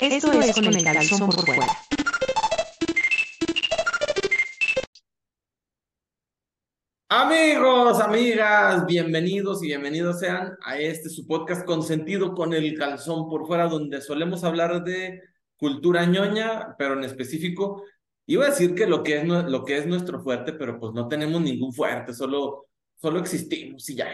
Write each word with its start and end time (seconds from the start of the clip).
Esto 0.00 0.32
es 0.32 0.54
con 0.54 0.64
el 0.64 0.82
calzón 0.82 1.28
por 1.28 1.44
fuera. 1.44 1.66
Amigos, 7.10 8.00
amigas, 8.00 8.86
bienvenidos 8.86 9.62
y 9.62 9.66
bienvenidos 9.66 10.20
sean 10.20 10.56
a 10.64 10.78
este 10.78 11.10
su 11.10 11.26
podcast 11.26 11.66
consentido 11.66 12.34
con 12.34 12.54
el 12.54 12.78
calzón 12.78 13.28
por 13.28 13.46
fuera, 13.46 13.68
donde 13.68 14.00
solemos 14.00 14.42
hablar 14.42 14.82
de 14.84 15.20
cultura 15.58 16.06
ñoña, 16.06 16.76
pero 16.78 16.94
en 16.94 17.04
específico, 17.04 17.84
iba 18.24 18.46
a 18.46 18.50
decir 18.50 18.74
que 18.74 18.86
lo 18.86 19.02
que 19.02 19.18
es, 19.18 19.26
lo 19.26 19.64
que 19.66 19.76
es 19.76 19.86
nuestro 19.86 20.22
fuerte, 20.22 20.54
pero 20.54 20.80
pues 20.80 20.94
no 20.94 21.08
tenemos 21.08 21.42
ningún 21.42 21.74
fuerte, 21.74 22.14
solo, 22.14 22.68
solo 22.96 23.20
existimos 23.20 23.86
y 23.90 23.96
ya. 23.96 24.08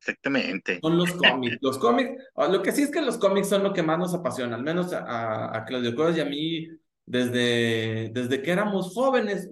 Exactamente. 0.00 0.78
Son 0.80 0.96
los 0.96 1.12
cómics. 1.12 1.58
Los 1.60 1.78
cómics, 1.78 2.10
ah, 2.36 2.48
lo 2.48 2.62
que 2.62 2.72
sí 2.72 2.82
es 2.82 2.90
que 2.90 3.02
los 3.02 3.18
cómics 3.18 3.48
son 3.48 3.62
lo 3.62 3.72
que 3.72 3.82
más 3.82 3.98
nos 3.98 4.14
apasiona, 4.14 4.56
al 4.56 4.62
menos 4.62 4.92
a, 4.92 5.56
a 5.56 5.64
Claudio 5.64 5.94
Cuevas 5.94 6.16
y 6.16 6.20
a 6.20 6.24
mí 6.24 6.68
desde, 7.04 8.10
desde 8.12 8.42
que 8.42 8.50
éramos 8.52 8.92
jóvenes. 8.94 9.48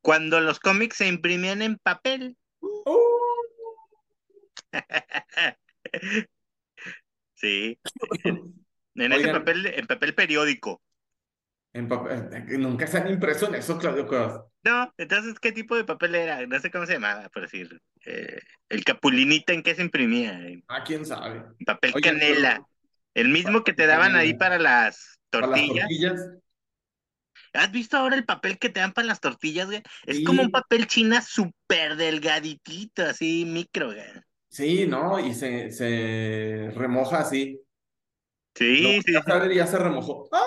Cuando 0.00 0.40
los 0.40 0.60
cómics 0.60 0.96
se 0.98 1.08
imprimían 1.08 1.62
en 1.62 1.78
papel. 1.78 2.36
Sí. 7.34 7.78
En 8.98 9.12
ese 9.12 9.26
Oigan. 9.26 9.40
papel, 9.40 9.66
en 9.66 9.86
papel 9.86 10.14
periódico. 10.14 10.80
En 11.76 11.88
papel, 11.88 12.28
eh, 12.32 12.56
nunca 12.58 12.86
se 12.86 12.96
han 12.96 13.08
impreso 13.10 13.48
en 13.48 13.56
eso, 13.56 13.78
Claudio 13.78 14.06
Cuevas. 14.06 14.40
No, 14.64 14.92
entonces, 14.96 15.38
¿qué 15.38 15.52
tipo 15.52 15.76
de 15.76 15.84
papel 15.84 16.14
era? 16.14 16.46
No 16.46 16.58
sé 16.58 16.70
cómo 16.70 16.86
se 16.86 16.94
llamaba, 16.94 17.28
por 17.28 17.42
decir. 17.42 17.80
Eh, 18.06 18.40
el 18.70 18.82
capulinita 18.82 19.52
en 19.52 19.62
qué 19.62 19.74
se 19.74 19.82
imprimía. 19.82 20.32
En 20.40 20.64
Ah, 20.68 20.82
quién 20.84 21.04
sabe. 21.04 21.42
papel 21.66 21.92
Oye, 21.94 22.02
canela. 22.02 22.54
pero- 22.54 22.68
El 23.14 23.28
mismo 23.28 23.62
que 23.62 23.74
te 23.74 23.86
daban 23.86 24.16
ahí 24.16 24.34
para 24.34 24.58
las 24.58 25.18
Para 25.30 25.46
las 25.48 25.60
tortillas. 25.66 26.20
¿Has 27.52 27.70
visto 27.72 27.96
ahora 27.96 28.16
el 28.16 28.24
papel 28.24 28.58
que 28.58 28.68
te 28.68 28.80
dan 28.80 28.92
para 28.92 29.06
las 29.06 29.20
tortillas, 29.20 29.66
güey? 29.66 29.82
Es 30.06 30.24
como 30.24 30.42
un 30.42 30.50
papel 30.50 30.86
china 30.86 31.20
súper 31.22 31.96
delgaditito, 31.96 33.02
así 33.04 33.44
micro, 33.46 33.86
güey. 33.86 34.00
Sí, 34.48 34.86
¿no? 34.86 35.18
Y 35.20 35.34
se, 35.34 35.70
se 35.70 36.70
remoja 36.74 37.18
así. 37.20 37.60
Sí, 38.54 38.80
Lo 38.82 38.88
sí, 38.88 38.94
volteas 39.14 39.28
a 39.28 39.38
ver 39.38 39.52
y 39.52 39.56
ya 39.56 39.66
se 39.66 39.78
remojó. 39.78 40.28
¡Ah! 40.32 40.42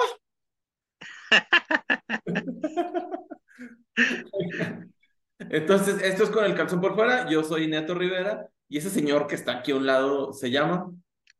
Entonces, 5.39 6.02
esto 6.02 6.23
es 6.23 6.30
con 6.30 6.45
el 6.45 6.55
calzón 6.55 6.81
por 6.81 6.95
fuera. 6.95 7.30
Yo 7.30 7.44
soy 7.44 7.67
Neto 7.67 7.95
Rivera 7.95 8.47
y 8.67 8.77
ese 8.77 8.89
señor 8.89 9.27
que 9.27 9.36
está 9.36 9.59
aquí 9.59 9.71
a 9.71 9.75
un 9.75 9.86
lado 9.86 10.33
se 10.33 10.52
llama. 10.52 10.91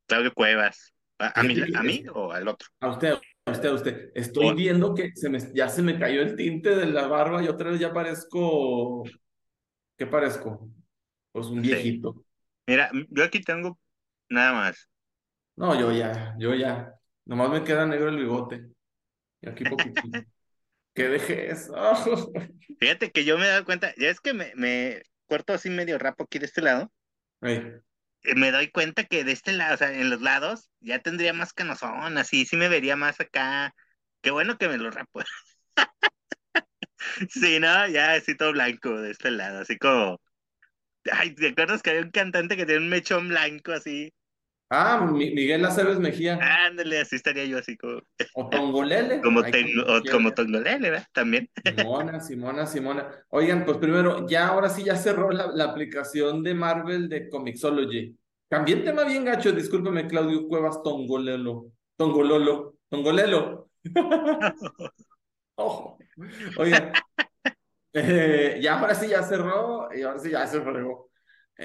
Claudio 0.08 0.34
Cuevas. 0.34 0.94
¿A, 1.20 1.42
a 1.42 1.44
mí, 1.44 1.56
a 1.76 1.84
mí 1.84 2.06
o 2.14 2.32
al 2.32 2.48
otro? 2.48 2.70
A 2.80 2.90
usted, 2.90 3.14
a 3.46 3.52
usted, 3.52 3.70
a 3.70 3.74
usted. 3.74 4.12
Estoy 4.16 4.56
viendo 4.56 4.96
que 4.96 5.12
se 5.16 5.30
me, 5.30 5.40
ya 5.54 5.68
se 5.68 5.82
me 5.82 6.00
cayó 6.00 6.22
el 6.22 6.36
tinte 6.38 6.76
de 6.76 6.86
la 6.86 7.08
barba 7.08 7.44
y 7.44 7.48
otra 7.50 7.72
vez 7.72 7.80
ya 7.80 7.92
parezco. 7.92 9.04
¿Qué 9.98 10.08
parezco? 10.08 10.70
Pues 11.34 11.48
un 11.48 11.62
Sí. 11.62 11.68
viejito. 11.70 12.24
Mira, 12.66 12.90
yo 13.10 13.24
aquí 13.26 13.42
tengo 13.42 13.78
nada 14.30 14.54
más. 14.54 14.90
No, 15.58 15.78
yo 15.78 15.92
ya, 15.92 16.36
yo 16.40 16.54
ya. 16.54 16.94
Nomás 17.26 17.50
me 17.50 17.64
queda 17.66 17.86
negro 17.86 18.08
el 18.10 18.18
bigote. 18.18 18.68
Y 19.42 19.50
aquí 19.50 19.64
poquitito. 19.66 20.02
¿Qué 20.94 21.08
vejez? 21.08 21.70
Ah. 21.76 22.04
Fíjate 22.80 23.12
que 23.12 23.24
yo 23.24 23.38
me 23.38 23.46
he 23.46 23.50
dado 23.50 23.66
cuenta, 23.66 23.94
ya 23.98 24.10
es 24.10 24.20
que 24.20 24.34
me, 24.34 24.52
me 24.56 25.02
corto 25.28 25.54
así 25.54 25.70
medio 25.70 25.98
rapo 25.98 26.24
aquí 26.24 26.40
de 26.40 26.46
este 26.46 26.62
lado, 26.62 26.92
eh, 27.42 28.36
me 28.36 28.52
doy 28.52 28.70
cuenta 28.70 29.04
que 29.06 29.24
de 29.24 29.32
este 29.32 29.54
lado, 29.54 29.76
o 29.76 29.78
sea, 29.78 29.94
en 29.94 30.10
los 30.10 30.22
lados, 30.22 30.70
ya 30.82 31.00
tendría 31.00 31.34
más 31.34 31.54
canosón, 31.54 32.18
así, 32.18 32.46
sí 32.46 32.58
me 32.58 32.70
vería 32.70 32.96
más 32.96 33.20
acá. 33.20 33.74
Qué 34.22 34.32
bueno 34.32 34.58
que 34.58 34.68
me 34.68 34.78
lo 34.78 34.92
rapo. 34.92 35.22
Sí, 37.30 37.60
¿no? 37.60 37.88
Ya 37.88 38.14
así 38.14 38.36
todo 38.36 38.52
blanco 38.52 38.90
de 39.02 39.12
este 39.12 39.32
lado, 39.32 39.60
así 39.62 39.78
como... 39.78 40.20
Ay, 41.12 41.34
¿te 41.36 41.50
acuerdas 41.50 41.82
que 41.82 41.92
había 41.92 42.04
un 42.04 42.12
cantante 42.12 42.58
que 42.58 42.66
tenía 42.66 42.82
un 42.82 42.90
mechón 42.90 43.30
blanco 43.30 43.72
así? 43.72 44.14
Ah, 44.70 45.04
Mi- 45.12 45.32
Miguel 45.32 45.66
Aceves 45.66 45.98
Mejía. 46.00 46.38
Ándale, 46.68 47.00
así 47.00 47.16
estaría 47.16 47.46
yo 47.46 47.58
así 47.58 47.76
como, 47.76 48.02
O 48.36 48.50
Tongolele. 48.50 49.20
como, 49.22 49.42
como 49.42 49.98
o 49.98 50.02
como 50.12 50.34
Tongolele, 50.34 50.92
¿verdad? 50.92 51.08
También. 51.12 51.50
Simona, 51.88 52.20
Simona, 52.20 52.68
Simona. 52.68 53.10
Oigan, 53.30 53.66
pues 53.66 53.78
primero, 53.78 54.28
ya 54.28 54.48
ahora 54.50 54.70
sí 54.70 54.84
ya 54.84 54.96
cerró 54.96 55.32
la, 55.32 55.48
la 55.48 55.66
aplicación 55.66 56.44
de 56.44 56.54
Marvel 56.54 57.10
de 57.10 57.30
Comixology. 57.30 58.16
También 58.48 58.84
tema 58.84 59.04
bien 59.04 59.26
gacho, 59.26 59.52
discúlpeme, 59.52 60.08
Claudio 60.08 60.48
Cuevas 60.48 60.82
Tongolelo. 60.84 61.72
Tongololo. 61.96 62.76
Tongolelo. 62.90 63.70
Ojo. 65.56 65.98
Oigan, 66.58 66.92
eh, 67.94 68.60
ya 68.62 68.80
ahora 68.80 68.96
sí 68.96 69.08
ya 69.08 69.24
cerró 69.24 69.90
y 69.96 70.02
ahora 70.04 70.20
sí 70.20 70.30
ya 70.32 70.46
se 70.48 70.62
fregó. 70.62 71.10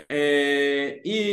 Eh, 0.09 1.00
y 1.04 1.23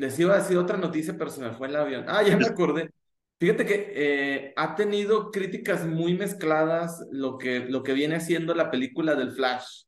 les 0.00 0.18
iba 0.18 0.34
a 0.34 0.38
decir 0.38 0.56
otra 0.56 0.78
noticia, 0.78 1.14
pero 1.18 1.30
se 1.30 1.42
me 1.42 1.52
fue 1.52 1.68
el 1.68 1.76
avión. 1.76 2.06
Ah, 2.08 2.22
ya 2.22 2.34
me 2.36 2.46
acordé. 2.46 2.90
Fíjate 3.38 3.66
que 3.66 3.92
eh, 3.94 4.54
ha 4.56 4.74
tenido 4.74 5.30
críticas 5.30 5.86
muy 5.86 6.14
mezcladas 6.14 7.06
lo 7.10 7.36
que, 7.36 7.60
lo 7.60 7.82
que 7.82 7.92
viene 7.92 8.16
haciendo 8.16 8.54
la 8.54 8.70
película 8.70 9.14
del 9.14 9.32
Flash. 9.32 9.84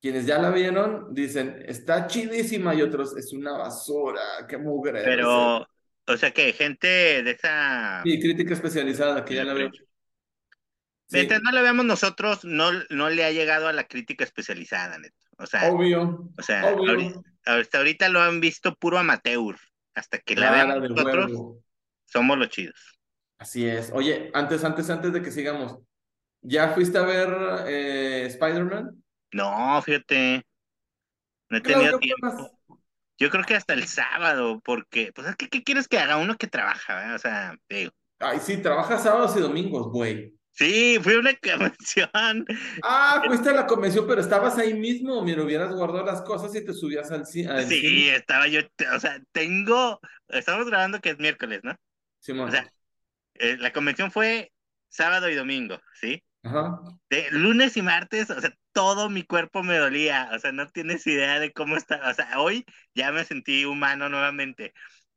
Quienes 0.00 0.24
ya 0.26 0.38
la 0.38 0.50
vieron 0.50 1.12
dicen, 1.12 1.64
está 1.66 2.06
chidísima 2.06 2.76
y 2.76 2.82
otros, 2.82 3.16
es 3.16 3.32
una 3.32 3.58
basura, 3.58 4.22
qué 4.48 4.56
mugre. 4.56 5.02
Pero, 5.02 5.66
o 6.06 6.16
sea 6.16 6.30
que 6.30 6.52
gente 6.52 6.86
de 7.24 7.30
esa... 7.32 8.02
Sí, 8.04 8.20
crítica 8.20 8.54
especializada 8.54 9.24
que 9.24 9.34
ya 9.34 9.44
la 9.44 9.54
veo. 9.54 9.70
Sí. 9.72 9.82
Mientras 11.10 11.40
no 11.42 11.50
la 11.50 11.62
veamos 11.62 11.86
nosotros, 11.86 12.44
no, 12.44 12.70
no 12.90 13.10
le 13.10 13.24
ha 13.24 13.32
llegado 13.32 13.66
a 13.66 13.72
la 13.72 13.88
crítica 13.88 14.22
especializada, 14.22 14.96
neto. 14.98 15.16
O 15.38 15.46
sea, 15.46 15.70
Obvio, 15.70 16.30
o 16.36 16.42
sea, 16.42 16.66
obvio. 16.72 16.90
ahorita, 16.90 17.20
hasta 17.48 17.78
ahorita 17.78 18.08
lo 18.08 18.20
han 18.20 18.40
visto 18.40 18.74
puro 18.74 18.98
amateur. 18.98 19.56
Hasta 19.94 20.18
que 20.18 20.36
la 20.36 20.48
Clara 20.48 20.64
veamos 20.64 20.82
de 20.82 20.88
nosotros, 20.90 21.26
huevo. 21.30 21.64
somos 22.06 22.38
los 22.38 22.48
chidos. 22.48 23.00
Así 23.38 23.66
es. 23.66 23.90
Oye, 23.92 24.30
antes, 24.34 24.64
antes, 24.64 24.90
antes 24.90 25.12
de 25.12 25.22
que 25.22 25.30
sigamos, 25.30 25.78
¿ya 26.40 26.70
fuiste 26.70 26.98
a 26.98 27.02
ver 27.02 27.28
eh, 27.66 28.26
Spider-Man? 28.26 29.02
No, 29.32 29.82
fíjate. 29.82 30.44
No 31.50 31.58
he 31.58 31.60
tenido 31.60 31.98
tiempo. 31.98 32.50
Yo 33.18 33.30
creo 33.30 33.44
que 33.44 33.56
hasta 33.56 33.74
el 33.74 33.86
sábado, 33.88 34.60
porque, 34.64 35.12
pues, 35.12 35.34
¿qué, 35.36 35.48
qué 35.48 35.64
quieres 35.64 35.88
que 35.88 35.98
haga 35.98 36.18
uno 36.18 36.36
que 36.36 36.46
trabaja? 36.46 36.94
verdad? 36.94 37.14
O 37.16 37.18
sea, 37.18 37.56
digo. 37.68 37.90
Ay, 38.20 38.38
sí, 38.40 38.58
trabajas 38.58 39.02
sábados 39.02 39.36
y 39.36 39.40
domingos, 39.40 39.88
güey. 39.88 40.37
Sí, 40.58 40.98
fui 41.02 41.14
a 41.14 41.18
una 41.20 41.34
convención. 41.36 42.44
Ah, 42.82 43.22
fuiste 43.26 43.50
a 43.50 43.52
la 43.52 43.66
convención, 43.66 44.06
pero 44.06 44.20
estabas 44.20 44.58
ahí 44.58 44.74
mismo. 44.74 45.22
Mira, 45.22 45.42
hubieras 45.42 45.74
guardado 45.74 46.04
las 46.04 46.22
cosas 46.22 46.54
y 46.54 46.64
te 46.64 46.72
subías 46.72 47.10
al, 47.10 47.24
ci- 47.24 47.48
al 47.48 47.64
Sí, 47.68 47.80
cine. 47.80 48.16
estaba 48.16 48.46
yo, 48.48 48.60
o 48.94 49.00
sea, 49.00 49.20
tengo, 49.32 50.00
estamos 50.28 50.66
grabando 50.68 51.00
que 51.00 51.10
es 51.10 51.18
miércoles, 51.18 51.60
¿no? 51.64 51.74
Simón. 52.20 52.48
O 52.48 52.50
sea, 52.52 52.72
eh, 53.34 53.56
la 53.58 53.72
convención 53.72 54.12
fue 54.12 54.52
sábado 54.88 55.28
y 55.30 55.34
domingo, 55.36 55.80
¿sí? 56.00 56.24
Ajá. 56.42 56.80
De 57.10 57.28
lunes 57.32 57.76
y 57.76 57.82
martes, 57.82 58.30
o 58.30 58.40
sea, 58.40 58.52
todo 58.72 59.10
mi 59.10 59.24
cuerpo 59.24 59.62
me 59.62 59.78
dolía, 59.78 60.30
o 60.34 60.38
sea, 60.40 60.52
no 60.52 60.68
tienes 60.68 61.06
idea 61.06 61.40
de 61.40 61.52
cómo 61.52 61.76
está, 61.76 62.08
o 62.10 62.14
sea, 62.14 62.40
hoy 62.40 62.64
ya 62.94 63.12
me 63.12 63.24
sentí 63.24 63.64
humano 63.66 64.08
nuevamente, 64.10 64.74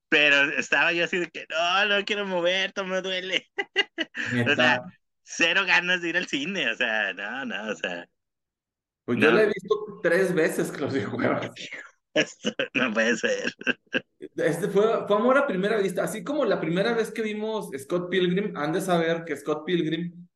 pero 0.09 0.43
estaba 0.57 0.93
yo 0.93 1.05
así 1.05 1.19
de 1.19 1.29
que, 1.31 1.45
no, 1.49 1.85
no 1.87 2.05
quiero 2.05 2.25
mover, 2.27 2.73
todo 2.73 2.85
me 2.85 3.01
duele, 3.01 3.49
o 4.47 4.55
sea, 4.55 4.81
cero 5.23 5.63
ganas 5.65 6.01
de 6.01 6.09
ir 6.09 6.17
al 6.17 6.27
cine, 6.27 6.69
o 6.71 6.75
sea, 6.75 7.13
no, 7.13 7.45
no, 7.45 7.71
o 7.71 7.75
sea, 7.75 8.07
Pues 9.05 9.19
yo 9.19 9.31
no. 9.31 9.31
la 9.31 9.43
he 9.43 9.47
visto 9.47 9.99
tres 10.03 10.33
veces, 10.33 10.71
Claudio 10.71 11.11
Cuevas. 11.11 11.51
esto 12.13 12.51
no 12.73 12.93
puede 12.93 13.15
ser. 13.17 13.53
Este 14.35 14.67
fue, 14.67 15.07
fue 15.07 15.15
amor 15.15 15.37
a 15.37 15.47
primera 15.47 15.77
vista. 15.77 16.03
Así 16.03 16.23
como 16.23 16.45
la 16.45 16.59
primera 16.59 16.93
vez 16.93 17.11
que 17.11 17.21
vimos 17.21 17.69
Scott 17.77 18.09
Pilgrim, 18.09 18.55
han 18.57 18.73
de 18.73 18.81
saber 18.81 19.23
que 19.25 19.35
Scott 19.37 19.65
Pilgrim 19.65 20.27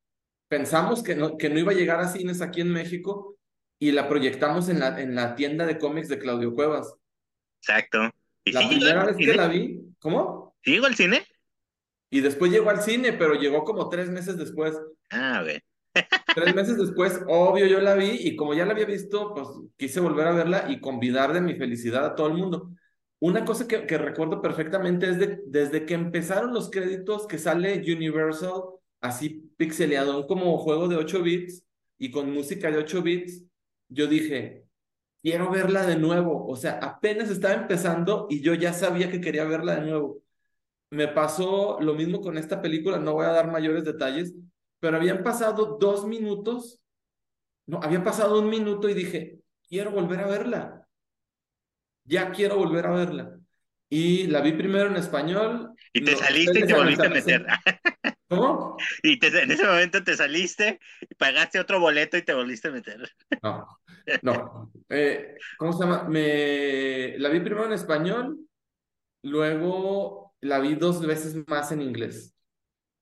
pensamos 0.47 1.03
que 1.03 1.15
no, 1.15 1.37
que 1.37 1.49
no 1.49 1.59
iba 1.59 1.71
a 1.71 1.75
llegar 1.75 1.99
a 1.99 2.07
cines 2.07 2.41
aquí 2.41 2.61
en 2.61 2.71
México 2.71 3.37
y 3.79 3.91
la 3.91 4.07
proyectamos 4.07 4.69
en 4.69 4.79
la, 4.79 5.01
en 5.01 5.15
la 5.15 5.35
tienda 5.35 5.65
de 5.65 5.77
cómics 5.77 6.07
de 6.07 6.19
Claudio 6.19 6.53
Cuevas. 6.53 6.93
Exacto. 7.61 8.09
¿Y 8.45 8.51
La 8.51 8.67
primera 8.67 9.05
vez 9.05 9.17
que 9.17 9.23
cine? 9.23 9.35
la 9.35 9.47
vi, 9.47 9.81
¿cómo? 9.99 10.55
¿Sí 10.63 10.71
llegó 10.71 10.85
al 10.85 10.95
cine? 10.95 11.25
Y 12.09 12.21
después 12.21 12.51
llegó 12.51 12.69
al 12.69 12.81
cine, 12.81 13.13
pero 13.13 13.35
llegó 13.35 13.63
como 13.63 13.89
tres 13.89 14.09
meses 14.09 14.37
después. 14.37 14.75
Ah, 15.09 15.43
ok. 15.43 15.61
Tres 16.35 16.53
meses 16.53 16.77
después, 16.77 17.21
obvio, 17.27 17.65
yo 17.65 17.79
la 17.79 17.95
vi 17.95 18.09
y 18.19 18.35
como 18.35 18.53
ya 18.53 18.65
la 18.65 18.73
había 18.73 18.85
visto, 18.85 19.33
pues 19.33 19.47
quise 19.77 20.01
volver 20.01 20.27
a 20.27 20.33
verla 20.33 20.65
y 20.69 20.81
convidar 20.81 21.31
de 21.33 21.41
mi 21.41 21.55
felicidad 21.55 22.05
a 22.05 22.15
todo 22.15 22.27
el 22.27 22.33
mundo. 22.33 22.71
Una 23.19 23.45
cosa 23.45 23.67
que, 23.67 23.85
que 23.87 23.97
recuerdo 23.97 24.41
perfectamente 24.41 25.09
es 25.09 25.19
de, 25.19 25.39
desde 25.47 25.85
que 25.85 25.93
empezaron 25.93 26.53
los 26.53 26.69
créditos 26.69 27.25
que 27.27 27.37
sale 27.37 27.81
Universal 27.81 28.63
así 28.99 29.51
pixeleado, 29.57 30.27
como 30.27 30.57
juego 30.57 30.87
de 30.87 30.97
8 30.97 31.21
bits 31.23 31.63
y 31.97 32.11
con 32.11 32.31
música 32.31 32.69
de 32.69 32.77
8 32.79 33.01
bits, 33.01 33.43
yo 33.87 34.07
dije, 34.07 34.65
quiero 35.21 35.49
verla 35.49 35.85
de 35.85 35.95
nuevo. 35.95 36.45
O 36.47 36.55
sea, 36.55 36.79
apenas 36.81 37.29
estaba 37.29 37.53
empezando 37.55 38.27
y 38.29 38.41
yo 38.41 38.53
ya 38.53 38.73
sabía 38.73 39.09
que 39.09 39.21
quería 39.21 39.45
verla 39.45 39.75
de 39.75 39.81
nuevo. 39.81 40.21
Me 40.91 41.07
pasó 41.07 41.79
lo 41.81 41.93
mismo 41.95 42.21
con 42.21 42.37
esta 42.37 42.61
película, 42.61 42.99
no 42.99 43.13
voy 43.13 43.25
a 43.25 43.31
dar 43.31 43.51
mayores 43.51 43.83
detalles, 43.83 44.33
pero 44.79 44.97
habían 44.97 45.23
pasado 45.23 45.77
dos 45.79 46.05
minutos, 46.05 46.81
no, 47.65 47.79
había 47.81 48.03
pasado 48.03 48.39
un 48.39 48.49
minuto 48.49 48.87
y 48.87 48.93
dije, 48.93 49.39
quiero 49.67 49.91
volver 49.91 50.19
a 50.19 50.27
verla. 50.27 50.87
Ya 52.03 52.31
quiero 52.31 52.57
volver 52.57 52.85
a 52.85 52.91
verla. 52.91 53.39
Y 53.89 54.27
la 54.27 54.41
vi 54.41 54.53
primero 54.53 54.87
en 54.87 54.97
español. 54.97 55.71
Y 55.91 56.03
te 56.03 56.15
saliste 56.15 56.59
y 56.59 56.67
te 56.67 56.73
volviste 56.73 57.07
a 57.07 57.09
meter. 57.09 57.45
¿Cómo? 58.27 58.77
Y 59.03 59.23
en 59.23 59.51
ese 59.51 59.65
momento 59.65 60.03
te 60.03 60.15
saliste, 60.15 60.79
pagaste 61.17 61.59
otro 61.59 61.79
boleto 61.79 62.17
y 62.17 62.23
te 62.23 62.33
volviste 62.33 62.69
a 62.69 62.71
meter. 62.71 63.09
No, 63.43 63.67
no. 64.23 64.71
Eh, 64.89 65.35
¿Cómo 65.57 65.73
se 65.73 65.83
llama? 65.83 66.03
Me 66.09 67.17
la 67.19 67.29
vi 67.29 67.39
primero 67.39 67.67
en 67.67 67.73
español, 67.73 68.39
luego 69.25 70.35
la 70.39 70.59
vi 70.59 70.75
dos 70.75 71.05
veces 71.05 71.35
más 71.47 71.71
en 71.71 71.81
inglés. 71.81 72.33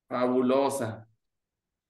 Fabulosa. 0.08 1.08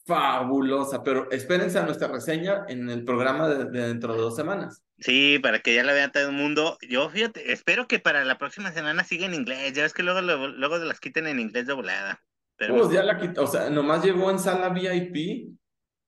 Fabulosa, 0.05 1.01
pero 1.01 1.31
espérense 1.31 1.79
a 1.79 1.83
nuestra 1.83 2.09
reseña 2.09 2.65
en 2.67 2.89
el 2.89 3.05
programa 3.05 3.47
de, 3.47 3.65
dentro 3.65 4.13
de 4.13 4.19
dos 4.19 4.35
semanas. 4.35 4.83
Sí, 4.99 5.39
para 5.39 5.59
que 5.59 5.75
ya 5.75 5.83
la 5.83 5.93
vean 5.93 6.11
todo 6.11 6.27
el 6.27 6.35
mundo. 6.35 6.77
Yo 6.89 7.09
fíjate, 7.09 7.53
espero 7.53 7.87
que 7.87 7.99
para 7.99 8.25
la 8.25 8.37
próxima 8.37 8.71
semana 8.73 9.03
siga 9.03 9.27
en 9.27 9.33
inglés. 9.33 9.73
Ya 9.73 9.83
ves 9.83 9.93
que 9.93 10.03
luego, 10.03 10.21
luego, 10.21 10.47
luego 10.47 10.77
las 10.77 10.99
quiten 10.99 11.27
en 11.27 11.39
inglés 11.39 11.67
de 11.67 11.73
volada. 11.73 12.21
Pero... 12.57 12.75
Pues 12.75 12.91
ya 12.91 13.03
la 13.03 13.17
quitó, 13.17 13.43
o 13.43 13.47
sea, 13.47 13.69
nomás 13.69 14.03
llegó 14.03 14.29
en 14.29 14.39
sala 14.39 14.69
VIP. 14.69 15.55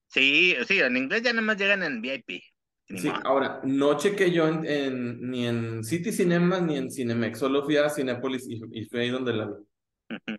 Sí, 0.07 0.56
sí, 0.68 0.80
en 0.80 0.98
inglés 0.98 1.22
ya 1.22 1.33
nomás 1.33 1.57
llegan 1.57 1.83
en 1.83 2.01
VIP. 2.01 2.42
Sí, 2.88 3.12
ahora, 3.24 3.62
no 3.64 3.98
chequé 3.98 4.32
yo 4.32 4.48
en, 4.48 5.30
ni 5.32 5.48
en 5.48 5.84
City 5.84 6.12
Cinemas 6.12 6.62
ni 6.62 6.78
en 6.78 6.92
Cinemex, 6.92 7.40
solo 7.40 7.64
fui 7.64 7.78
a 7.78 7.90
Cinepolis 7.90 8.48
y, 8.48 8.62
y 8.72 8.86
fue 8.86 9.02
ahí 9.02 9.10
donde 9.10 9.34
la 9.34 9.48
vi. 9.48 10.38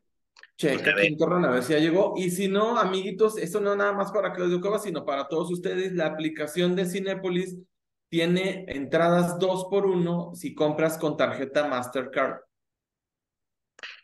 Cheque, 0.56 0.90
a 0.90 1.50
ver 1.50 1.62
si 1.62 1.72
ya 1.74 1.78
llegó. 1.78 2.14
Y 2.16 2.30
si 2.30 2.48
no, 2.48 2.78
amiguitos, 2.78 3.36
esto 3.36 3.60
no 3.60 3.76
nada 3.76 3.92
más 3.92 4.10
para 4.10 4.32
Claudio 4.32 4.60
Cuevas, 4.60 4.84
sino 4.84 5.04
para 5.04 5.28
todos 5.28 5.50
ustedes, 5.50 5.92
la 5.92 6.06
aplicación 6.06 6.74
de 6.74 6.86
Cinepolis 6.86 7.58
tiene 8.08 8.64
entradas 8.68 9.38
dos 9.38 9.66
por 9.68 9.84
uno 9.84 10.32
si 10.34 10.54
compras 10.54 10.96
con 10.96 11.16
tarjeta 11.16 11.66
Mastercard. 11.68 12.40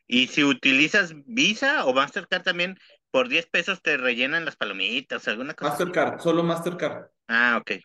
Y 0.06 0.26
si 0.26 0.44
utilizas 0.44 1.14
Visa 1.24 1.86
o 1.86 1.94
Mastercard 1.94 2.42
también, 2.42 2.76
por 3.10 3.28
10 3.28 3.46
pesos 3.46 3.80
te 3.80 3.96
rellenan 3.96 4.44
las 4.44 4.56
palomitas, 4.56 5.26
alguna 5.28 5.54
cosa. 5.54 5.70
Mastercard, 5.70 6.20
solo 6.20 6.42
Mastercard. 6.42 7.06
Ah, 7.28 7.58
ok. 7.60 7.82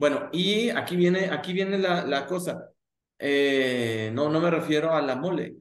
Bueno, 0.00 0.30
y 0.32 0.70
aquí 0.70 0.96
viene, 0.96 1.28
aquí 1.30 1.52
viene 1.52 1.76
la, 1.76 2.06
la 2.06 2.26
cosa. 2.26 2.70
Eh, 3.18 4.10
no, 4.14 4.30
no 4.30 4.40
me 4.40 4.50
refiero 4.50 4.94
a 4.94 5.02
la 5.02 5.14
mole, 5.14 5.56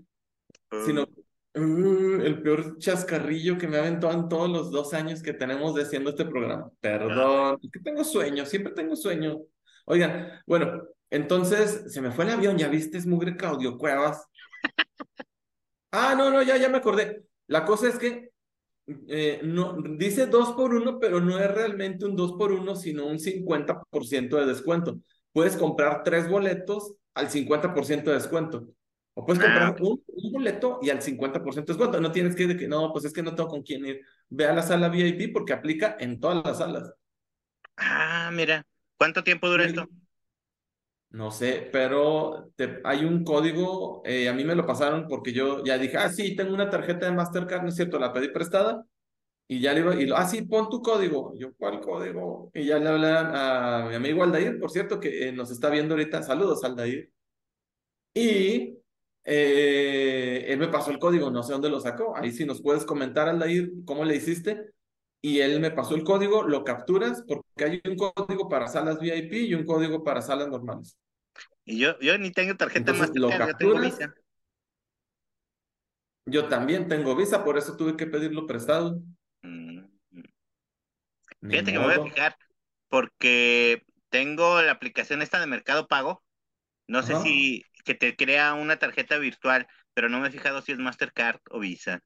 sino 0.86 1.04
uh. 1.56 1.60
uh, 1.60 2.22
el 2.22 2.42
peor 2.42 2.78
chascarrillo 2.78 3.58
que 3.58 3.68
me 3.68 3.86
en 3.86 4.00
todos 4.00 4.50
los 4.50 4.72
dos 4.72 4.94
años 4.94 5.22
que 5.22 5.34
tenemos 5.34 5.76
de 5.76 5.82
haciendo 5.82 6.12
este 6.12 6.24
programa. 6.24 6.72
Perdón, 6.80 7.60
es 7.62 7.70
que 7.70 7.82
tengo 7.82 8.06
sueño, 8.06 8.46
siempre 8.46 8.72
tengo 8.72 8.96
sueño. 8.96 9.42
Oigan, 9.84 10.42
bueno, 10.48 10.84
entonces 11.10 11.92
se 11.92 12.00
me 12.00 12.12
fue 12.12 12.24
el 12.24 12.32
avión, 12.32 12.58
ya 12.58 12.70
viste, 12.70 12.98
es 12.98 13.06
mugre 13.06 13.36
Claudio 13.36 13.78
Cuevas. 13.78 14.26
Ah, 15.92 16.14
no, 16.16 16.30
no, 16.30 16.44
ya, 16.44 16.56
ya 16.56 16.70
me 16.70 16.78
acordé. 16.78 17.24
La 17.48 17.66
cosa 17.66 17.88
es 17.88 17.98
que 17.98 18.30
eh, 19.08 19.42
no, 19.44 19.78
dice 19.98 20.28
dos 20.28 20.54
por 20.54 20.74
uno, 20.74 21.00
pero 21.00 21.20
no 21.20 21.40
es 21.40 21.50
realmente 21.52 22.06
un 22.06 22.16
dos 22.16 22.34
por 22.34 22.52
uno, 22.52 22.76
sino 22.76 23.06
un 23.08 23.20
50% 23.20 24.38
de 24.38 24.46
descuento. 24.46 25.00
Puedes 25.32 25.56
comprar 25.56 26.04
tres 26.04 26.30
boletos 26.30 26.96
al 27.14 27.30
50% 27.30 28.04
de 28.04 28.14
descuento. 28.14 28.68
O 29.14 29.26
puedes 29.26 29.42
comprar 29.42 29.76
ah, 29.76 29.76
un, 29.82 30.02
boleto 30.32 30.80
y 30.82 30.90
al 30.90 31.02
50% 31.02 31.66
de 31.66 31.74
descuento. 31.74 32.02
No 32.02 32.12
tienes 32.12 32.36
que 32.36 32.44
ir 32.44 32.50
de 32.50 32.58
que, 32.58 32.68
no, 32.68 32.92
pues 32.92 33.06
es 33.06 33.14
que 33.14 33.22
no 33.22 33.36
tengo 33.36 33.50
con 33.50 33.64
quién 33.64 33.86
ir. 33.86 34.02
Ve 34.30 34.46
a 34.46 34.54
la 34.54 34.62
sala 34.62 34.90
VIP 34.90 35.34
porque 35.34 35.54
aplica 35.54 35.98
en 36.00 36.20
todas 36.20 36.44
las 36.44 36.58
salas. 36.60 36.94
Ah, 37.78 38.30
mira. 38.34 38.66
¿Cuánto 38.98 39.24
tiempo 39.24 39.48
dura 39.50 39.66
esto? 39.66 39.88
No 41.12 41.32
sé, 41.32 41.68
pero 41.72 42.52
hay 42.84 43.04
un 43.04 43.24
código, 43.24 44.04
eh, 44.06 44.30
a 44.30 44.34
mí 44.34 44.44
me 44.44 44.54
lo 44.54 44.66
pasaron 44.68 45.08
porque 45.08 45.34
yo 45.34 45.64
ya 45.64 45.80
dije, 45.80 45.98
ah, 45.98 46.10
sí, 46.10 46.36
tengo 46.36 46.54
una 46.54 46.70
tarjeta 46.70 47.08
de 47.08 47.14
Mastercard, 47.14 47.64
¿no 47.64 47.70
es 47.70 47.76
cierto? 47.76 47.98
La 47.98 48.14
pedí 48.14 48.30
prestada 48.30 48.86
y 49.48 49.62
ya 49.62 49.74
le 49.74 49.82
iba, 49.82 49.96
y 49.96 50.06
lo, 50.08 50.18
ah, 50.18 50.28
sí, 50.28 50.44
pon 50.44 50.70
tu 50.70 50.82
código. 50.82 51.34
Yo, 51.38 51.54
¿cuál 51.58 51.82
código? 51.82 52.52
Y 52.54 52.66
ya 52.66 52.80
le 52.80 52.90
hablan 52.90 53.32
a 53.36 53.88
mi 53.90 53.96
amigo 53.96 54.24
Aldair, 54.24 54.60
por 54.60 54.72
cierto, 54.72 55.00
que 55.00 55.30
eh, 55.30 55.32
nos 55.34 55.52
está 55.52 55.70
viendo 55.72 55.96
ahorita. 55.96 56.24
Saludos, 56.24 56.64
Aldair. 56.64 57.12
Y 58.14 58.78
eh, 59.24 60.46
él 60.48 60.60
me 60.60 60.68
pasó 60.68 60.92
el 60.92 61.00
código, 61.00 61.32
no 61.32 61.44
sé 61.44 61.54
dónde 61.54 61.70
lo 61.70 61.80
sacó. 61.80 62.16
Ahí 62.16 62.32
sí 62.32 62.46
nos 62.46 62.62
puedes 62.62 62.86
comentar, 62.86 63.30
Aldair, 63.30 63.72
cómo 63.86 64.06
le 64.06 64.16
hiciste. 64.16 64.74
Y 65.22 65.40
él 65.42 65.60
me 65.60 65.72
pasó 65.72 65.96
el 65.96 66.04
código, 66.04 66.44
lo 66.44 66.64
capturas, 66.64 67.24
porque 67.28 67.66
hay 67.66 67.82
un 67.86 67.98
código 67.98 68.48
para 68.48 68.68
salas 68.68 69.00
VIP 69.00 69.34
y 69.34 69.54
un 69.54 69.66
código 69.66 70.04
para 70.04 70.22
salas 70.22 70.48
normales. 70.48 70.98
Y 71.66 71.78
yo, 71.78 72.00
yo 72.00 72.18
ni 72.18 72.32
tengo 72.32 72.56
tarjeta 72.56 72.94
más 72.94 73.12
yo 73.14 73.30
tengo 73.58 73.80
Visa. 73.80 74.14
Yo 76.26 76.48
también 76.48 76.88
tengo 76.88 77.16
Visa, 77.16 77.44
por 77.44 77.58
eso 77.58 77.76
tuve 77.76 77.98
que 77.98 78.08
pedirlo 78.08 78.48
prestado. 78.48 79.02
Mm. 79.42 79.86
Fíjate 81.42 81.72
que 81.72 81.80
me 81.80 81.86
voy 81.86 81.96
a 81.96 82.04
fijar, 82.04 82.36
porque 82.88 83.86
tengo 84.10 84.62
la 84.62 84.72
aplicación 84.72 85.22
esta 85.22 85.40
de 85.40 85.48
Mercado 85.48 85.88
Pago. 85.88 86.24
No 86.88 87.04
sé 87.04 87.16
si 87.22 87.64
que 87.86 87.94
te 87.94 88.16
crea 88.16 88.54
una 88.54 88.78
tarjeta 88.78 89.18
virtual, 89.18 89.68
pero 89.94 90.10
no 90.10 90.20
me 90.20 90.28
he 90.28 90.32
fijado 90.32 90.62
si 90.62 90.72
es 90.72 90.80
Mastercard 90.80 91.40
o 91.50 91.60
Visa. 91.60 92.02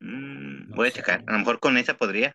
Mm, 0.00 0.74
voy 0.74 0.88
a 0.88 0.92
checar, 0.92 1.24
a 1.26 1.32
lo 1.32 1.38
mejor 1.38 1.60
con 1.60 1.76
esa 1.76 1.94
podría. 1.94 2.34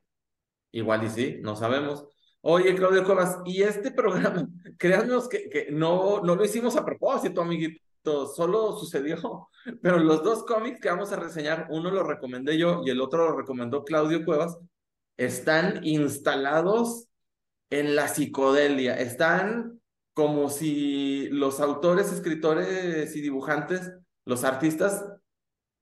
Igual 0.72 1.04
y 1.04 1.10
sí, 1.10 1.38
no 1.42 1.56
sabemos. 1.56 2.08
Oye, 2.42 2.76
Claudio 2.76 3.04
Cuevas, 3.04 3.40
y 3.46 3.64
este 3.64 3.92
programa, 3.92 4.48
créanos 4.78 5.28
que, 5.28 5.50
que 5.50 5.68
no, 5.72 6.22
no 6.22 6.36
lo 6.36 6.46
hicimos 6.46 6.76
a 6.76 6.86
propósito, 6.86 7.42
amiguito, 7.42 8.28
solo 8.28 8.78
sucedió, 8.78 9.50
pero 9.82 9.98
los 9.98 10.24
dos 10.24 10.44
cómics 10.44 10.80
que 10.80 10.90
vamos 10.90 11.12
a 11.12 11.16
reseñar, 11.16 11.68
uno 11.70 11.90
lo 11.90 12.04
recomendé 12.04 12.58
yo 12.58 12.84
y 12.86 12.92
el 12.92 13.02
otro 13.02 13.30
lo 13.30 13.36
recomendó 13.36 13.84
Claudio 13.84 14.24
Cuevas, 14.24 14.58
están 15.18 15.84
instalados 15.84 17.08
en 17.70 17.96
la 17.96 18.08
psicodelia, 18.08 18.96
están 19.00 19.82
como 20.14 20.50
si 20.50 21.28
los 21.30 21.60
autores, 21.60 22.12
escritores 22.12 23.16
y 23.16 23.22
dibujantes, 23.22 23.92
los 24.24 24.44
artistas, 24.44 25.04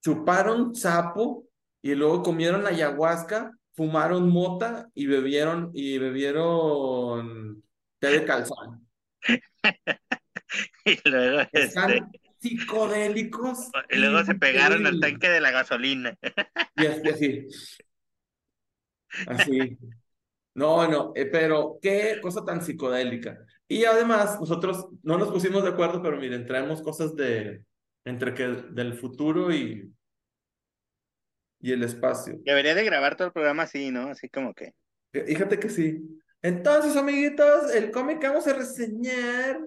chuparon 0.01 0.75
sapo 0.75 1.45
y 1.83 1.93
luego 1.93 2.23
comieron 2.23 2.65
ayahuasca 2.65 3.51
fumaron 3.73 4.29
mota 4.29 4.89
y 4.95 5.05
bebieron 5.05 5.71
y 5.73 5.97
bebieron 5.97 7.63
té 7.99 8.07
de 8.07 8.25
calzón. 8.25 8.87
y 10.85 11.09
luego 11.09 11.41
están 11.51 11.91
este, 11.91 12.21
psicodélicos. 12.39 13.69
Y 13.89 13.97
luego 13.97 14.23
se 14.23 14.35
pegaron 14.35 14.87
al 14.87 14.99
tanque 14.99 15.29
de 15.29 15.41
la 15.41 15.51
gasolina. 15.51 16.17
y 16.77 16.85
así. 16.85 17.47
Así. 19.27 19.77
No, 20.55 20.87
no, 20.87 21.11
eh, 21.15 21.25
pero 21.25 21.79
qué 21.81 22.19
cosa 22.21 22.45
tan 22.45 22.63
psicodélica. 22.63 23.39
Y 23.67 23.85
además, 23.85 24.39
nosotros 24.39 24.87
no 25.01 25.17
nos 25.17 25.31
pusimos 25.31 25.63
de 25.63 25.69
acuerdo, 25.69 26.01
pero 26.01 26.17
miren, 26.17 26.45
traemos 26.45 26.81
cosas 26.81 27.15
de 27.15 27.65
entre 28.05 28.33
que 28.33 28.43
del 28.47 28.93
futuro 28.93 29.51
y 29.51 29.91
y 31.63 31.71
el 31.71 31.81
espacio. 31.81 32.37
Debería 32.43 32.75
de 32.75 32.83
grabar 32.83 33.15
todo 33.15 33.27
el 33.27 33.33
programa 33.33 33.63
así, 33.63 33.89
¿no? 33.89 34.09
Así 34.09 34.27
como 34.27 34.53
que. 34.53 34.73
Fíjate 35.13 35.57
que 35.57 35.69
sí. 35.69 36.19
Entonces, 36.41 36.97
amiguitos, 36.97 37.73
el 37.73 37.89
cómic 37.89 38.19
que 38.19 38.27
vamos 38.27 38.45
a 38.47 38.53
reseñar. 38.53 39.61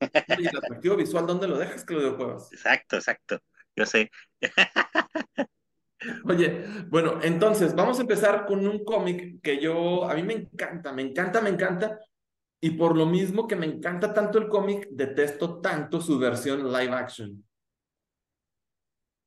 y 0.00 0.46
el 0.46 0.56
atractivo 0.56 0.96
visual, 0.96 1.26
¿dónde 1.26 1.46
lo 1.46 1.58
dejas, 1.58 1.84
Claudio 1.84 2.16
Cuevas? 2.16 2.50
Exacto, 2.52 2.96
exacto. 2.96 3.38
Yo 3.76 3.84
sé. 3.84 4.10
Oye, 6.24 6.64
bueno, 6.88 7.20
entonces 7.22 7.74
vamos 7.74 7.98
a 7.98 8.02
empezar 8.02 8.46
con 8.46 8.66
un 8.66 8.82
cómic 8.82 9.42
que 9.42 9.60
yo, 9.60 10.08
a 10.08 10.14
mí 10.14 10.22
me 10.22 10.32
encanta, 10.32 10.90
me 10.94 11.02
encanta, 11.02 11.42
me 11.42 11.50
encanta. 11.50 11.98
Y 12.62 12.70
por 12.70 12.96
lo 12.96 13.04
mismo 13.04 13.46
que 13.46 13.56
me 13.56 13.66
encanta 13.66 14.14
tanto 14.14 14.38
el 14.38 14.48
cómic, 14.48 14.88
detesto 14.90 15.60
tanto 15.60 16.00
su 16.00 16.18
versión 16.18 16.72
live 16.72 16.94
action. 16.94 17.44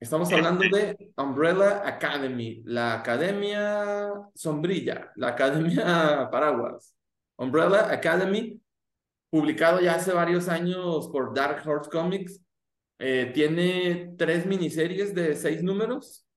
Estamos 0.04 0.34
hablando 0.34 0.66
de 0.66 1.14
Umbrella 1.16 1.88
Academy, 1.88 2.62
la 2.66 2.96
academia 2.96 4.12
sombrilla, 4.36 5.14
la 5.16 5.30
academia 5.30 6.28
paraguas. 6.32 6.94
Umbrella 7.38 7.90
Academy, 7.90 8.62
publicado 9.30 9.80
ya 9.80 9.96
hace 9.96 10.12
varios 10.12 10.50
años 10.50 11.08
por 11.08 11.34
Dark 11.34 11.66
Horse 11.66 11.90
Comics, 11.90 12.42
eh, 13.00 13.32
tiene 13.34 14.14
tres 14.18 14.46
miniseries 14.46 15.16
de 15.16 15.38
seis 15.38 15.64
números. 15.64 16.28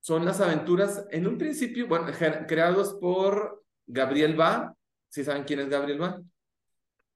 Son 0.00 0.24
las 0.24 0.40
aventuras, 0.40 1.06
en 1.12 1.28
un 1.28 1.38
principio, 1.38 1.86
bueno, 1.86 2.06
creados 2.48 2.94
por 2.94 3.62
Gabriel 3.86 4.34
Ba 4.34 4.74
¿Sí 5.08 5.22
saben 5.22 5.44
quién 5.44 5.60
es 5.60 5.68
Gabriel 5.68 6.00
Ba? 6.00 6.20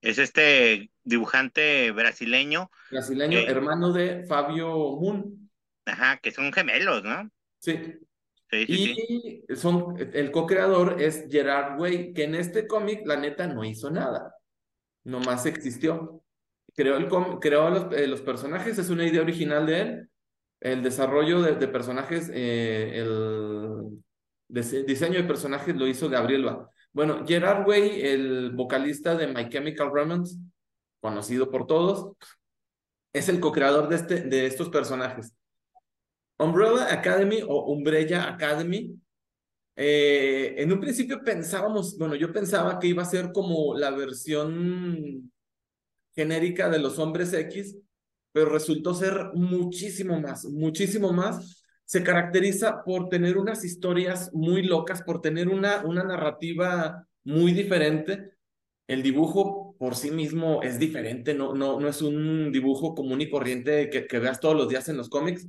Es 0.02 0.18
este 0.18 0.90
dibujante 1.04 1.90
brasileño, 1.92 2.70
Brasileño, 2.90 3.40
Ok. 3.40 3.48
hermano 3.48 3.92
de 3.92 4.24
Fabio 4.26 4.68
Moon. 5.00 5.50
ajá, 5.86 6.18
que 6.18 6.30
son 6.32 6.52
gemelos, 6.52 7.02
¿no? 7.04 7.30
Sí. 7.58 7.78
Sí, 8.50 8.66
sí, 8.66 8.94
sí. 8.94 9.44
Y 9.48 9.56
son, 9.56 9.96
el 10.12 10.30
co-creador 10.30 11.00
es 11.00 11.26
Gerard 11.30 11.80
Way, 11.80 12.12
que 12.12 12.24
en 12.24 12.34
este 12.34 12.66
cómic, 12.66 13.00
la 13.06 13.16
neta, 13.16 13.46
no 13.46 13.64
hizo 13.64 13.90
nada. 13.90 14.34
Nomás 15.04 15.46
existió. 15.46 16.22
Creó, 16.74 16.96
el 16.98 17.08
com- 17.08 17.38
creó 17.40 17.70
los, 17.70 17.92
eh, 17.94 18.06
los 18.06 18.20
personajes, 18.20 18.76
es 18.78 18.90
una 18.90 19.06
idea 19.06 19.22
original 19.22 19.64
de 19.66 19.80
él. 19.80 20.08
El 20.60 20.82
desarrollo 20.82 21.40
de, 21.42 21.54
de 21.54 21.68
personajes, 21.68 22.30
eh, 22.34 22.92
el 22.96 24.02
dise- 24.48 24.84
diseño 24.84 25.18
de 25.18 25.24
personajes 25.24 25.74
lo 25.74 25.86
hizo 25.86 26.08
Gabriel 26.10 26.44
Ba. 26.44 26.68
Bueno, 26.92 27.24
Gerard 27.26 27.66
Way, 27.66 28.02
el 28.02 28.50
vocalista 28.50 29.14
de 29.16 29.26
My 29.26 29.48
Chemical 29.48 29.90
Romance, 29.90 30.36
conocido 31.00 31.50
por 31.50 31.66
todos, 31.66 32.14
es 33.14 33.28
el 33.28 33.40
co-creador 33.40 33.88
de, 33.88 33.96
este, 33.96 34.20
de 34.22 34.46
estos 34.46 34.68
personajes. 34.68 35.32
Umbrella 36.38 36.92
Academy 36.92 37.40
o 37.46 37.72
Umbrella 37.72 38.28
Academy. 38.28 38.94
eh, 39.76 40.54
en 40.58 40.70
un 40.72 40.80
principio 40.80 41.22
pensábamos, 41.24 41.96
bueno, 41.96 42.14
yo 42.14 42.30
pensaba 42.32 42.78
que 42.78 42.88
iba 42.88 43.02
a 43.02 43.06
ser 43.06 43.32
como 43.32 43.74
la 43.74 43.90
versión 43.90 45.32
genérica 46.14 46.68
de 46.68 46.78
los 46.78 46.98
hombres 46.98 47.32
X, 47.32 47.76
pero 48.32 48.50
resultó 48.50 48.94
ser 48.94 49.30
muchísimo 49.34 50.20
más, 50.20 50.44
muchísimo 50.44 51.12
más. 51.12 51.61
Se 51.92 52.02
caracteriza 52.02 52.84
por 52.84 53.10
tener 53.10 53.36
unas 53.36 53.66
historias 53.66 54.32
muy 54.32 54.62
locas, 54.62 55.02
por 55.02 55.20
tener 55.20 55.50
una, 55.50 55.84
una 55.84 56.02
narrativa 56.02 57.06
muy 57.22 57.52
diferente. 57.52 58.32
El 58.88 59.02
dibujo 59.02 59.76
por 59.78 59.94
sí 59.94 60.10
mismo 60.10 60.62
es 60.62 60.78
diferente, 60.78 61.34
no, 61.34 61.52
no, 61.52 61.78
no 61.78 61.88
es 61.88 62.00
un 62.00 62.50
dibujo 62.50 62.94
común 62.94 63.20
y 63.20 63.28
corriente 63.28 63.90
que, 63.90 64.06
que 64.06 64.18
veas 64.20 64.40
todos 64.40 64.56
los 64.56 64.70
días 64.70 64.88
en 64.88 64.96
los 64.96 65.10
cómics. 65.10 65.46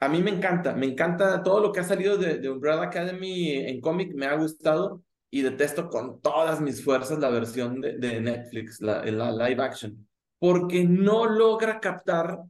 A 0.00 0.08
mí 0.08 0.20
me 0.20 0.32
encanta, 0.32 0.74
me 0.74 0.86
encanta 0.86 1.44
todo 1.44 1.60
lo 1.60 1.70
que 1.70 1.78
ha 1.78 1.84
salido 1.84 2.16
de, 2.16 2.38
de 2.38 2.50
Umbrella 2.50 2.82
Academy 2.82 3.52
en 3.52 3.80
cómic, 3.80 4.12
me 4.16 4.26
ha 4.26 4.34
gustado 4.34 5.04
y 5.30 5.42
detesto 5.42 5.88
con 5.88 6.20
todas 6.20 6.60
mis 6.60 6.82
fuerzas 6.84 7.20
la 7.20 7.30
versión 7.30 7.80
de, 7.80 7.98
de 7.98 8.20
Netflix, 8.20 8.80
la, 8.80 9.04
la 9.04 9.30
live 9.30 9.62
action, 9.62 10.08
porque 10.40 10.82
no 10.82 11.26
logra 11.26 11.78
captar 11.78 12.40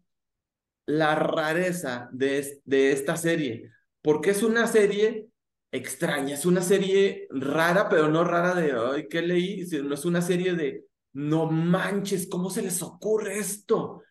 la 0.86 1.14
rareza 1.14 2.08
de, 2.12 2.60
de 2.64 2.92
esta 2.92 3.16
serie, 3.16 3.70
porque 4.02 4.30
es 4.30 4.42
una 4.42 4.66
serie 4.66 5.28
extraña, 5.70 6.34
es 6.34 6.44
una 6.44 6.62
serie 6.62 7.26
rara, 7.30 7.88
pero 7.88 8.08
no 8.08 8.24
rara 8.24 8.54
de, 8.54 8.72
ay, 8.72 9.08
¿qué 9.08 9.22
leí? 9.22 9.64
Sino 9.66 9.94
es 9.94 10.04
una 10.04 10.20
serie 10.20 10.54
de, 10.54 10.84
no 11.12 11.50
manches, 11.50 12.28
¿cómo 12.28 12.50
se 12.50 12.62
les 12.62 12.82
ocurre 12.82 13.38
esto? 13.38 14.02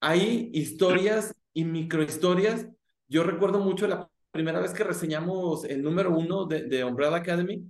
Hay 0.00 0.50
historias 0.52 1.34
y 1.52 1.64
microhistorias. 1.64 2.66
Yo 3.08 3.22
recuerdo 3.24 3.58
mucho 3.60 3.86
la 3.86 4.08
primera 4.30 4.60
vez 4.60 4.72
que 4.72 4.84
reseñamos 4.84 5.64
el 5.64 5.82
número 5.82 6.16
uno 6.16 6.46
de, 6.46 6.64
de 6.64 6.84
Umbrella 6.84 7.16
Academy. 7.16 7.64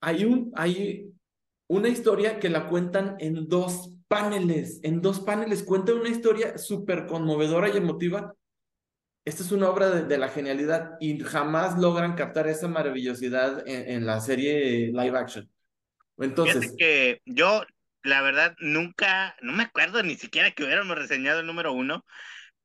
Hay, 0.00 0.24
un, 0.24 0.52
hay 0.54 1.10
una 1.68 1.88
historia 1.88 2.38
que 2.38 2.48
la 2.48 2.68
cuentan 2.68 3.16
en 3.18 3.48
dos 3.48 3.95
paneles. 4.08 4.80
En 4.82 5.00
dos 5.00 5.20
paneles 5.20 5.62
cuentan 5.62 5.98
una 5.98 6.08
historia 6.08 6.58
súper 6.58 7.06
conmovedora 7.06 7.68
y 7.68 7.76
emotiva. 7.76 8.34
Esta 9.24 9.42
es 9.42 9.50
una 9.50 9.68
obra 9.68 9.90
de, 9.90 10.18
la 10.18 10.28
genialidad 10.28 10.92
y 11.00 11.18
jamás 11.20 11.78
logran 11.78 12.14
captar 12.14 12.46
esa 12.46 12.68
maravillosidad 12.68 13.66
en, 13.66 13.90
en 13.90 14.06
la 14.06 14.20
serie 14.20 14.92
live 14.92 15.18
action. 15.18 15.50
Entonces, 16.18 16.74
que 16.78 17.20
yo, 17.24 17.64
la 18.02 18.22
verdad, 18.22 18.54
nunca, 18.60 19.36
no 19.42 19.52
me 19.52 19.64
acuerdo 19.64 20.02
ni 20.02 20.16
siquiera 20.16 20.50
que 20.52 20.64
hubiéramos 20.64 20.96
reseñado 20.96 21.40
el 21.40 21.46
número 21.46 21.72
uno, 21.72 22.04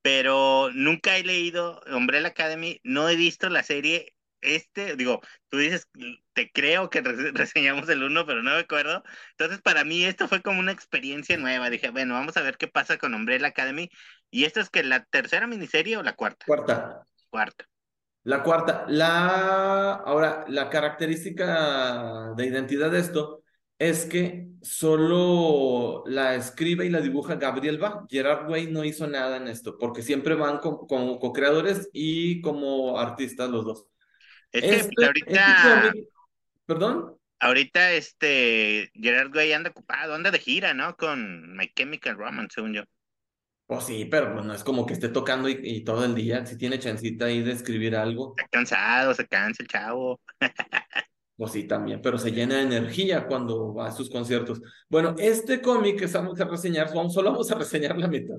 pero 0.01 0.71
nunca 0.74 1.17
he 1.17 1.24
leído 1.24 1.81
Umbrella 1.88 2.29
Academy, 2.29 2.79
no 2.83 3.10
he 3.10 3.15
visto 3.15 3.50
la 3.50 3.63
serie. 3.63 4.13
Este, 4.41 4.95
digo, 4.95 5.21
tú 5.50 5.57
dices, 5.57 5.88
te 6.33 6.51
creo 6.51 6.89
que 6.89 7.03
rese- 7.03 7.31
reseñamos 7.36 7.89
el 7.89 8.03
uno, 8.03 8.25
pero 8.25 8.43
no 8.43 8.51
me 8.51 8.57
acuerdo. 8.60 9.03
Entonces, 9.31 9.62
para 9.62 9.83
mí 9.83 10.03
esto 10.05 10.27
fue 10.27 10.41
como 10.41 10.60
una 10.60 10.71
experiencia 10.71 11.38
nueva. 11.38 11.69
Dije, 11.69 11.89
bueno, 11.89 12.13
vamos 12.15 12.38
a 12.38 12.41
ver 12.41 12.57
qué 12.57 12.67
pasa 12.67 12.98
con 12.98 13.13
Umbrella 13.15 13.48
Academy. 13.48 13.89
¿Y 14.29 14.45
esto 14.45 14.60
es 14.62 14.69
que 14.69 14.83
la 14.83 15.03
tercera 15.05 15.48
miniserie 15.48 15.98
o 15.98 16.03
la 16.03 16.13
cuarta? 16.15 16.45
cuarta. 16.45 17.05
Cuarta. 17.29 17.65
La 18.24 18.43
cuarta, 18.43 18.86
la 18.88 19.93
ahora 19.95 20.45
la 20.48 20.69
característica 20.69 22.33
de 22.38 22.45
identidad 22.45 22.91
de 22.91 23.00
esto 23.00 23.43
es 23.79 24.05
que 24.05 24.48
solo 24.62 26.03
la 26.05 26.36
escribe 26.36 26.86
y 26.86 26.89
la 26.89 27.01
dibuja 27.01 27.36
Gabriel 27.36 27.79
Ba. 27.79 28.05
Gerard 28.07 28.48
Way 28.48 28.67
no 28.67 28.83
hizo 28.83 29.07
nada 29.07 29.38
en 29.38 29.48
esto, 29.48 29.77
porque 29.79 30.03
siempre 30.03 30.36
van 30.36 30.60
como 30.60 30.86
co-creadores 31.19 31.89
y 31.93 32.41
como 32.41 33.00
artistas 33.00 33.50
los 33.50 33.65
dos. 33.65 33.88
Este, 34.51 34.75
este 34.77 35.05
ahorita, 35.05 35.62
cómic, 35.62 36.10
perdón, 36.65 37.17
ahorita 37.39 37.91
este 37.93 38.91
Gerard 38.93 39.36
Way 39.36 39.53
anda 39.53 39.70
ocupado, 39.72 40.13
anda 40.15 40.31
de 40.31 40.39
gira, 40.39 40.74
¿no? 40.74 40.96
Con 40.98 41.55
My 41.55 41.72
Chemical 41.75 42.17
Romance, 42.17 42.55
según 42.55 42.74
yo. 42.74 42.84
pues 43.65 43.86
sí, 43.86 44.05
pero 44.05 44.34
pues 44.34 44.46
no 44.46 44.53
es 44.53 44.63
como 44.63 44.86
que 44.86 44.93
esté 44.93 45.08
tocando 45.10 45.48
y, 45.50 45.58
y 45.63 45.84
todo 45.84 46.03
el 46.03 46.13
día, 46.15 46.46
si 46.46 46.58
tiene 46.58 46.77
chancita 46.79 47.25
ahí 47.25 47.41
de 47.41 47.53
escribir 47.53 47.96
algo. 47.96 48.36
Está 48.38 48.50
cansado, 48.50 49.13
se 49.13 49.27
cansa 49.27 49.63
el 49.63 49.70
chavo. 49.70 50.20
Pues 51.38 51.53
sí, 51.53 51.63
también, 51.67 52.01
pero 52.03 52.20
se 52.20 52.31
llena 52.31 52.55
de 52.58 52.62
energía 52.63 53.25
cuando 53.25 53.74
va 53.74 53.88
a 53.88 53.91
sus 53.91 54.12
conciertos. 54.12 54.62
Bueno, 54.89 55.15
este 55.17 55.60
cómic 55.60 55.98
que 55.98 56.05
estamos 56.05 56.39
a 56.39 56.46
reseñar, 56.46 56.89
vamos- 56.93 57.13
solo 57.15 57.31
vamos 57.31 57.50
a 57.51 57.55
reseñar 57.55 57.98
la 57.98 58.08
mitad, 58.08 58.36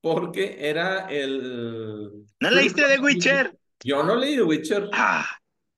porque 0.00 0.56
era 0.68 1.06
el... 1.08 2.10
¿No 2.40 2.50
leíste 2.50 2.82
The 2.82 2.98
Witcher? 2.98 3.56
Yo 3.84 4.02
no 4.02 4.16
leí 4.16 4.34
The 4.36 4.42
Witcher. 4.42 4.88
Ah, 4.92 5.24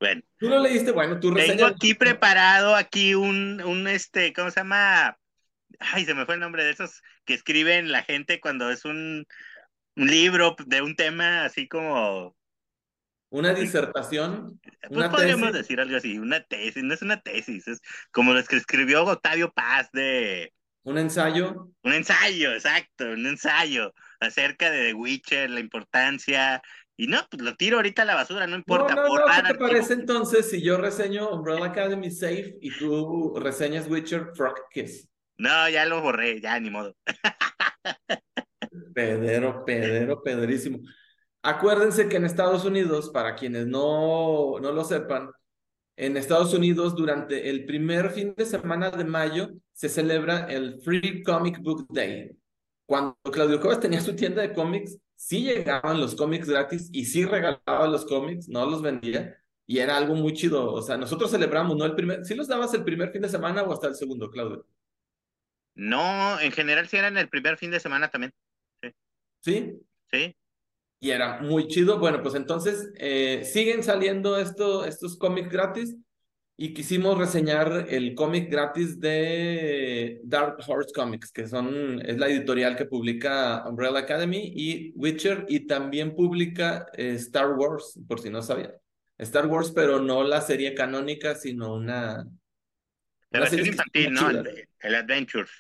bueno. 0.04 0.22
¿Tú 0.38 0.48
lo 0.48 0.58
leíste? 0.60 0.92
Bueno, 0.92 1.18
tú 1.20 1.32
Tengo 1.34 1.66
reseñas. 1.66 1.72
aquí 1.74 1.94
preparado 1.94 2.74
aquí 2.76 3.14
un, 3.14 3.60
un 3.62 3.88
este, 3.88 4.32
¿cómo 4.32 4.50
se 4.50 4.60
llama? 4.60 5.18
Ay, 5.80 6.04
se 6.04 6.14
me 6.14 6.26
fue 6.26 6.34
el 6.34 6.40
nombre 6.40 6.64
de 6.64 6.70
esos 6.72 7.02
que 7.24 7.34
escriben 7.34 7.92
la 7.92 8.02
gente 8.02 8.40
cuando 8.40 8.70
es 8.70 8.84
un, 8.84 9.26
un 9.96 10.06
libro 10.06 10.56
de 10.66 10.82
un 10.82 10.96
tema 10.96 11.44
así 11.44 11.68
como, 11.68 12.36
Una 13.30 13.52
disertación, 13.52 14.60
pues 14.88 14.88
una 14.88 15.10
podríamos 15.10 15.50
tesis. 15.50 15.52
decir 15.52 15.80
algo 15.80 15.96
así, 15.96 16.18
una 16.18 16.42
tesis, 16.44 16.82
no 16.84 16.94
es 16.94 17.02
una 17.02 17.20
tesis, 17.20 17.66
es 17.68 17.80
como 18.12 18.32
los 18.32 18.46
que 18.48 18.56
escribió 18.56 19.04
Octavio 19.04 19.52
Paz 19.52 19.90
de 19.92 20.52
un 20.84 20.98
ensayo. 20.98 21.70
un 21.82 21.92
ensayo, 21.92 22.52
exacto, 22.52 23.04
un 23.06 23.26
ensayo 23.26 23.92
acerca 24.20 24.70
de 24.70 24.88
The 24.88 24.94
Witcher, 24.94 25.50
la 25.50 25.60
importancia, 25.60 26.62
y 26.96 27.06
no, 27.08 27.18
pues 27.30 27.42
lo 27.42 27.56
tiro 27.56 27.76
ahorita 27.76 28.02
a 28.02 28.04
la 28.04 28.14
basura, 28.14 28.46
no 28.46 28.52
No, 28.52 28.56
importa, 28.58 28.94
no, 28.94 29.02
no, 29.02 29.08
borrar 29.08 29.36
¿qué 29.36 29.42
te 29.42 29.48
archivo. 29.48 29.68
parece 29.68 29.92
entonces 29.94 30.48
si 30.50 30.62
yo 30.62 30.76
reseño 30.76 31.30
Umbrella 31.30 31.66
Academy 31.66 32.10
Safe 32.10 32.56
y 32.60 32.70
tú 32.78 33.34
reseñas 33.38 33.88
Witcher 33.88 34.30
Frog 34.34 34.54
Kiss? 34.70 35.08
No, 35.36 35.68
ya 35.68 35.84
lo 35.86 36.00
borré, 36.00 36.40
ya 36.40 36.58
ni 36.60 36.70
modo. 36.70 36.94
Pedero, 38.94 39.64
pedero, 39.64 40.22
pederísimo. 40.22 40.78
Acuérdense 41.42 42.08
que 42.08 42.16
en 42.16 42.24
Estados 42.24 42.64
Unidos, 42.64 43.10
para 43.10 43.34
quienes 43.34 43.66
no, 43.66 44.58
no 44.60 44.72
lo 44.72 44.84
sepan, 44.84 45.30
en 45.96 46.16
Estados 46.16 46.54
Unidos 46.54 46.96
durante 46.96 47.50
el 47.50 47.66
primer 47.66 48.10
fin 48.10 48.34
de 48.36 48.46
semana 48.46 48.90
de 48.90 49.04
mayo 49.04 49.50
se 49.72 49.88
celebra 49.88 50.46
el 50.48 50.80
Free 50.82 51.22
Comic 51.22 51.60
Book 51.60 51.86
Day. 51.90 52.30
Cuando 52.86 53.16
Claudio 53.32 53.60
Cuevas 53.60 53.80
tenía 53.80 54.00
su 54.00 54.16
tienda 54.16 54.42
de 54.42 54.52
cómics, 54.52 54.96
sí 55.24 55.42
llegaban 55.42 56.00
los 56.00 56.14
cómics 56.14 56.46
gratis 56.48 56.90
y 56.92 57.06
sí 57.06 57.24
regalaba 57.24 57.88
los 57.88 58.04
cómics, 58.04 58.46
no 58.46 58.66
los 58.66 58.82
vendía. 58.82 59.38
Y 59.66 59.78
era 59.78 59.96
algo 59.96 60.14
muy 60.14 60.34
chido. 60.34 60.70
O 60.70 60.82
sea, 60.82 60.98
nosotros 60.98 61.30
celebramos, 61.30 61.78
¿no? 61.78 61.86
El 61.86 61.94
primer, 61.94 62.26
¿sí 62.26 62.34
los 62.34 62.46
dabas 62.46 62.74
el 62.74 62.84
primer 62.84 63.10
fin 63.10 63.22
de 63.22 63.30
semana 63.30 63.62
o 63.62 63.72
hasta 63.72 63.86
el 63.88 63.94
segundo, 63.94 64.30
Claudio? 64.30 64.66
No, 65.74 66.38
en 66.40 66.52
general 66.52 66.88
sí 66.88 66.98
era 66.98 67.08
en 67.08 67.16
el 67.16 67.30
primer 67.30 67.56
fin 67.56 67.70
de 67.70 67.80
semana 67.80 68.10
también, 68.10 68.32
¿Sí? 69.40 69.80
sí. 70.10 70.36
Y 71.00 71.10
era 71.10 71.40
muy 71.40 71.68
chido. 71.68 71.98
Bueno, 71.98 72.22
pues 72.22 72.34
entonces 72.34 72.92
eh, 72.96 73.44
siguen 73.44 73.82
saliendo 73.82 74.36
esto, 74.38 74.84
estos 74.84 75.16
cómics 75.16 75.48
gratis 75.48 75.96
y 76.56 76.72
quisimos 76.72 77.18
reseñar 77.18 77.86
el 77.88 78.14
cómic 78.14 78.50
gratis 78.50 79.00
de 79.00 80.20
Dark 80.24 80.56
Horse 80.66 80.92
Comics, 80.94 81.32
que 81.32 81.48
son, 81.48 82.00
es 82.06 82.16
la 82.18 82.28
editorial 82.28 82.76
que 82.76 82.84
publica 82.84 83.64
Umbrella 83.68 83.98
Academy 83.98 84.52
y 84.54 84.92
Witcher 84.94 85.46
y 85.48 85.66
también 85.66 86.14
publica 86.14 86.86
eh, 86.96 87.14
Star 87.14 87.54
Wars, 87.54 87.98
por 88.06 88.20
si 88.20 88.30
no 88.30 88.40
sabían. 88.40 88.72
Star 89.18 89.46
Wars, 89.46 89.72
pero 89.74 90.00
no 90.00 90.22
la 90.22 90.40
serie 90.40 90.74
canónica, 90.74 91.34
sino 91.34 91.74
una... 91.74 92.24
La 93.30 93.40
una 93.40 93.50
versión 93.50 93.58
serie 93.58 93.72
infantil, 93.72 94.12
¿no? 94.12 94.30
El, 94.30 94.68
el 94.80 94.94
Adventures. 94.94 95.50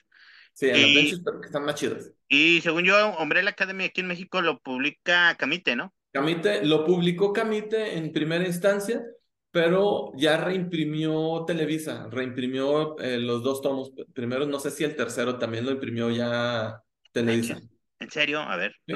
Sí, 0.52 0.68
en 0.68 0.76
Y- 0.76 0.80
Adventures, 0.82 1.22
pero 1.24 1.40
que 1.40 1.46
están 1.46 1.64
más 1.64 1.74
chidas. 1.74 2.12
Y 2.28 2.60
según 2.60 2.84
yo, 2.84 3.16
Umbrella 3.18 3.50
Academy 3.50 3.84
aquí 3.84 4.00
en 4.00 4.06
México 4.06 4.40
lo 4.42 4.60
publica 4.60 5.34
Camite, 5.36 5.74
¿no? 5.74 5.92
Camite, 6.12 6.64
lo 6.64 6.84
publicó 6.84 7.32
Camite 7.32 7.96
en 7.96 8.12
primera 8.12 8.46
instancia 8.46 9.04
pero 9.54 10.10
ya 10.16 10.36
reimprimió 10.36 11.44
Televisa, 11.46 12.08
reimprimió 12.10 12.98
eh, 12.98 13.18
los 13.20 13.44
dos 13.44 13.62
tomos. 13.62 13.92
Primero, 14.12 14.46
no 14.46 14.58
sé 14.58 14.72
si 14.72 14.82
el 14.82 14.96
tercero 14.96 15.38
también 15.38 15.64
lo 15.64 15.70
imprimió 15.70 16.10
ya 16.10 16.82
Televisa. 17.12 17.60
¿En 18.00 18.10
serio? 18.10 18.40
A 18.40 18.56
ver. 18.56 18.74
Sí. 18.86 18.94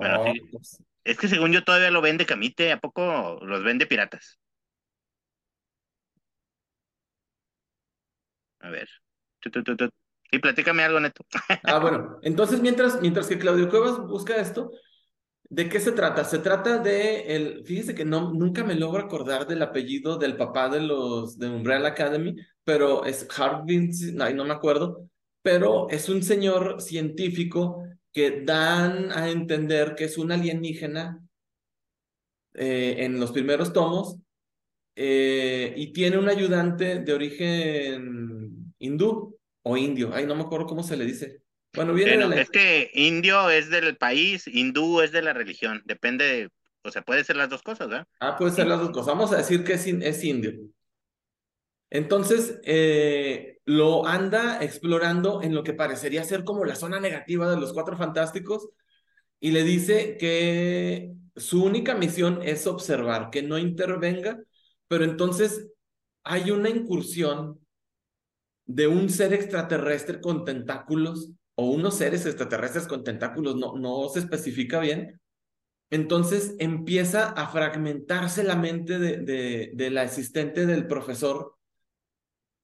Bueno, 0.00 0.18
Oh, 0.18 0.32
sí. 0.32 0.40
pues, 0.50 0.82
Es 1.04 1.18
que 1.18 1.28
según 1.28 1.52
yo 1.52 1.64
todavía 1.64 1.90
lo 1.90 2.02
vende 2.02 2.26
Camite, 2.26 2.72
¿a 2.72 2.80
poco 2.80 3.38
los 3.42 3.64
vende 3.64 3.86
piratas? 3.86 4.38
A 8.60 8.70
ver. 8.70 8.88
Y 10.30 10.38
platícame 10.38 10.82
algo, 10.82 11.00
Neto. 11.00 11.24
Ah, 11.64 11.78
bueno, 11.78 12.18
entonces 12.22 12.60
mientras, 12.60 13.00
mientras 13.00 13.28
que 13.28 13.38
Claudio 13.38 13.68
Cuevas 13.70 13.98
busca 14.00 14.36
esto, 14.36 14.72
¿de 15.52 15.68
qué 15.68 15.80
se 15.80 15.92
trata? 15.92 16.24
Se 16.24 16.38
trata 16.38 16.78
de 16.78 17.36
el, 17.36 17.64
fíjese 17.66 17.94
que 17.94 18.06
no, 18.06 18.32
nunca 18.32 18.64
me 18.64 18.74
logro 18.74 19.02
acordar 19.02 19.46
del 19.46 19.60
apellido 19.62 20.16
del 20.16 20.36
papá 20.36 20.70
de 20.70 20.80
los 20.80 21.38
de 21.38 21.48
Umbrella 21.50 21.88
Academy, 21.88 22.34
pero 22.64 23.04
es 23.04 23.28
Harvin, 23.36 23.90
no, 24.14 24.30
no 24.30 24.44
me 24.46 24.54
acuerdo, 24.54 25.10
pero 25.42 25.90
es 25.90 26.08
un 26.08 26.22
señor 26.22 26.80
científico 26.80 27.84
que 28.12 28.42
dan 28.44 29.12
a 29.12 29.30
entender 29.30 29.94
que 29.94 30.04
es 30.04 30.16
un 30.16 30.32
alienígena 30.32 31.20
eh, 32.54 32.96
en 33.00 33.20
los 33.20 33.32
primeros 33.32 33.74
tomos 33.74 34.18
eh, 34.96 35.74
y 35.76 35.92
tiene 35.92 36.16
un 36.18 36.28
ayudante 36.30 37.00
de 37.00 37.12
origen 37.12 38.74
hindú 38.78 39.38
o 39.62 39.76
indio, 39.76 40.12
ay, 40.14 40.26
no 40.26 40.34
me 40.34 40.42
acuerdo 40.42 40.66
cómo 40.66 40.82
se 40.82 40.96
le 40.96 41.04
dice. 41.04 41.41
Bueno, 41.74 41.92
viene 41.94 42.16
Bueno, 42.16 42.18
de 42.18 42.26
la... 42.28 42.36
es 42.36 42.50
que 42.50 42.90
indio 42.94 43.50
es 43.50 43.70
del 43.70 43.96
país, 43.96 44.46
hindú 44.46 45.00
es 45.00 45.12
de 45.12 45.22
la 45.22 45.32
religión. 45.32 45.82
Depende, 45.86 46.24
de- 46.24 46.50
o 46.82 46.90
sea, 46.90 47.02
puede 47.02 47.24
ser 47.24 47.36
las 47.36 47.48
dos 47.50 47.62
cosas, 47.62 47.88
¿verdad? 47.88 48.06
Ah, 48.20 48.36
puede 48.38 48.52
ser 48.52 48.66
las 48.68 48.80
dos 48.80 48.90
cosas. 48.90 49.08
Vamos 49.08 49.32
a 49.32 49.36
decir 49.36 49.64
que 49.64 49.74
es, 49.74 49.86
es 49.86 50.24
indio. 50.24 50.52
Entonces, 51.90 52.58
eh, 52.64 53.58
lo 53.66 54.06
anda 54.06 54.62
explorando 54.64 55.42
en 55.42 55.54
lo 55.54 55.62
que 55.62 55.74
parecería 55.74 56.24
ser 56.24 56.42
como 56.44 56.64
la 56.64 56.74
zona 56.76 57.00
negativa 57.00 57.50
de 57.50 57.60
los 57.60 57.72
Cuatro 57.74 57.96
Fantásticos 57.98 58.68
y 59.40 59.52
le 59.52 59.64
dice 59.64 60.16
que 60.18 61.12
su 61.36 61.64
única 61.64 61.94
misión 61.96 62.40
es 62.42 62.66
observar, 62.66 63.30
que 63.30 63.42
no 63.42 63.58
intervenga, 63.58 64.38
pero 64.88 65.04
entonces 65.04 65.68
hay 66.24 66.50
una 66.52 66.70
incursión 66.70 67.60
de 68.66 68.86
un 68.88 69.08
ser 69.08 69.32
extraterrestre 69.34 70.20
con 70.20 70.44
tentáculos 70.44 71.30
o 71.62 71.70
unos 71.70 71.96
seres 71.96 72.26
extraterrestres 72.26 72.86
con 72.86 73.04
tentáculos, 73.04 73.56
no, 73.56 73.76
no 73.76 74.08
se 74.08 74.18
especifica 74.18 74.80
bien. 74.80 75.20
Entonces 75.90 76.56
empieza 76.58 77.30
a 77.30 77.48
fragmentarse 77.48 78.42
la 78.42 78.56
mente 78.56 78.98
de, 78.98 79.18
de, 79.18 79.70
de 79.74 79.90
la 79.90 80.02
asistente 80.02 80.66
del 80.66 80.86
profesor 80.86 81.54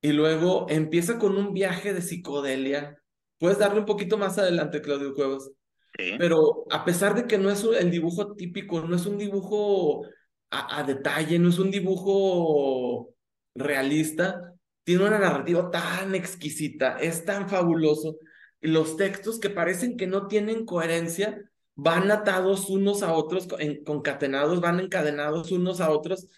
y 0.00 0.12
luego 0.12 0.66
empieza 0.68 1.18
con 1.18 1.36
un 1.36 1.52
viaje 1.52 1.92
de 1.92 2.02
psicodelia. 2.02 2.96
Puedes 3.38 3.58
darle 3.58 3.80
un 3.80 3.86
poquito 3.86 4.18
más 4.18 4.38
adelante, 4.38 4.80
Claudio 4.80 5.14
Cuevas. 5.14 5.50
Sí. 5.98 6.12
Pero 6.18 6.64
a 6.70 6.84
pesar 6.84 7.14
de 7.14 7.26
que 7.26 7.38
no 7.38 7.50
es 7.50 7.62
el 7.64 7.90
dibujo 7.90 8.34
típico, 8.34 8.80
no 8.80 8.96
es 8.96 9.06
un 9.06 9.18
dibujo 9.18 10.04
a, 10.50 10.80
a 10.80 10.82
detalle, 10.84 11.38
no 11.38 11.50
es 11.50 11.58
un 11.58 11.70
dibujo 11.70 13.14
realista, 13.54 14.54
tiene 14.84 15.04
una 15.04 15.18
narrativa 15.18 15.70
tan 15.70 16.14
exquisita, 16.14 16.98
es 16.98 17.24
tan 17.24 17.48
fabuloso. 17.48 18.16
Los 18.60 18.96
textos 18.96 19.38
que 19.40 19.50
parecen 19.50 19.96
que 19.96 20.06
no 20.06 20.26
tienen 20.28 20.64
coherencia 20.66 21.50
van 21.74 22.10
atados 22.10 22.68
unos 22.70 23.02
a 23.02 23.12
otros, 23.14 23.46
co- 23.46 23.58
en- 23.60 23.84
concatenados, 23.84 24.60
van 24.60 24.80
encadenados 24.80 25.52
unos 25.52 25.80
a 25.80 25.90
otros. 25.90 26.28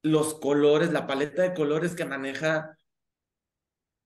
Los 0.00 0.32
colores, 0.40 0.90
la 0.90 1.06
paleta 1.06 1.42
de 1.42 1.52
colores 1.52 1.94
que 1.94 2.06
maneja 2.06 2.78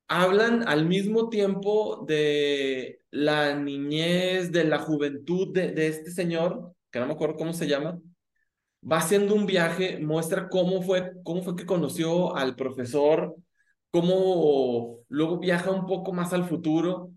hablan 0.09 0.67
al 0.69 0.87
mismo 0.87 1.29
tiempo 1.29 2.05
de 2.07 3.03
la 3.11 3.55
niñez, 3.55 4.51
de 4.53 4.65
la 4.65 4.79
juventud 4.79 5.53
de, 5.53 5.73
de 5.73 5.89
este 5.89 6.11
señor, 6.11 6.75
que 6.91 6.99
no 7.01 7.07
me 7.07 7.13
acuerdo 7.13 7.37
cómo 7.37 7.53
se 7.53 7.69
llama, 7.69 8.01
va 8.91 8.99
haciendo 8.99 9.35
un 9.35 9.47
viaje, 9.47 9.99
muestra 10.01 10.49
cómo 10.49 10.83
fue, 10.83 11.13
cómo 11.25 11.43
fue 11.43 11.57
que 11.57 11.67
conoció 11.67 12.37
al 12.37 12.57
profesor, 12.57 13.37
cómo 13.91 15.01
luego 15.09 15.39
viaja 15.39 15.71
un 15.71 15.87
poco 15.87 16.13
más 16.13 16.33
al 16.33 16.45
futuro 16.45 17.11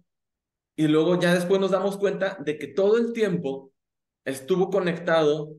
y 0.76 0.88
luego 0.88 1.20
ya 1.20 1.34
después 1.34 1.60
nos 1.60 1.72
damos 1.72 1.98
cuenta 1.98 2.38
de 2.40 2.58
que 2.58 2.68
todo 2.68 2.98
el 2.98 3.14
tiempo 3.14 3.72
estuvo 4.26 4.70
conectado 4.70 5.56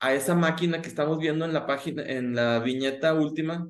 a 0.00 0.14
esa 0.14 0.34
máquina 0.34 0.82
que 0.82 0.88
estamos 0.88 1.18
viendo 1.18 1.44
en 1.44 1.52
la 1.52 1.66
página, 1.66 2.02
en 2.04 2.34
la 2.34 2.60
viñeta 2.60 3.14
última, 3.14 3.66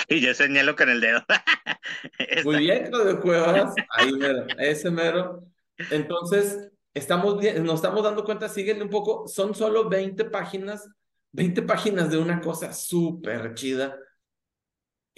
Y 0.08 0.20
yo 0.20 0.34
señalo 0.34 0.76
con 0.76 0.88
el 0.88 1.00
dedo. 1.00 1.24
Muy 2.44 2.58
bien, 2.58 2.86
Claudio 2.90 3.20
Cuevas, 3.20 3.74
ahí 3.90 4.12
mero, 4.12 4.46
ese 4.58 4.90
mero. 4.90 5.44
Entonces, 5.90 6.70
estamos 6.94 7.38
bien, 7.38 7.64
nos 7.64 7.76
estamos 7.76 8.02
dando 8.02 8.24
cuenta, 8.24 8.48
síguele 8.48 8.82
un 8.82 8.90
poco, 8.90 9.26
son 9.28 9.54
solo 9.54 9.88
20 9.88 10.24
páginas, 10.26 10.88
20 11.32 11.62
páginas 11.62 12.10
de 12.10 12.18
una 12.18 12.40
cosa 12.40 12.72
súper 12.72 13.54
chida. 13.54 13.96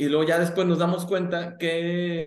Y 0.02 0.08
luego 0.08 0.24
ya 0.24 0.40
después 0.40 0.66
nos 0.66 0.80
damos 0.80 1.06
cuenta 1.06 1.56
que 1.56 2.26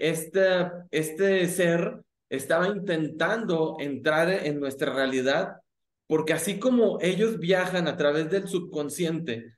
este, 0.00 0.72
este 0.90 1.46
ser 1.46 2.02
estaba 2.28 2.66
intentando 2.66 3.76
entrar 3.78 4.28
en 4.28 4.58
nuestra 4.58 4.92
realidad, 4.92 5.60
porque 6.08 6.32
así 6.32 6.58
como 6.58 6.98
ellos 7.00 7.38
viajan 7.38 7.86
a 7.86 7.96
través 7.96 8.28
del 8.28 8.48
subconsciente 8.48 9.54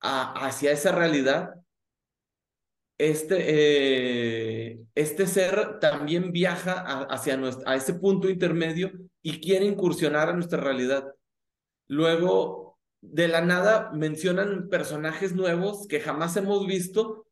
hacia 0.00 0.72
esa 0.72 0.92
realidad, 0.92 1.54
este, 2.98 3.36
eh, 3.46 4.80
este 4.94 5.26
ser 5.26 5.78
también 5.80 6.32
viaja 6.32 6.82
hacia 7.08 7.40
a 7.64 7.76
ese 7.76 7.94
punto 7.94 8.28
intermedio 8.28 8.92
y 9.22 9.40
quiere 9.40 9.64
incursionar 9.64 10.28
a 10.28 10.34
nuestra 10.34 10.60
realidad. 10.60 11.14
Luego, 11.86 12.67
de 13.00 13.28
la 13.28 13.40
nada, 13.42 13.90
mencionan 13.92 14.68
personajes 14.68 15.34
nuevos 15.34 15.86
que 15.88 16.00
jamás 16.00 16.36
hemos 16.36 16.66
visto, 16.66 17.26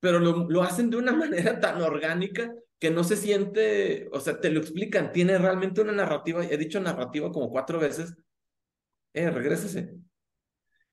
pero 0.00 0.20
lo, 0.20 0.48
lo 0.50 0.62
hacen 0.62 0.90
de 0.90 0.98
una 0.98 1.12
manera 1.16 1.60
tan 1.60 1.82
orgánica 1.82 2.54
que 2.80 2.90
no 2.90 3.04
se 3.04 3.16
siente, 3.16 4.08
o 4.12 4.20
sea, 4.20 4.40
te 4.40 4.50
lo 4.50 4.60
explican, 4.60 5.12
tiene 5.12 5.38
realmente 5.38 5.80
una 5.82 5.92
narrativa, 5.92 6.44
he 6.44 6.58
dicho 6.58 6.80
narrativa 6.80 7.32
como 7.32 7.50
cuatro 7.50 7.78
veces. 7.80 8.14
Eh, 9.14 9.30
regrésese. 9.30 9.94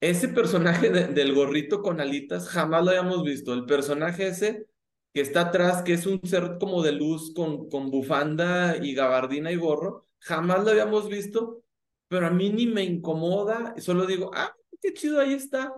Ese 0.02 0.30
personaje 0.30 0.90
de- 0.90 1.08
del 1.08 1.34
gorrito 1.34 1.82
con 1.82 2.00
alitas 2.02 2.48
jamás 2.50 2.84
lo 2.84 2.92
habíamos 2.92 3.24
visto. 3.24 3.54
El 3.54 3.66
personaje 3.66 4.28
ese 4.28 4.68
que 5.14 5.22
está 5.22 5.42
atrás, 5.42 5.82
que 5.84 5.94
es 5.94 6.06
un 6.06 6.22
ser 6.26 6.58
como 6.60 6.84
de 6.84 6.92
luz 6.94 7.34
con, 7.34 7.70
con 7.70 7.90
bufanda 7.92 8.78
y 8.78 8.94
gabardina 8.94 9.52
y 9.52 9.56
gorro, 9.58 10.08
jamás 10.20 10.64
lo 10.64 10.72
habíamos 10.72 11.10
visto, 11.10 11.64
pero 12.10 12.28
a 12.28 12.32
mí 12.32 12.50
ni 12.50 12.68
me 12.68 12.84
incomoda, 12.84 13.76
solo 13.78 14.06
digo, 14.06 14.32
ah, 14.36 14.54
qué 14.82 14.94
chido, 14.94 15.22
ahí 15.22 15.34
está. 15.34 15.72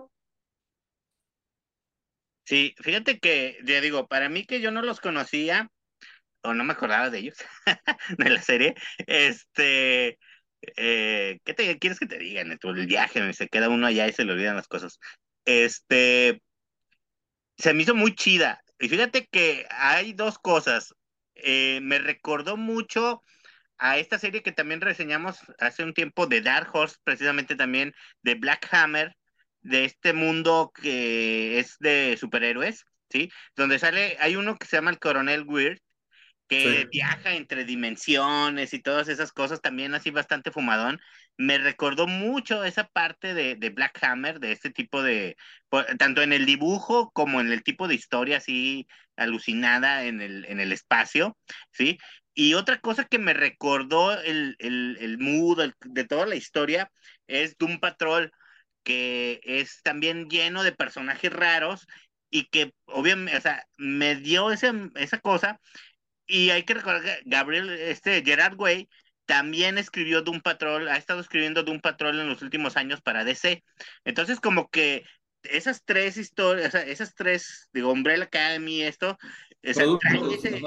Sí, 2.44 2.74
fíjate 2.78 3.18
que, 3.20 3.58
ya 3.64 3.80
digo, 3.80 4.08
para 4.08 4.28
mí 4.28 4.44
que 4.44 4.60
yo 4.60 4.70
no 4.72 4.82
los 4.82 5.00
conocía, 5.00 5.70
o 6.42 6.54
no 6.54 6.64
me 6.64 6.72
acordaba 6.72 7.10
de 7.10 7.20
ellos, 7.20 7.38
de 8.18 8.30
la 8.30 8.42
serie, 8.42 8.74
este, 9.06 10.18
eh, 10.76 11.40
¿qué 11.44 11.54
te 11.54 11.78
quieres 11.78 11.98
que 11.98 12.06
te 12.06 12.18
digan? 12.18 12.58
El 12.62 12.86
viaje, 12.86 13.32
se 13.32 13.48
queda 13.48 13.68
uno 13.68 13.86
allá 13.86 14.08
y 14.08 14.12
se 14.12 14.24
le 14.24 14.32
olvidan 14.32 14.56
las 14.56 14.68
cosas. 14.68 14.98
Este, 15.44 16.42
se 17.56 17.74
me 17.74 17.82
hizo 17.82 17.94
muy 17.94 18.14
chida. 18.14 18.62
Y 18.78 18.88
fíjate 18.88 19.26
que 19.30 19.66
hay 19.70 20.12
dos 20.12 20.38
cosas. 20.38 20.94
Eh, 21.34 21.80
me 21.82 21.98
recordó 21.98 22.56
mucho 22.56 23.22
a 23.78 23.98
esta 23.98 24.18
serie 24.18 24.42
que 24.42 24.52
también 24.52 24.80
reseñamos 24.80 25.38
hace 25.58 25.84
un 25.84 25.94
tiempo 25.94 26.26
de 26.26 26.40
Dark 26.42 26.70
Horse, 26.74 26.96
precisamente 27.04 27.56
también 27.56 27.94
de 28.22 28.34
Black 28.34 28.68
Hammer, 28.72 29.16
de 29.60 29.84
este 29.84 30.12
mundo 30.12 30.72
que 30.74 31.58
es 31.58 31.76
de 31.78 32.16
superhéroes, 32.18 32.84
¿sí? 33.10 33.30
Donde 33.56 33.78
sale, 33.78 34.16
hay 34.20 34.36
uno 34.36 34.56
que 34.56 34.66
se 34.66 34.76
llama 34.76 34.90
el 34.90 34.98
Coronel 34.98 35.44
Weird, 35.46 35.78
que 36.48 36.86
Sí. 36.86 36.90
viaja 36.90 37.34
entre 37.34 37.64
dimensiones 37.64 38.74
y 38.74 38.80
todas 38.82 39.08
esas 39.08 39.32
cosas, 39.32 39.62
también 39.62 39.94
así 39.94 40.10
bastante 40.10 40.50
fumadón. 40.50 41.00
Me 41.38 41.56
recordó 41.58 42.06
mucho 42.06 42.64
esa 42.64 42.84
parte 42.88 43.32
de, 43.34 43.54
de 43.56 43.70
Black 43.70 43.98
Hammer, 44.04 44.38
de 44.38 44.52
este 44.52 44.70
tipo 44.70 45.02
de, 45.02 45.36
tanto 45.98 46.22
en 46.22 46.32
el 46.32 46.44
dibujo 46.46 47.10
como 47.12 47.40
en 47.40 47.50
el 47.52 47.62
tipo 47.62 47.88
de 47.88 47.94
historia 47.94 48.36
así 48.38 48.86
alucinada 49.16 50.04
en 50.04 50.20
el, 50.20 50.44
en 50.46 50.60
el 50.60 50.72
espacio, 50.72 51.38
¿sí? 51.72 51.98
Y 52.34 52.54
otra 52.54 52.80
cosa 52.80 53.04
que 53.04 53.18
me 53.18 53.34
recordó 53.34 54.12
el, 54.20 54.56
el, 54.58 54.96
el 55.00 55.18
mood 55.18 55.60
el- 55.60 55.74
de 55.84 56.04
toda 56.04 56.26
la 56.26 56.36
historia 56.36 56.90
es 57.26 57.56
Doom 57.58 57.78
Patrol, 57.80 58.32
que 58.84 59.40
es 59.44 59.82
también 59.82 60.28
lleno 60.28 60.62
de 60.64 60.72
personajes 60.72 61.32
raros 61.32 61.86
y 62.30 62.46
que 62.48 62.72
obviamente, 62.86 63.36
o 63.38 63.40
sea, 63.42 63.64
me 63.78 64.16
dio 64.16 64.50
ese, 64.52 64.72
esa 64.96 65.20
cosa 65.20 65.60
y 66.26 66.50
hay 66.50 66.64
que 66.64 66.74
recordar 66.74 67.02
que 67.02 67.20
Gabriel, 67.26 67.70
este 67.70 68.22
Gerard 68.24 68.58
Way, 68.58 68.88
también 69.26 69.78
escribió 69.78 70.22
Doom 70.22 70.40
Patrol, 70.40 70.88
ha 70.88 70.96
estado 70.96 71.20
escribiendo 71.20 71.62
Doom 71.62 71.80
Patrol 71.80 72.18
en 72.20 72.28
los 72.28 72.42
últimos 72.42 72.76
años 72.76 73.00
para 73.02 73.24
DC. 73.24 73.62
Entonces, 74.04 74.40
como 74.40 74.68
que 74.70 75.04
esas 75.42 75.84
tres 75.84 76.16
historias, 76.16 76.74
esas 76.74 77.14
tres, 77.14 77.68
digo, 77.72 77.92
Umbrella 77.92 78.24
Academy, 78.24 78.82
esto, 78.82 79.16
esa, 79.62 79.84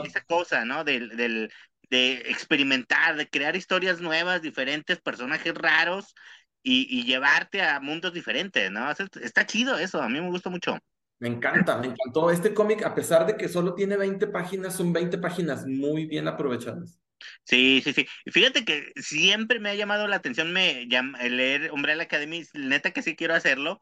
esa 0.03 0.21
cosa, 0.21 0.65
¿no? 0.65 0.83
Del, 0.83 1.09
del, 1.15 1.51
de 1.89 2.13
experimentar, 2.27 3.15
de 3.15 3.29
crear 3.29 3.55
historias 3.55 4.01
nuevas, 4.01 4.41
diferentes, 4.41 4.99
personajes 5.01 5.53
raros 5.53 6.15
y, 6.63 6.87
y 6.89 7.05
llevarte 7.05 7.61
a 7.61 7.79
mundos 7.79 8.13
diferentes, 8.13 8.71
¿no? 8.71 8.89
Está 8.91 9.45
chido 9.45 9.77
eso, 9.77 10.01
a 10.01 10.09
mí 10.09 10.19
me 10.19 10.29
gusta 10.29 10.49
mucho. 10.49 10.77
Me 11.19 11.29
encanta, 11.29 11.77
me 11.77 11.87
encantó. 11.87 12.29
Este 12.29 12.53
cómic, 12.53 12.83
a 12.83 12.93
pesar 12.93 13.25
de 13.25 13.37
que 13.37 13.47
solo 13.47 13.73
tiene 13.73 13.95
20 13.95 14.27
páginas, 14.27 14.75
son 14.75 14.91
20 14.91 15.17
páginas 15.17 15.65
muy 15.65 16.05
bien 16.05 16.27
aprovechadas. 16.27 16.99
Sí, 17.43 17.81
sí, 17.83 17.93
sí. 17.93 18.07
Fíjate 18.31 18.65
que 18.65 18.91
siempre 18.95 19.59
me 19.59 19.69
ha 19.69 19.75
llamado 19.75 20.07
la 20.07 20.17
atención 20.17 20.51
me 20.53 20.87
llama, 20.87 21.17
leer 21.23 21.71
Umbrella 21.71 22.03
Academy, 22.03 22.43
neta 22.53 22.91
que 22.91 23.01
sí 23.01 23.15
quiero 23.15 23.33
hacerlo, 23.35 23.79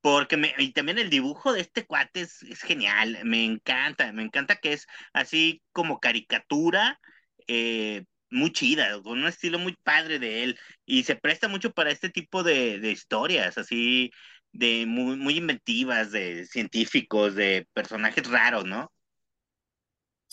porque 0.00 0.36
me, 0.36 0.54
y 0.58 0.72
también 0.72 0.98
el 0.98 1.10
dibujo 1.10 1.52
de 1.52 1.60
este 1.60 1.86
cuate 1.86 2.22
es, 2.22 2.42
es 2.42 2.62
genial, 2.62 3.18
me 3.24 3.44
encanta, 3.44 4.12
me 4.12 4.22
encanta 4.22 4.56
que 4.56 4.72
es 4.74 4.86
así 5.12 5.62
como 5.72 6.00
caricatura, 6.00 7.00
eh, 7.48 8.04
muy 8.30 8.52
chida, 8.52 9.00
con 9.02 9.18
un 9.20 9.26
estilo 9.26 9.58
muy 9.58 9.74
padre 9.82 10.18
de 10.18 10.42
él, 10.44 10.58
y 10.84 11.04
se 11.04 11.16
presta 11.16 11.48
mucho 11.48 11.72
para 11.72 11.90
este 11.90 12.10
tipo 12.10 12.42
de, 12.42 12.78
de 12.80 12.90
historias, 12.92 13.58
así 13.58 14.10
de 14.52 14.86
muy, 14.86 15.16
muy 15.16 15.36
inventivas, 15.36 16.10
de 16.12 16.46
científicos, 16.46 17.34
de 17.34 17.66
personajes 17.72 18.26
raros, 18.28 18.64
¿no? 18.64 18.92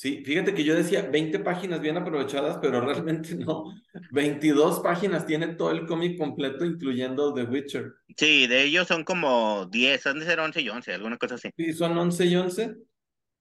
Sí, 0.03 0.21
fíjate 0.25 0.53
que 0.53 0.65
yo 0.65 0.75
decía 0.75 1.03
20 1.09 1.39
páginas 1.39 1.79
bien 1.79 1.95
aprovechadas, 1.95 2.57
pero 2.61 2.81
realmente 2.81 3.35
no. 3.35 3.73
22 4.11 4.81
páginas 4.81 5.25
tiene 5.25 5.55
todo 5.55 5.71
el 5.71 5.85
cómic 5.85 6.17
completo, 6.17 6.65
incluyendo 6.65 7.33
The 7.33 7.43
Witcher. 7.43 7.93
Sí, 8.17 8.45
de 8.47 8.63
ellos 8.63 8.85
son 8.85 9.05
como 9.05 9.65
10, 9.67 10.05
han 10.07 10.19
de 10.19 10.25
ser 10.25 10.41
11 10.41 10.59
y 10.59 10.67
11, 10.67 10.93
alguna 10.93 11.17
cosa 11.17 11.35
así. 11.35 11.51
Sí, 11.55 11.71
son 11.71 11.97
11 11.97 12.25
y 12.25 12.35
11. 12.35 12.75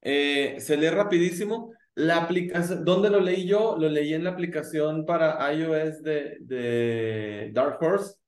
Eh, 0.03 0.57
se 0.61 0.77
lee 0.77 0.91
rapidísimo. 0.91 1.73
La 1.97 2.19
aplicación, 2.19 2.85
¿dónde 2.85 3.11
lo 3.11 3.19
leí 3.19 3.45
yo? 3.45 3.77
Lo 3.77 3.89
leí 3.89 4.15
en 4.15 4.23
la 4.23 4.31
aplicación 4.31 5.05
para 5.05 5.53
iOS 5.53 6.01
de, 6.05 6.37
de 6.43 7.51
Dark 7.53 7.79
Horse. 7.83 8.19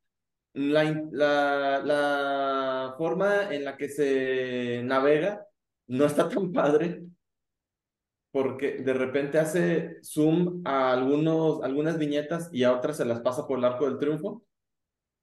La, 0.54 0.82
la, 1.12 1.80
la 1.84 2.94
forma 2.98 3.54
en 3.54 3.64
la 3.64 3.76
que 3.76 3.88
se 3.88 4.82
navega 4.82 5.46
no 5.86 6.06
está 6.06 6.28
tan 6.28 6.50
padre 6.50 7.13
porque 8.34 8.78
de 8.78 8.92
repente 8.92 9.38
hace 9.38 10.02
zoom 10.02 10.60
a 10.66 10.92
algunos, 10.92 11.62
algunas 11.62 11.98
viñetas 11.98 12.50
y 12.52 12.64
a 12.64 12.72
otras 12.72 12.96
se 12.96 13.04
las 13.04 13.20
pasa 13.20 13.46
por 13.46 13.60
el 13.60 13.64
arco 13.64 13.88
del 13.88 13.96
triunfo. 13.96 14.44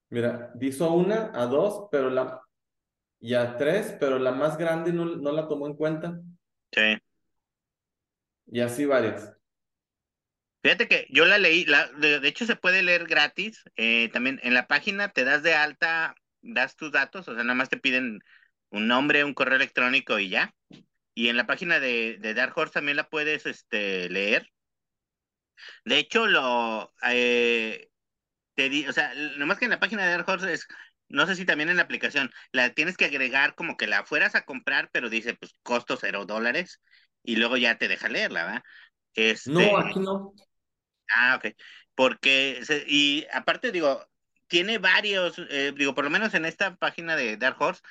Mira, 0.10 0.54
hizo 0.62 0.94
una, 0.94 1.30
a 1.34 1.46
dos, 1.46 1.90
pero 1.92 2.10
la, 2.10 2.42
y 3.20 3.34
a 3.34 3.58
tres, 3.58 3.98
pero 4.00 4.18
la 4.18 4.32
más 4.32 4.58
grande 4.58 4.94
no, 4.94 5.04
no 5.04 5.34
la 5.34 5.50
tomó 5.50 5.68
en 5.68 5.76
cuenta. 5.76 6.22
Sí. 6.72 6.98
Y 8.50 8.62
así 8.62 8.86
varias. 8.86 9.36
Fíjate 10.64 10.88
que 10.88 11.06
yo 11.10 11.26
la 11.26 11.38
leí, 11.38 11.66
la, 11.66 11.88
de, 11.88 12.26
hecho 12.26 12.46
se 12.46 12.56
puede 12.56 12.82
leer 12.82 13.08
gratis, 13.08 13.62
eh, 13.76 14.08
también 14.14 14.40
en 14.42 14.54
la 14.54 14.68
página 14.68 15.10
te 15.10 15.26
das 15.26 15.44
de 15.44 15.54
alta, 15.54 16.16
das 16.42 16.78
tus 16.78 16.94
datos, 16.94 17.28
o 17.28 17.34
sea, 17.34 17.44
nada 17.44 17.56
más 17.56 17.68
te 17.68 17.76
piden 17.76 18.24
un 18.70 18.88
nombre, 18.88 19.26
un 19.26 19.34
correo 19.34 19.58
electrónico 19.58 20.18
y 20.18 20.30
ya. 20.30 20.56
Y 21.14 21.30
en 21.30 21.38
la 21.38 21.46
página 21.46 21.80
de, 21.80 22.18
de 22.20 22.34
Dark 22.34 22.54
Horse 22.58 22.74
también 22.74 22.98
la 22.98 23.10
puedes 23.10 23.46
este, 23.46 24.10
leer. 24.10 24.50
De 25.86 25.98
hecho, 25.98 26.28
lo 26.28 26.94
eh, 27.04 27.90
te 28.56 28.70
di, 28.70 28.88
o 28.88 28.94
sea, 28.94 29.14
nomás 29.38 29.58
que 29.58 29.66
en 29.66 29.72
la 29.72 29.80
página 29.80 30.06
de 30.06 30.12
Dark 30.12 30.28
Horse 30.28 30.54
es, 30.54 30.68
no 31.08 31.28
sé 31.28 31.36
si 31.36 31.46
también 31.46 31.70
en 31.70 31.78
la 31.78 31.84
aplicación, 31.84 32.32
la 32.52 32.72
tienes 32.72 32.98
que 32.98 33.06
agregar 33.06 33.56
como 33.56 33.78
que 33.78 33.88
la 33.88 34.06
fueras 34.06 34.36
a 34.36 34.46
comprar, 34.46 34.90
pero 34.92 35.10
dice 35.10 35.34
pues 35.36 35.56
costo 35.64 35.98
cero 35.98 36.26
dólares, 36.26 36.82
y 37.24 37.36
luego 37.36 37.58
ya 37.58 37.78
te 37.78 37.88
deja 37.88 38.10
leerla, 38.10 38.46
¿verdad? 38.46 38.64
Este, 39.14 39.52
no, 39.52 39.78
aquí 39.78 40.00
no. 40.00 40.34
Ah, 41.14 41.36
ok. 41.36 41.54
Porque, 41.96 42.62
y 42.88 43.28
aparte 43.34 43.72
digo, 43.72 44.08
tiene 44.48 44.78
varios, 44.78 45.36
eh, 45.50 45.74
digo, 45.76 45.94
por 45.94 46.04
lo 46.04 46.10
menos 46.10 46.34
en 46.34 46.46
esta 46.46 46.76
página 46.76 47.16
de 47.16 47.38
Dark 47.38 47.62
Horse, 47.62 47.82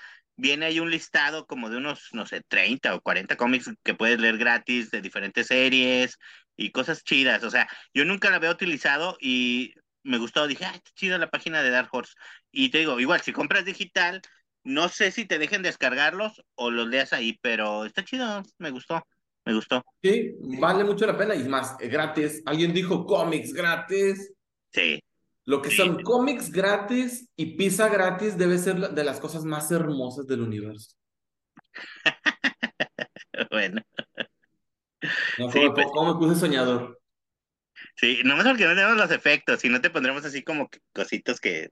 viene 0.41 0.67
ahí 0.67 0.81
un 0.81 0.91
listado 0.91 1.47
como 1.47 1.69
de 1.71 1.77
unos, 1.77 2.09
no 2.13 2.27
sé, 2.27 2.43
30 2.49 2.95
o 2.95 3.01
40 3.01 3.37
cómics 3.37 3.71
que 3.83 3.95
puedes 3.95 4.19
leer 4.19 4.39
gratis 4.39 4.91
de 4.91 5.03
diferentes 5.03 5.49
series 5.49 6.19
y 6.57 6.71
cosas 6.73 7.05
chidas. 7.05 7.45
O 7.45 7.51
sea, 7.51 7.69
yo 7.95 8.05
nunca 8.05 8.31
la 8.31 8.37
había 8.37 8.51
utilizado 8.51 9.17
y 9.21 9.75
me 10.03 10.19
gustó. 10.19 10.47
Dije, 10.47 10.65
ah, 10.65 10.73
está 10.75 10.91
chida 10.95 11.19
la 11.19 11.31
página 11.31 11.63
de 11.63 11.71
Dark 11.71 11.91
Horse. 11.93 12.15
Y 12.51 12.71
te 12.71 12.79
digo, 12.79 12.99
igual, 12.99 13.21
si 13.21 13.33
compras 13.33 13.65
digital, 13.65 14.23
no 14.65 14.89
sé 14.89 15.11
si 15.11 15.27
te 15.27 15.39
dejen 15.39 15.63
descargarlos 15.63 16.43
o 16.55 16.71
los 16.71 16.89
leas 16.89 17.13
ahí, 17.13 17.39
pero 17.43 17.85
está 17.85 18.05
chido, 18.05 18.43
me 18.59 18.71
gustó. 18.71 19.03
Me 19.45 19.55
gustó. 19.55 19.83
Sí, 20.03 20.35
vale 20.59 20.85
mucho 20.85 21.07
la 21.07 21.17
pena 21.17 21.35
y 21.35 21.45
más, 21.49 21.77
gratis. 21.79 22.43
Alguien 22.45 22.75
dijo 22.75 23.07
cómics 23.07 23.55
gratis. 23.55 24.33
Sí. 24.71 25.01
Lo 25.51 25.61
que 25.61 25.73
son 25.73 26.01
cómics 26.05 26.53
gratis 26.53 27.29
y 27.35 27.57
pizza 27.57 27.89
gratis 27.89 28.39
debe 28.39 28.57
ser 28.57 28.77
de 28.91 29.03
las 29.03 29.19
cosas 29.19 29.45
más 29.45 29.69
hermosas 29.73 30.25
del 30.29 30.43
universo. 30.43 30.95
bueno. 33.51 33.83
No, 35.39 35.51
sí, 35.51 35.59
pues 35.75 35.89
¿cómo, 35.93 36.15
me 36.15 36.21
puse 36.21 36.39
soñador? 36.39 37.01
Sí, 37.97 38.21
nomás 38.25 38.47
porque 38.47 38.65
no 38.65 38.77
tenemos 38.77 38.97
los 38.97 39.11
efectos, 39.11 39.59
si 39.59 39.69
no 39.69 39.81
te 39.81 39.91
pondremos 39.91 40.25
así 40.25 40.45
como 40.45 40.71
cositos 40.93 41.41
que, 41.41 41.71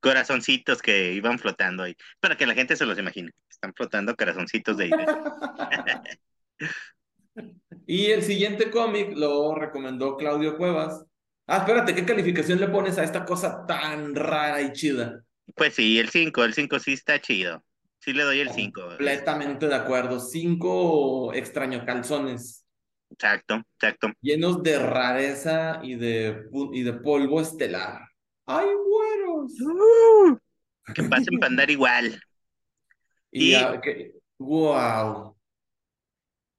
corazoncitos 0.00 0.82
que 0.82 1.12
iban 1.12 1.38
flotando 1.38 1.84
ahí, 1.84 1.94
para 2.18 2.36
que 2.36 2.46
la 2.46 2.54
gente 2.54 2.74
se 2.74 2.84
los 2.84 2.98
imagine. 2.98 3.30
Están 3.48 3.72
flotando 3.74 4.16
corazoncitos 4.16 4.76
de 4.76 4.90
y 7.86 8.06
el 8.06 8.24
siguiente 8.24 8.72
cómic 8.72 9.12
lo 9.14 9.54
recomendó 9.54 10.16
Claudio 10.16 10.56
Cuevas, 10.56 11.06
Ah, 11.52 11.56
espérate, 11.56 11.96
¿qué 11.96 12.04
calificación 12.04 12.60
le 12.60 12.68
pones 12.68 12.96
a 12.96 13.02
esta 13.02 13.24
cosa 13.24 13.66
tan 13.66 14.14
rara 14.14 14.62
y 14.62 14.72
chida? 14.72 15.24
Pues 15.56 15.74
sí, 15.74 15.98
el 15.98 16.08
5, 16.08 16.44
el 16.44 16.54
5 16.54 16.78
sí 16.78 16.92
está 16.92 17.20
chido. 17.20 17.64
Sí 17.98 18.12
le 18.12 18.22
doy 18.22 18.38
el 18.38 18.50
5. 18.50 18.80
Completamente 18.80 19.66
de 19.66 19.74
acuerdo. 19.74 20.20
5 20.20 21.34
extraño 21.34 21.84
calzones. 21.84 22.64
Exacto, 23.10 23.64
exacto. 23.74 24.12
Llenos 24.20 24.62
de 24.62 24.78
rareza 24.78 25.80
y 25.82 25.96
de, 25.96 26.44
y 26.72 26.84
de 26.84 26.92
polvo 26.92 27.40
estelar. 27.40 27.98
¡Ay, 28.46 28.68
buenos! 28.68 29.52
Uh, 29.60 30.38
que 30.94 31.02
pasen 31.02 31.36
para 31.40 31.50
andar 31.50 31.68
igual. 31.68 32.22
Y, 33.32 33.56
wow. 34.38 35.36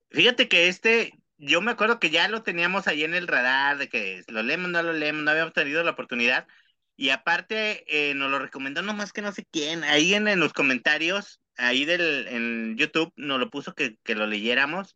Fíjate 0.09 0.49
que 0.49 0.67
este, 0.67 1.13
yo 1.41 1.61
me 1.61 1.71
acuerdo 1.71 1.99
que 1.99 2.11
ya 2.11 2.27
lo 2.29 2.43
teníamos 2.43 2.87
ahí 2.87 3.03
en 3.03 3.15
el 3.15 3.27
radar, 3.27 3.77
de 3.77 3.89
que 3.89 4.23
lo 4.27 4.43
leemos, 4.43 4.69
no 4.69 4.83
lo 4.83 4.93
leemos, 4.93 5.23
no 5.23 5.31
habíamos 5.31 5.53
tenido 5.53 5.83
la 5.83 5.91
oportunidad. 5.91 6.47
Y 6.95 7.09
aparte, 7.09 7.83
eh, 7.87 8.13
nos 8.13 8.29
lo 8.29 8.39
recomendó 8.39 8.83
nomás 8.83 9.11
que 9.11 9.23
no 9.23 9.31
sé 9.31 9.45
quién. 9.51 9.83
Ahí 9.83 10.13
en, 10.13 10.39
los 10.39 10.53
comentarios, 10.53 11.41
ahí 11.57 11.85
del, 11.85 12.27
en 12.27 12.77
YouTube, 12.77 13.11
nos 13.15 13.39
lo 13.39 13.49
puso 13.49 13.73
que, 13.73 13.97
que 14.03 14.15
lo 14.15 14.27
leyéramos. 14.27 14.95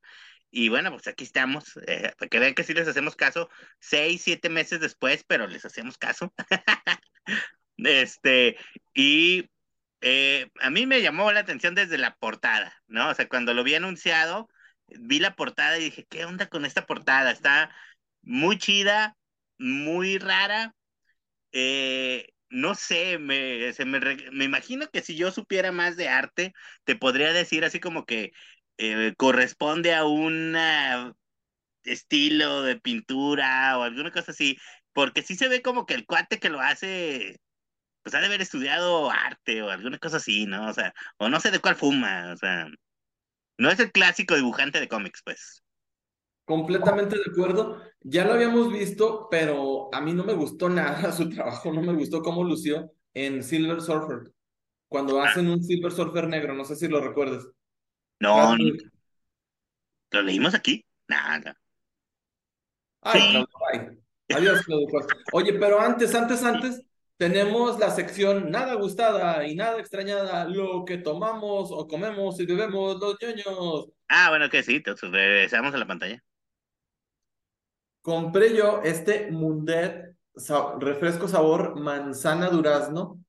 Y 0.51 0.69
bueno, 0.69 0.91
pues 0.91 1.07
aquí 1.07 1.23
estamos, 1.23 1.77
eh, 1.87 2.13
para 2.17 2.29
que 2.29 2.39
vean 2.39 2.53
que 2.53 2.63
sí 2.63 2.73
les 2.73 2.87
hacemos 2.87 3.15
caso, 3.15 3.49
seis, 3.79 4.21
siete 4.23 4.49
meses 4.49 4.79
después, 4.79 5.23
pero 5.27 5.47
les 5.47 5.65
hacemos 5.65 5.97
caso. 5.97 6.33
este, 7.77 8.57
y 8.93 9.49
eh, 10.01 10.49
a 10.61 10.69
mí 10.69 10.85
me 10.85 11.01
llamó 11.01 11.31
la 11.31 11.41
atención 11.41 11.75
desde 11.75 11.97
la 11.97 12.15
portada, 12.15 12.73
¿no? 12.87 13.09
O 13.09 13.15
sea, 13.15 13.27
cuando 13.27 13.53
lo 13.53 13.63
vi 13.63 13.75
anunciado, 13.75 14.47
vi 14.87 15.19
la 15.19 15.35
portada 15.35 15.77
y 15.77 15.85
dije, 15.85 16.05
¿qué 16.09 16.25
onda 16.25 16.47
con 16.47 16.65
esta 16.65 16.85
portada? 16.85 17.31
Está 17.31 17.75
muy 18.21 18.57
chida, 18.57 19.17
muy 19.57 20.17
rara. 20.17 20.75
Eh, 21.51 22.29
no 22.49 22.75
sé, 22.75 23.17
me, 23.19 23.73
se 23.73 23.85
me, 23.85 23.99
me, 24.31 24.45
imagino 24.45 24.87
que 24.91 25.01
si 25.01 25.15
yo 25.15 25.31
supiera 25.31 25.71
más 25.71 25.97
de 25.97 26.09
arte, 26.09 26.53
te 26.85 26.95
podría 26.95 27.33
decir 27.33 27.65
así 27.65 27.79
como 27.79 28.05
que 28.05 28.31
eh, 28.77 29.13
corresponde 29.17 29.93
a 29.95 30.05
un 30.05 30.55
estilo 31.83 32.63
de 32.63 32.79
pintura 32.79 33.77
o 33.77 33.83
alguna 33.83 34.11
cosa 34.11 34.31
así, 34.31 34.57
porque 34.93 35.21
sí 35.21 35.35
se 35.35 35.47
ve 35.49 35.61
como 35.61 35.85
que 35.85 35.93
el 35.95 36.05
cuate 36.05 36.39
que 36.39 36.49
lo 36.49 36.59
hace, 36.61 37.39
pues 38.03 38.15
ha 38.15 38.21
de 38.21 38.27
haber 38.27 38.41
estudiado 38.41 39.11
arte 39.11 39.61
o 39.63 39.69
alguna 39.71 39.99
cosa 39.99 40.17
así, 40.17 40.45
¿no? 40.47 40.69
O 40.69 40.73
sea, 40.73 40.93
o 41.17 41.29
no 41.29 41.39
sé 41.39 41.51
de 41.51 41.59
cuál 41.59 41.75
fuma, 41.75 42.33
o 42.33 42.37
sea, 42.37 42.67
no 43.57 43.69
es 43.69 43.79
el 43.79 43.91
clásico 43.91 44.35
dibujante 44.35 44.79
de 44.79 44.87
cómics, 44.87 45.21
pues. 45.23 45.63
Completamente 46.45 47.15
de 47.15 47.31
acuerdo. 47.31 47.81
Ya 48.01 48.25
lo 48.25 48.33
habíamos 48.33 48.71
visto, 48.71 49.27
pero 49.31 49.93
a 49.93 50.01
mí 50.01 50.13
no 50.13 50.23
me 50.23 50.33
gustó 50.33 50.69
nada 50.69 51.11
su 51.11 51.29
trabajo, 51.29 51.73
no 51.73 51.81
me 51.81 51.93
gustó 51.93 52.21
cómo 52.21 52.43
lució 52.43 52.91
en 53.13 53.43
Silver 53.43 53.81
Surfer. 53.81 54.31
Cuando 54.87 55.21
ah. 55.21 55.29
hacen 55.29 55.49
un 55.49 55.63
Silver 55.63 55.91
Surfer 55.91 56.27
negro, 56.27 56.53
no 56.53 56.63
sé 56.65 56.75
si 56.75 56.87
lo 56.87 57.01
recuerdas. 57.01 57.47
No, 58.19 58.55
¿Lo 60.11 60.21
leímos 60.21 60.53
aquí? 60.53 60.85
Nada. 61.07 61.57
Ay, 63.01 63.45
Adiós, 64.29 64.63
Claudio. 64.63 64.87
Oye, 65.33 65.53
pero 65.53 65.79
antes, 65.79 66.15
antes, 66.15 66.43
antes, 66.43 66.81
tenemos 67.17 67.79
la 67.79 67.91
sección 67.91 68.51
nada 68.51 68.75
gustada 68.75 69.47
y 69.47 69.55
nada 69.55 69.79
extrañada, 69.79 70.45
lo 70.45 70.85
que 70.85 70.97
tomamos 70.97 71.69
o 71.71 71.87
comemos 71.87 72.39
y 72.39 72.45
bebemos 72.45 72.99
los 72.99 73.17
ñoños. 73.21 73.89
Ah, 74.07 74.29
bueno, 74.29 74.49
que 74.49 74.63
sí, 74.63 74.75
entonces 74.77 75.11
regresamos 75.11 75.73
a 75.73 75.77
la 75.77 75.87
pantalla. 75.87 76.23
Compré 78.01 78.55
yo 78.55 78.81
este 78.83 79.31
Mundet 79.31 80.15
sa- 80.35 80.75
refresco 80.79 81.27
sabor 81.27 81.79
manzana 81.79 82.49
durazno. 82.49 83.19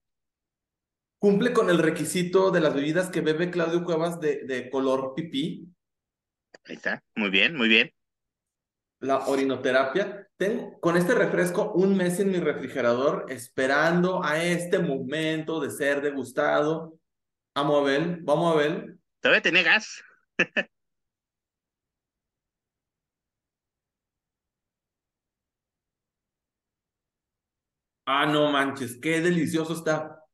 Cumple 1.19 1.53
con 1.53 1.71
el 1.71 1.79
requisito 1.79 2.51
de 2.51 2.61
las 2.61 2.75
bebidas 2.75 3.09
que 3.11 3.23
bebe 3.23 3.51
Claudio 3.51 3.85
Cuevas 3.85 4.21
de, 4.21 4.45
de 4.45 4.69
color 4.71 5.15
pipí, 5.15 5.67
Ahí 6.65 6.75
está, 6.77 7.03
muy 7.15 7.31
bien, 7.31 7.55
muy 7.57 7.69
bien. 7.69 7.93
La 9.01 9.27
orinoterapia. 9.27 10.29
Tengo 10.37 10.79
con 10.81 10.97
este 10.97 11.15
refresco 11.15 11.73
un 11.73 11.97
mes 11.97 12.21
en 12.21 12.31
mi 12.31 12.39
refrigerador 12.39 13.27
esperando 13.29 14.23
a 14.23 14.43
este 14.43 14.79
momento 14.79 15.61
de 15.61 15.71
ser 15.71 16.03
degustado. 16.03 16.99
Amo 17.55 17.79
a 17.79 17.81
Abel, 17.81 18.19
vamos 18.23 18.55
a 18.55 18.59
ver. 18.59 18.97
Todavía 19.21 19.43
tenía 19.43 19.63
gas. 19.63 20.03
Ah, 28.09 28.25
no 28.25 28.51
manches, 28.53 28.99
qué 29.01 29.21
delicioso 29.21 29.73
está. 29.75 30.26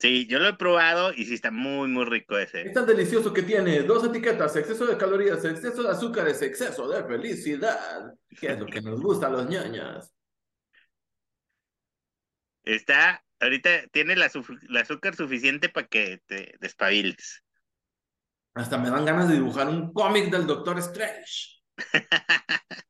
Sí, 0.00 0.26
yo 0.26 0.38
lo 0.38 0.48
he 0.48 0.54
probado 0.54 1.12
y 1.12 1.26
sí 1.26 1.34
está 1.34 1.50
muy, 1.50 1.86
muy 1.88 2.06
rico 2.06 2.38
ese. 2.38 2.62
Es 2.62 2.72
tan 2.72 2.86
delicioso 2.86 3.34
que 3.34 3.42
tiene 3.42 3.82
dos 3.82 4.02
etiquetas, 4.04 4.56
exceso 4.56 4.86
de 4.86 4.96
calorías, 4.96 5.44
exceso 5.44 5.82
de 5.82 5.90
azúcares, 5.90 6.40
exceso 6.40 6.88
de 6.88 7.04
felicidad. 7.04 8.14
¿Qué 8.40 8.52
es 8.52 8.58
lo 8.58 8.64
que 8.64 8.80
nos 8.80 8.98
gusta 9.02 9.26
a 9.26 9.30
los 9.30 9.46
ñoños? 9.46 10.10
Está, 12.64 13.22
ahorita 13.40 13.88
tiene 13.92 14.14
el 14.14 14.22
azúcar 14.22 15.14
suficiente 15.14 15.68
para 15.68 15.86
que 15.86 16.22
te 16.26 16.54
despabiles. 16.60 17.42
Hasta 18.54 18.78
me 18.78 18.88
dan 18.88 19.04
ganas 19.04 19.28
de 19.28 19.34
dibujar 19.34 19.68
un 19.68 19.92
cómic 19.92 20.30
del 20.30 20.46
Doctor 20.46 20.78
Strange. 20.78 21.60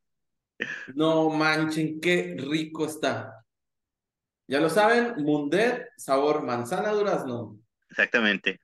No 0.94 1.30
manchen, 1.30 2.00
qué 2.00 2.36
rico 2.38 2.84
está. 2.84 3.44
Ya 4.50 4.58
lo 4.58 4.68
saben, 4.68 5.14
Mundet, 5.22 5.90
sabor 5.96 6.42
manzana 6.42 6.90
durazno. 6.90 7.60
Exactamente. 7.88 8.58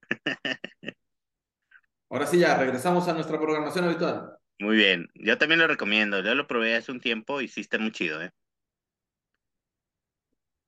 Ahora 2.08 2.26
sí, 2.26 2.38
ya 2.38 2.56
regresamos 2.56 3.06
a 3.06 3.12
nuestra 3.12 3.38
programación 3.38 3.84
habitual. 3.84 4.38
Muy 4.58 4.76
bien. 4.76 5.06
Yo 5.14 5.36
también 5.36 5.60
lo 5.60 5.66
recomiendo. 5.66 6.22
Yo 6.22 6.34
lo 6.34 6.46
probé 6.46 6.76
hace 6.76 6.92
un 6.92 7.00
tiempo 7.00 7.42
y 7.42 7.48
sí 7.48 7.60
está 7.60 7.78
muy 7.78 7.92
chido, 7.92 8.22
¿eh? 8.22 8.30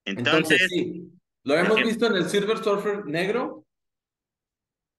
Entonces, 0.05 0.61
Entonces, 0.61 0.69
sí, 0.69 1.11
lo 1.45 1.55
hemos 1.55 1.77
visto 1.77 2.07
en 2.07 2.17
el 2.17 2.29
Silver 2.29 2.59
Surfer 2.59 3.07
negro. 3.07 3.65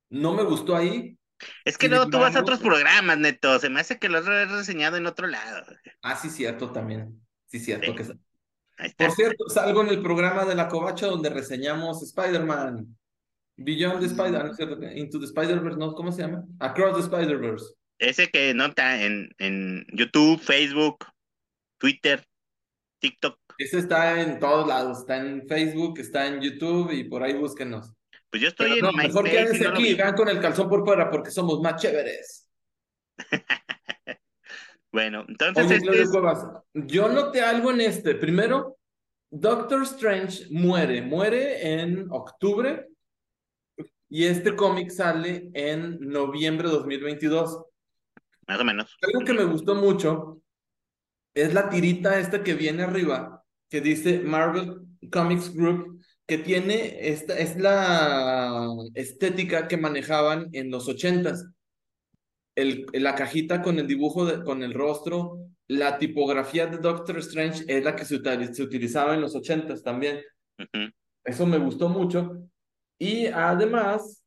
No 0.10 0.34
me 0.34 0.42
gustó 0.42 0.76
ahí. 0.76 1.20
es 1.66 1.78
que 1.78 1.88
luego 1.88 2.10
tú 2.10 2.18
vas 2.18 2.36
a 2.36 2.42
otros 2.42 2.62
programas, 2.62 3.20
Neto. 3.20 3.60
Se 3.60 3.70
me 3.70 3.80
hace 3.82 4.00
que 4.00 4.10
lo 4.10 4.18
has 4.18 4.26
reseñado 4.26 4.98
en 4.98 5.06
otro 5.06 5.28
lado. 5.28 5.68
Ah, 6.02 6.16
sí, 6.16 6.32
cierto 6.32 6.72
también. 6.72 7.22
Sí, 7.46 7.60
cierto 7.60 7.92
Sí. 7.92 7.98
que. 7.98 8.29
Por 8.98 9.12
cierto, 9.12 9.50
salgo 9.50 9.82
en 9.82 9.90
el 9.90 10.02
programa 10.02 10.46
de 10.46 10.56
la 10.56 10.68
Covacha 10.68 11.08
donde 11.08 11.30
reseñamos 11.30 12.02
Spider-Man. 12.02 12.96
Beyond 13.58 14.00
the 14.00 14.06
Spider, 14.06 14.38
ah, 14.38 14.44
no 14.44 14.52
es 14.52 14.56
cierto, 14.56 14.82
Into 14.82 15.20
the 15.20 15.26
Spider-Verse, 15.26 15.78
¿no? 15.78 15.94
¿Cómo 15.94 16.12
se 16.14 16.22
llama? 16.22 16.46
Across 16.60 16.96
the 16.96 17.02
Spider-Verse. 17.02 17.66
Ese 18.00 18.30
que 18.30 18.54
no 18.54 18.68
está 18.68 19.04
en, 19.04 19.30
en 19.38 19.86
YouTube, 19.92 20.40
Facebook, 20.40 21.06
Twitter, 21.78 22.26
TikTok. 23.00 23.38
Ese 23.58 23.80
está 23.80 24.22
en 24.22 24.40
todos 24.40 24.66
lados, 24.66 25.00
está 25.00 25.18
en 25.18 25.46
Facebook, 25.46 26.00
está 26.00 26.28
en 26.28 26.40
YouTube 26.40 26.92
y 26.92 27.04
por 27.04 27.22
ahí 27.22 27.34
búsquenos. 27.34 27.92
Pues 28.30 28.42
yo 28.42 28.48
estoy 28.48 28.80
en 28.80 28.86
mejor 28.96 29.24
MySpace 29.24 29.28
y 29.28 29.32
quédense 29.32 29.64
no 29.66 29.70
aquí, 29.72 29.84
vi. 29.84 29.96
vean 29.96 30.16
con 30.16 30.30
el 30.30 30.40
calzón 30.40 30.70
por 30.70 30.86
fuera 30.86 31.10
porque 31.10 31.32
somos 31.32 31.60
más 31.62 31.82
chéveres. 31.82 32.50
Bueno, 34.92 35.26
entonces 35.28 35.66
Oye, 35.66 35.76
este 35.76 36.02
es... 36.02 36.12
Yo 36.74 37.10
noté 37.10 37.42
algo 37.42 37.72
en 37.72 37.82
este. 37.82 38.16
Primero, 38.16 38.78
Doctor 39.30 39.84
Strange 39.84 40.48
muere, 40.50 41.02
muere 41.02 41.82
en 41.82 42.08
octubre 42.10 42.88
y 44.10 44.26
este 44.26 44.56
cómic 44.56 44.90
sale 44.90 45.52
en 45.54 46.00
noviembre 46.00 46.68
de 46.68 46.74
2022. 46.74 47.64
Más 48.48 48.60
o 48.60 48.66
menos. 48.66 48.98
Algo 49.04 49.24
que 49.24 49.34
me 49.34 49.44
gustó 49.44 49.76
mucho 49.76 50.42
es 51.36 51.54
la 51.54 51.70
tirita 51.70 52.20
esta 52.20 52.44
que 52.44 52.56
viene 52.56 52.84
arriba, 52.84 53.46
que 53.70 53.82
dice 53.82 54.20
Marvel 54.20 54.82
Comics 55.12 55.54
Group, 55.54 56.04
que 56.26 56.40
tiene 56.40 57.10
esta, 57.10 57.38
es 57.38 57.56
la 57.58 58.68
estética 58.96 59.68
que 59.68 59.78
manejaban 59.78 60.50
en 60.54 60.72
los 60.72 60.88
ochentas. 60.88 61.46
El, 62.62 62.86
la 62.94 63.16
cajita 63.16 63.62
con 63.62 63.80
el 63.80 63.88
dibujo, 63.88 64.26
de- 64.26 64.44
con 64.44 64.64
el 64.64 64.74
rostro, 64.74 65.38
la 65.68 65.98
tipografía 65.98 66.68
de 66.68 66.78
Doctor 66.78 67.18
Strange 67.20 67.64
es 67.68 67.84
la 67.84 67.96
que 67.96 68.06
se, 68.06 68.16
utili- 68.22 68.52
se 68.54 68.64
utilizaba 68.64 69.14
en 69.14 69.22
los 69.22 69.36
ochentas 69.36 69.84
también. 69.84 70.20
Ujú. 70.58 70.92
Eso 71.24 71.46
me 71.46 71.58
gustó 71.58 71.90
mucho. 71.90 72.44
Y 72.98 73.28
además, 73.28 74.24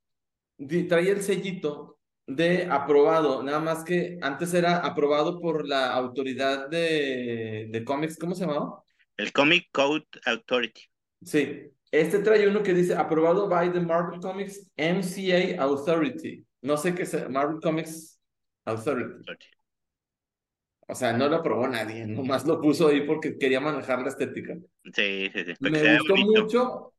trae 0.89 1.11
el 1.11 1.23
sellito 1.23 1.99
de 2.27 2.67
aprobado, 2.71 3.43
nada 3.43 3.59
más 3.61 3.83
que 3.85 4.19
antes 4.23 4.55
era 4.55 4.79
aprobado 4.79 5.41
por 5.41 5.67
la 5.67 5.93
autoridad 5.93 6.69
de, 6.69 7.67
de 7.71 7.85
cómics, 7.85 8.17
¿cómo 8.17 8.35
se 8.35 8.47
llamaba? 8.47 8.83
El 9.17 9.33
Comic 9.33 9.69
Code 9.73 10.07
Authority. 10.25 10.83
Sí, 11.23 11.63
este 11.91 12.21
trae 12.21 12.49
uno 12.49 12.63
que 12.63 12.73
dice 12.75 12.95
aprobado 12.95 13.49
by 13.49 13.73
the 13.73 13.81
Marvel 13.81 14.21
Comics 14.21 14.71
MCA 14.77 15.61
Authority. 15.63 16.45
No 16.63 16.77
sé 16.77 16.95
qué 16.95 17.03
es 17.03 17.29
Marvel 17.29 17.61
Comics 17.61 18.12
Authority. 18.65 19.25
O 20.89 20.95
sea, 20.95 21.13
no 21.13 21.29
lo 21.29 21.37
aprobó 21.37 21.67
nadie, 21.69 22.07
nomás 22.07 22.47
lo 22.47 22.61
puso 22.61 22.89
ahí 22.89 23.03
porque 23.07 23.39
quería 23.39 23.61
manejar 23.61 24.01
la 24.03 24.09
estética. 24.09 24.57
Sí, 24.93 25.31
sí, 25.33 25.45
sí. 25.45 25.55
Me 25.61 25.99
gustó 25.99 26.15
bonito. 26.15 26.43
mucho. 26.43 26.95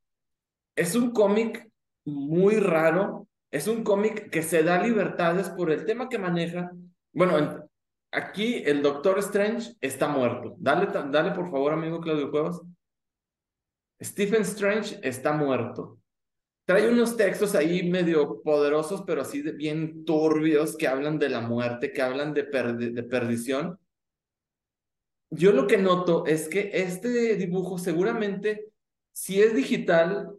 Es 0.76 0.96
un 0.96 1.12
cómic 1.12 1.70
muy 2.06 2.56
raro. 2.56 3.28
Es 3.52 3.68
un 3.68 3.84
cómic 3.84 4.30
que 4.32 4.42
se 4.42 4.64
da 4.64 4.82
libertades 4.82 5.50
por 5.50 5.70
el 5.72 5.86
tema 5.86 6.10
que 6.10 6.18
maneja. 6.18 6.72
Bueno, 7.12 7.38
en- 7.38 7.60
aquí 8.12 8.64
el 8.66 8.82
Doctor 8.82 9.20
Strange 9.20 9.74
está 9.80 10.08
muerto. 10.08 10.56
Dale, 10.58 10.88
dale 11.12 11.32
por 11.32 11.52
favor, 11.52 11.74
amigo 11.74 12.02
Claudio 12.02 12.32
Cuevas. 12.32 12.60
Stephen 14.02 14.42
Strange 14.42 15.00
está 15.04 15.34
muerto. 15.34 16.00
Trae 16.66 16.90
unos 16.90 17.18
textos 17.18 17.56
ahí 17.56 17.90
medio 17.90 18.42
poderosos, 18.42 19.04
pero 19.06 19.22
así 19.22 19.42
de 19.42 19.52
bien 19.52 20.06
turbios, 20.06 20.78
que 20.78 20.88
hablan 20.88 21.20
de 21.20 21.30
la 21.30 21.42
muerte, 21.42 21.92
que 21.92 22.02
hablan 22.02 22.34
de, 22.34 22.44
de 22.44 23.04
perdición. 23.04 23.78
Yo 25.30 25.52
lo 25.52 25.68
que 25.68 25.78
noto 25.78 26.26
es 26.26 26.48
que 26.48 26.72
este 26.74 27.36
dibujo 27.36 27.78
seguramente, 27.78 28.68
si 29.12 29.42
es 29.42 29.56
digital, 29.56 30.32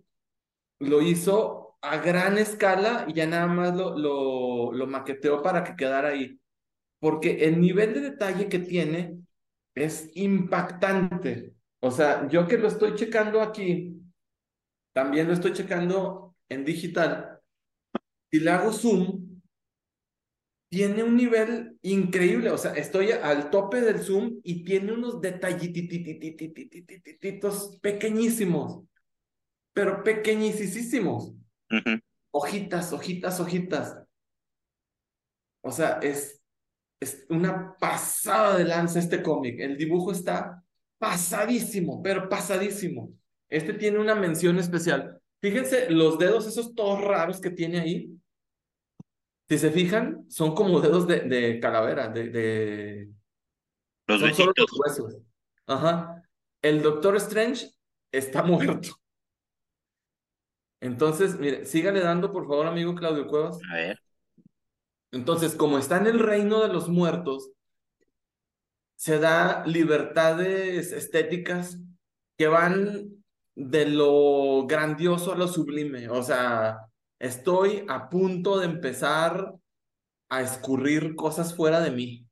lo 0.78 1.02
hizo 1.02 1.76
a 1.82 1.98
gran 1.98 2.38
escala 2.38 3.04
y 3.08 3.12
ya 3.12 3.26
nada 3.26 3.46
más 3.46 3.76
lo, 3.76 3.98
lo, 3.98 4.72
lo 4.72 4.86
maqueteó 4.86 5.42
para 5.42 5.62
que 5.64 5.76
quedara 5.76 6.10
ahí. 6.10 6.38
Porque 7.00 7.44
el 7.44 7.60
nivel 7.60 7.92
de 7.92 8.00
detalle 8.00 8.48
que 8.48 8.60
tiene 8.60 9.18
es 9.74 10.10
impactante. 10.14 11.54
O 11.80 11.90
sea, 11.90 12.26
yo 12.28 12.46
que 12.46 12.56
lo 12.56 12.68
estoy 12.68 12.94
checando 12.94 13.42
aquí, 13.42 14.00
también 14.94 15.26
lo 15.26 15.34
estoy 15.34 15.52
checando 15.52 16.34
en 16.48 16.64
digital. 16.64 17.40
Si 18.30 18.40
le 18.40 18.50
hago 18.50 18.72
zoom, 18.72 19.40
tiene 20.70 21.02
un 21.02 21.16
nivel 21.16 21.78
increíble. 21.82 22.50
O 22.50 22.58
sea, 22.58 22.74
estoy 22.74 23.10
al 23.10 23.50
tope 23.50 23.80
del 23.80 23.98
zoom 23.98 24.40
y 24.42 24.64
tiene 24.64 24.92
unos 24.92 25.20
detallititos 25.20 27.78
pequeñísimos, 27.82 28.84
pero 29.72 30.02
pequeñísimos. 30.02 31.34
Ujú. 31.70 32.00
Hojitas, 32.30 32.92
hojitas, 32.92 33.40
hojitas. 33.40 33.98
O 35.60 35.72
sea, 35.72 35.98
es, 36.02 36.40
es 37.00 37.26
una 37.28 37.76
pasada 37.78 38.58
de 38.58 38.64
lanza 38.64 39.00
este 39.00 39.22
cómic. 39.22 39.58
El 39.58 39.76
dibujo 39.76 40.12
está 40.12 40.62
pasadísimo, 40.98 42.02
pero 42.02 42.28
pasadísimo. 42.28 43.12
Este 43.54 43.72
tiene 43.72 44.00
una 44.00 44.16
mención 44.16 44.58
especial. 44.58 45.20
Fíjense 45.40 45.88
los 45.88 46.18
dedos, 46.18 46.44
esos 46.48 46.74
todos 46.74 47.00
raros 47.00 47.40
que 47.40 47.50
tiene 47.50 47.78
ahí. 47.78 48.10
Si 49.48 49.58
se 49.58 49.70
fijan, 49.70 50.28
son 50.28 50.56
como 50.56 50.80
dedos 50.80 51.06
de, 51.06 51.20
de 51.20 51.60
calavera, 51.60 52.08
de, 52.08 52.30
de... 52.30 53.10
Los 54.08 54.20
son 54.20 54.34
solo 54.34 54.52
los 54.56 54.72
huesos. 54.72 55.18
Ajá. 55.68 56.20
El 56.62 56.82
Doctor 56.82 57.14
Strange 57.14 57.70
está 58.10 58.42
muerto. 58.42 58.88
Entonces, 60.80 61.38
mire, 61.38 61.64
sígale 61.64 62.00
dando, 62.00 62.32
por 62.32 62.48
favor, 62.48 62.66
amigo 62.66 62.96
Claudio 62.96 63.28
Cuevas. 63.28 63.60
A 63.70 63.76
ver. 63.76 64.00
Entonces, 65.12 65.54
como 65.54 65.78
está 65.78 65.98
en 65.98 66.08
el 66.08 66.18
reino 66.18 66.60
de 66.60 66.72
los 66.72 66.88
muertos, 66.88 67.52
se 68.96 69.20
da 69.20 69.64
libertades 69.64 70.90
estéticas 70.90 71.78
que 72.36 72.48
van 72.48 73.23
de 73.54 73.86
lo 73.86 74.66
grandioso 74.66 75.32
a 75.32 75.36
lo 75.36 75.48
sublime. 75.48 76.08
O 76.08 76.22
sea, 76.22 76.78
estoy 77.18 77.84
a 77.88 78.08
punto 78.08 78.58
de 78.58 78.66
empezar 78.66 79.54
a 80.28 80.42
escurrir 80.42 81.14
cosas 81.14 81.54
fuera 81.54 81.80
de 81.80 81.90
mí. 81.90 82.26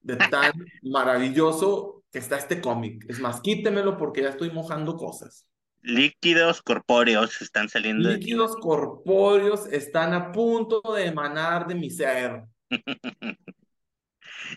De 0.00 0.16
tan 0.16 0.52
maravilloso 0.82 2.02
que 2.10 2.18
está 2.18 2.36
este 2.36 2.60
cómic. 2.60 3.04
Es 3.08 3.20
más, 3.20 3.40
quítemelo 3.40 3.96
porque 3.96 4.22
ya 4.22 4.30
estoy 4.30 4.50
mojando 4.50 4.96
cosas. 4.96 5.46
Líquidos 5.82 6.60
corpóreos 6.60 7.40
están 7.40 7.68
saliendo 7.68 8.08
de. 8.08 8.16
Líquidos 8.16 8.56
corpóreos 8.56 9.66
están 9.66 10.12
a 10.12 10.30
punto 10.30 10.82
de 10.94 11.06
emanar 11.06 11.66
de 11.66 11.74
mi 11.74 11.90
ser. 11.90 12.42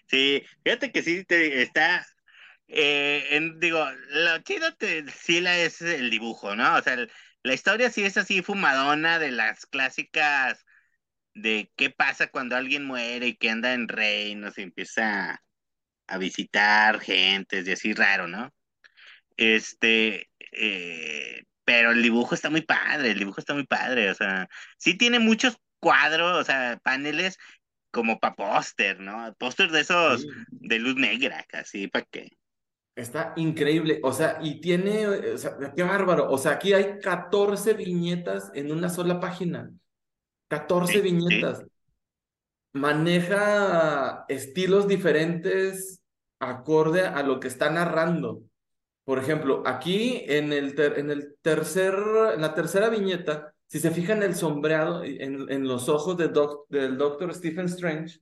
Sí, 0.07 0.43
fíjate 0.63 0.91
que 0.91 1.03
sí 1.03 1.23
te 1.23 1.61
está, 1.61 2.05
eh, 2.67 3.27
en- 3.31 3.59
digo, 3.59 3.85
lo 4.09 4.39
chido 4.39 4.73
te, 4.75 5.09
sí 5.11 5.41
la 5.41 5.57
es 5.57 5.81
el 5.81 6.09
dibujo, 6.09 6.55
¿no? 6.55 6.75
O 6.77 6.81
sea, 6.81 6.93
el- 6.93 7.11
la 7.43 7.53
historia 7.53 7.89
sí 7.91 8.03
es 8.03 8.17
así 8.17 8.41
fumadona 8.41 9.19
de 9.19 9.31
las 9.31 9.65
clásicas 9.65 10.65
de 11.33 11.71
qué 11.75 11.89
pasa 11.89 12.27
cuando 12.27 12.55
alguien 12.55 12.85
muere 12.85 13.27
y 13.29 13.35
que 13.37 13.49
anda 13.49 13.73
en 13.73 13.87
reinos 13.87 14.57
y 14.57 14.63
empieza 14.63 15.41
a 16.07 16.17
visitar 16.17 16.99
gentes 17.01 17.67
y 17.67 17.71
así 17.73 17.93
raro, 17.93 18.27
¿no? 18.27 18.53
Este, 19.37 20.29
eh, 20.51 21.43
pero 21.65 21.91
el 21.91 22.01
dibujo 22.03 22.35
está 22.35 22.49
muy 22.49 22.61
padre, 22.61 23.11
el 23.11 23.19
dibujo 23.19 23.39
está 23.39 23.53
muy 23.53 23.65
padre, 23.65 24.11
o 24.11 24.15
sea, 24.15 24.47
sí 24.77 24.95
tiene 24.97 25.19
muchos 25.19 25.57
cuadros, 25.79 26.39
o 26.39 26.43
sea, 26.43 26.79
paneles 26.83 27.37
como 27.91 28.19
para 28.19 28.35
póster, 28.35 28.99
¿no? 28.99 29.33
Póster 29.37 29.71
de 29.71 29.81
esos 29.81 30.21
Sí. 30.21 30.27
de 30.51 30.79
luz 30.79 30.95
negra, 30.95 31.43
casi, 31.49 31.87
para 31.87 32.05
que... 32.05 32.29
Está 32.95 33.33
increíble, 33.37 33.99
o 34.03 34.13
sea, 34.13 34.37
y 34.41 34.61
tiene, 34.61 35.07
o 35.07 35.37
sea, 35.37 35.57
qué 35.75 35.81
bárbaro, 35.81 36.29
o 36.29 36.37
sea, 36.37 36.51
aquí 36.53 36.73
hay 36.73 36.99
14 36.99 37.73
viñetas 37.73 38.51
en 38.53 38.71
una 38.71 38.87
sola 38.89 39.19
página, 39.19 39.71
14 40.47 41.01
Sí, 41.01 41.01
sí. 41.01 41.03
viñetas. 41.03 41.65
Maneja 42.73 44.25
estilos 44.29 44.87
diferentes 44.87 46.01
acorde 46.39 47.01
a 47.05 47.21
lo 47.23 47.39
que 47.39 47.47
está 47.47 47.69
narrando. 47.69 48.41
Por 49.05 49.19
ejemplo, 49.19 49.63
aquí 49.65 50.23
en 50.27 50.51
el, 50.53 50.73
ter- 50.75 50.97
en 50.99 51.11
el 51.11 51.35
tercer, 51.41 51.93
en 52.35 52.41
la 52.41 52.53
tercera 52.55 52.89
viñeta, 52.89 53.53
si 53.67 53.79
se 53.79 53.91
fijan 53.91 54.23
el 54.23 54.35
sombreado 54.35 55.03
en, 55.03 55.51
en 55.51 55.67
los 55.67 55.87
ojos 55.89 56.17
de 56.17 56.29
doc- 56.29 56.65
del 56.69 56.97
doctor 56.97 57.33
Stephen 57.35 57.65
Strange, 57.65 58.19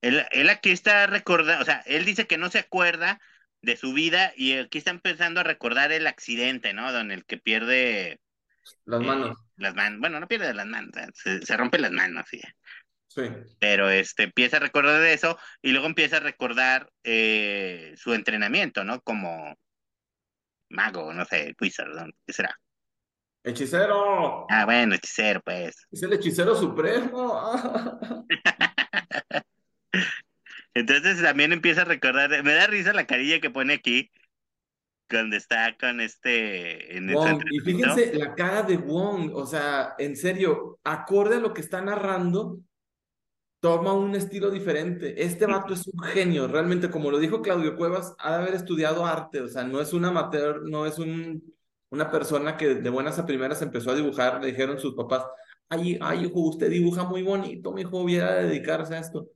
Él, 0.00 0.26
él 0.30 0.48
aquí 0.48 0.70
está 0.70 1.06
recordando, 1.06 1.62
o 1.62 1.64
sea, 1.64 1.82
él 1.86 2.04
dice 2.04 2.26
que 2.26 2.38
no 2.38 2.50
se 2.50 2.58
acuerda 2.58 3.20
de 3.62 3.76
su 3.76 3.92
vida 3.92 4.32
y 4.36 4.56
aquí 4.56 4.78
está 4.78 4.90
empezando 4.90 5.40
a 5.40 5.44
recordar 5.44 5.92
el 5.92 6.06
accidente, 6.06 6.72
¿no? 6.72 6.92
Don 6.92 7.10
el 7.10 7.24
que 7.24 7.36
pierde 7.36 8.20
las 8.84 9.02
eh, 9.02 9.04
manos, 9.04 9.38
las 9.56 9.74
manos, 9.74 10.00
bueno, 10.00 10.20
no 10.20 10.28
pierde 10.28 10.54
las 10.54 10.66
manos, 10.66 10.92
se, 11.14 11.42
se 11.42 11.56
rompe 11.56 11.78
las 11.78 11.92
manos, 11.92 12.26
sí. 12.30 12.40
sí. 13.08 13.22
pero 13.58 13.90
este 13.90 14.24
empieza 14.24 14.56
a 14.56 14.60
recordar 14.60 15.00
de 15.00 15.12
eso 15.12 15.38
y 15.62 15.72
luego 15.72 15.86
empieza 15.86 16.18
a 16.18 16.20
recordar 16.20 16.90
eh, 17.04 17.94
su 17.96 18.14
entrenamiento, 18.14 18.84
¿no? 18.84 19.00
Como 19.02 19.56
mago, 20.70 21.12
no 21.12 21.24
sé, 21.24 21.54
wizard, 21.60 21.94
¿no? 21.94 22.06
¿qué 22.26 22.32
será? 22.32 22.58
¡Hechicero! 23.42 24.46
Ah, 24.50 24.66
bueno, 24.66 24.94
hechicero, 24.94 25.40
pues. 25.40 25.86
Es 25.90 26.02
el 26.02 26.12
hechicero 26.12 26.54
supremo. 26.54 27.52
Entonces 30.74 31.22
también 31.22 31.52
empieza 31.52 31.82
a 31.82 31.86
recordar, 31.86 32.30
me 32.44 32.54
da 32.54 32.66
risa 32.66 32.92
la 32.92 33.06
carilla 33.06 33.40
que 33.40 33.50
pone 33.50 33.74
aquí 33.74 34.10
cuando 35.08 35.36
está 35.36 35.76
con 35.76 36.00
este 36.00 36.96
en 36.96 37.12
Wong, 37.12 37.42
y 37.50 37.58
fíjense 37.58 38.14
la 38.14 38.34
cara 38.34 38.62
de 38.62 38.76
Wong, 38.76 39.32
o 39.34 39.44
sea, 39.44 39.94
en 39.98 40.16
serio, 40.16 40.78
acorde 40.84 41.36
a 41.36 41.40
lo 41.40 41.52
que 41.52 41.60
está 41.60 41.82
narrando, 41.82 42.60
toma 43.58 43.92
un 43.92 44.14
estilo 44.14 44.50
diferente. 44.50 45.22
Este 45.22 45.46
vato 45.46 45.74
es 45.74 45.86
un 45.88 46.00
genio, 46.04 46.46
realmente, 46.46 46.90
como 46.90 47.10
lo 47.10 47.18
dijo 47.18 47.42
Claudio 47.42 47.76
Cuevas, 47.76 48.14
ha 48.18 48.36
de 48.36 48.42
haber 48.42 48.54
estudiado 48.54 49.04
arte, 49.04 49.40
o 49.40 49.48
sea, 49.48 49.64
no 49.64 49.80
es 49.80 49.92
un 49.92 50.04
amateur, 50.04 50.62
no 50.68 50.86
es 50.86 50.98
un, 50.98 51.42
una 51.90 52.08
persona 52.08 52.56
que 52.56 52.76
de 52.76 52.90
buenas 52.90 53.18
a 53.18 53.26
primeras 53.26 53.60
empezó 53.62 53.90
a 53.90 53.96
dibujar, 53.96 54.40
le 54.40 54.52
dijeron 54.52 54.78
sus 54.78 54.94
papás, 54.94 55.24
ay, 55.68 55.98
ay, 56.00 56.26
hijo, 56.26 56.40
usted 56.40 56.70
dibuja 56.70 57.02
muy 57.02 57.22
bonito, 57.22 57.72
mi 57.72 57.80
hijo, 57.80 57.98
hubiera 57.98 58.34
de 58.34 58.44
dedicarse 58.44 58.94
a 58.94 59.00
esto. 59.00 59.28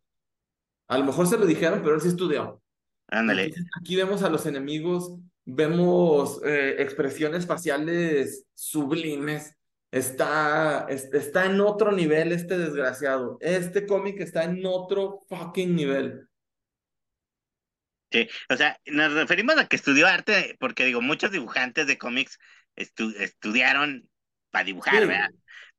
A 0.88 0.98
lo 0.98 1.04
mejor 1.04 1.26
se 1.26 1.38
lo 1.38 1.46
dijeron, 1.46 1.80
pero 1.82 1.94
él 1.94 2.00
sí 2.00 2.08
estudió. 2.08 2.62
Ándale. 3.08 3.44
Entonces, 3.44 3.70
aquí 3.80 3.96
vemos 3.96 4.22
a 4.22 4.28
los 4.30 4.46
enemigos, 4.46 5.18
vemos 5.44 6.40
eh, 6.44 6.76
expresiones 6.78 7.46
faciales 7.46 8.46
sublimes. 8.54 9.56
Está, 9.90 10.86
es- 10.88 11.12
está 11.12 11.46
en 11.46 11.60
otro 11.60 11.92
nivel 11.92 12.32
este 12.32 12.58
desgraciado. 12.58 13.38
Este 13.40 13.86
cómic 13.86 14.20
está 14.20 14.44
en 14.44 14.64
otro 14.66 15.24
fucking 15.28 15.74
nivel. 15.76 16.28
Sí, 18.10 18.28
o 18.48 18.56
sea, 18.56 18.78
nos 18.86 19.12
referimos 19.12 19.56
a 19.56 19.66
que 19.66 19.76
estudió 19.76 20.06
arte, 20.06 20.56
porque 20.60 20.84
digo, 20.84 21.00
muchos 21.00 21.32
dibujantes 21.32 21.86
de 21.86 21.98
cómics 21.98 22.38
estu- 22.76 23.14
estudiaron 23.18 24.08
para 24.50 24.64
dibujar, 24.64 25.00
Sí. 25.02 25.06
¿verdad? 25.06 25.30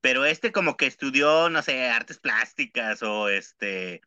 Pero 0.01 0.25
este 0.25 0.51
como 0.51 0.75
que 0.75 0.85
estudió, 0.85 1.49
no 1.49 1.61
sé, 1.61 1.87
artes 1.87 2.19
plásticas 2.19 3.01
o 3.03 3.29
este, 3.29 4.01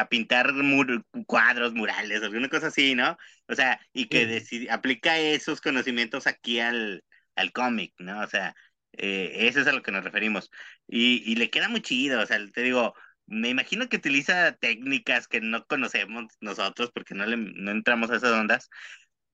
a 0.00 0.08
pintar 0.08 0.52
mur- 0.54 1.04
cuadros, 1.26 1.74
murales, 1.74 2.22
alguna 2.22 2.48
cosa 2.48 2.68
así, 2.68 2.94
¿no? 2.94 3.16
O 3.48 3.54
sea, 3.54 3.80
y 3.92 4.08
que 4.08 4.40
Sí. 4.40 4.68
aplica 4.70 5.18
esos 5.18 5.60
conocimientos 5.60 6.26
aquí 6.26 6.60
al, 6.60 7.04
al 7.36 7.52
cómic, 7.52 7.94
¿no? 7.98 8.20
O 8.22 8.26
sea, 8.28 8.54
eh, 8.92 9.48
eso 9.48 9.60
es 9.60 9.66
a 9.66 9.72
lo 9.72 9.82
que 9.82 9.92
nos 9.92 10.04
referimos. 10.04 10.50
Y, 10.86 11.22
y 11.30 11.36
le 11.36 11.50
queda 11.50 11.68
muy 11.68 11.82
chido, 11.82 12.20
o 12.22 12.26
sea, 12.26 12.38
te 12.52 12.62
digo, 12.62 12.94
me 13.26 13.48
imagino 13.48 13.88
que 13.88 13.96
utiliza 13.98 14.52
técnicas 14.56 15.28
que 15.28 15.40
no 15.40 15.64
conocemos 15.66 16.26
nosotros 16.40 16.90
porque 16.92 17.14
no, 17.14 17.26
le, 17.26 17.36
no 17.36 17.70
entramos 17.70 18.10
a 18.10 18.16
esas 18.16 18.32
ondas, 18.32 18.68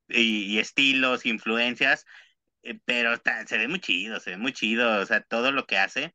y, 0.09 0.44
y 0.55 0.59
estilos, 0.59 1.26
influencias, 1.26 2.05
eh, 2.62 2.79
pero 2.85 3.14
está- 3.14 3.46
se 3.46 3.59
ve 3.59 3.68
muy 3.68 3.81
chido, 3.81 4.20
se 4.20 4.31
ve 4.31 4.37
muy 4.38 4.52
chido, 4.52 5.00
o 5.00 5.07
sea, 5.07 5.22
todo 5.22 5.52
lo 5.52 5.66
que 5.66 5.79
hace. 5.79 6.14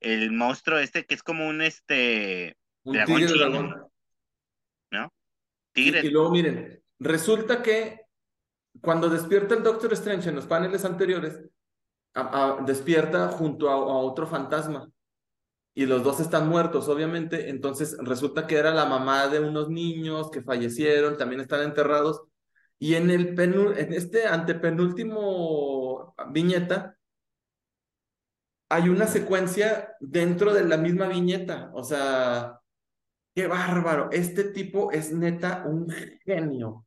El 0.00 0.32
monstruo 0.32 0.78
este 0.78 1.06
que 1.06 1.14
es 1.14 1.22
como 1.22 1.48
un 1.48 1.62
este 1.62 2.56
Un 2.86 2.92
dragón 2.94 3.16
tigre 3.16 3.32
chino, 3.32 3.50
dragón. 3.50 3.70
¿no? 4.92 5.12
Tigre. 5.72 6.00
y 6.06 6.10
luego 6.10 6.30
miren, 6.30 6.82
resulta 6.98 7.62
que 7.62 8.00
cuando 8.80 9.08
despierta 9.10 9.54
el 9.54 9.62
Doctor 9.62 9.92
Strange 9.92 10.28
en 10.30 10.36
los 10.36 10.46
paneles 10.46 10.84
anteriores, 10.84 11.40
a- 12.14 12.58
a- 12.58 12.62
despierta 12.64 13.28
junto 13.28 13.68
a, 13.68 13.74
a 13.74 13.76
otro 13.76 14.26
fantasma. 14.26 14.88
Y 15.74 15.84
los 15.84 16.02
dos 16.02 16.20
están 16.20 16.48
muertos, 16.48 16.88
obviamente. 16.88 17.50
Entonces 17.50 17.96
resulta 18.00 18.46
que 18.46 18.56
era 18.56 18.72
la 18.72 18.86
mamá 18.86 19.28
de 19.28 19.40
unos 19.40 19.68
niños 19.68 20.30
que 20.30 20.40
fallecieron, 20.42 21.18
también 21.18 21.42
están 21.42 21.62
enterrados. 21.62 22.22
Y 22.78 22.94
en 22.94 23.10
el 23.10 23.34
penu- 23.34 23.76
en 23.76 23.92
este 23.92 24.26
antepenúltimo 24.26 26.14
viñeta, 26.30 26.96
hay 28.70 28.88
una 28.88 29.06
secuencia 29.06 29.94
dentro 30.00 30.54
de 30.54 30.64
la 30.64 30.76
misma 30.78 31.08
viñeta. 31.08 31.70
O 31.74 31.84
sea, 31.84 32.58
qué 33.36 33.46
bárbaro. 33.46 34.08
Este 34.12 34.44
tipo 34.44 34.90
es 34.90 35.12
neta 35.12 35.62
un 35.66 35.90
genio. 36.24 36.86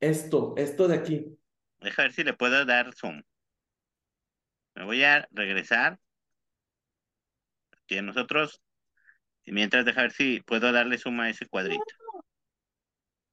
Esto, 0.00 0.54
esto 0.56 0.88
de 0.88 0.96
aquí. 0.96 1.38
Deja 1.80 2.02
ver 2.02 2.12
si 2.12 2.24
le 2.24 2.32
puedo 2.32 2.64
dar 2.64 2.94
zoom. 2.94 3.22
Me 4.74 4.84
voy 4.86 5.04
a 5.04 5.28
regresar 5.30 6.00
aquí 7.76 7.98
a 7.98 8.02
nosotros. 8.02 8.62
Y 9.44 9.52
mientras 9.52 9.84
deja 9.84 10.00
ver 10.00 10.12
si 10.12 10.40
puedo 10.40 10.72
darle 10.72 10.96
zoom 10.96 11.20
a 11.20 11.28
ese 11.28 11.46
cuadrito. 11.46 11.84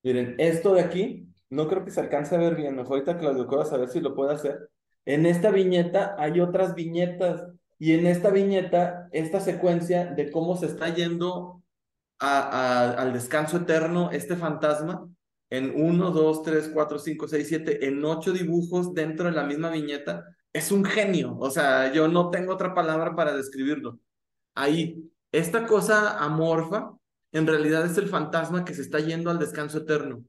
Miren, 0.03 0.35
esto 0.37 0.73
de 0.73 0.81
aquí, 0.81 1.27
no 1.49 1.69
creo 1.69 1.85
que 1.85 1.91
se 1.91 2.01
alcance 2.01 2.35
a 2.35 2.39
ver 2.39 2.55
bien. 2.55 2.75
Mejor 2.75 2.97
ahorita 2.97 3.17
Claudio 3.17 3.47
Cuevas 3.47 3.71
a 3.71 3.77
ver 3.77 3.87
si 3.87 4.01
lo 4.01 4.13
puede 4.13 4.33
hacer. 4.33 4.69
En 5.05 5.25
esta 5.25 5.49
viñeta 5.49 6.15
hay 6.19 6.41
otras 6.41 6.75
viñetas. 6.75 7.41
Y 7.77 7.93
en 7.93 8.05
esta 8.05 8.31
viñeta, 8.31 9.07
esta 9.13 9.39
secuencia 9.39 10.07
de 10.07 10.29
cómo 10.29 10.57
se 10.57 10.65
está 10.65 10.93
yendo 10.93 11.58
a, 12.19 12.39
a- 12.39 12.91
al 13.01 13.13
descanso 13.13 13.57
eterno 13.57 14.11
este 14.11 14.35
fantasma, 14.35 15.07
en 15.49 15.73
uno, 15.75 16.11
dos, 16.11 16.43
tres, 16.43 16.69
cuatro, 16.73 16.99
cinco, 16.99 17.27
seis, 17.27 17.47
siete, 17.47 17.87
en 17.87 18.03
ocho 18.05 18.31
dibujos 18.33 18.93
dentro 18.93 19.25
de 19.27 19.31
la 19.33 19.43
misma 19.43 19.69
viñeta, 19.71 20.25
es 20.53 20.71
un 20.71 20.85
genio. 20.85 21.37
O 21.39 21.49
sea, 21.49 21.91
yo 21.93 22.07
no 22.07 22.29
tengo 22.29 22.53
otra 22.53 22.73
palabra 22.75 23.15
para 23.15 23.35
describirlo. 23.35 23.99
Ahí, 24.55 25.11
esta 25.31 25.65
cosa 25.67 26.19
amorfa, 26.23 26.91
en 27.31 27.47
realidad 27.47 27.85
es 27.85 27.97
el 27.97 28.09
fantasma 28.09 28.65
que 28.65 28.73
se 28.75 28.81
está 28.83 28.99
yendo 28.99 29.31
al 29.31 29.39
descanso 29.39 29.79
eterno. 29.79 30.23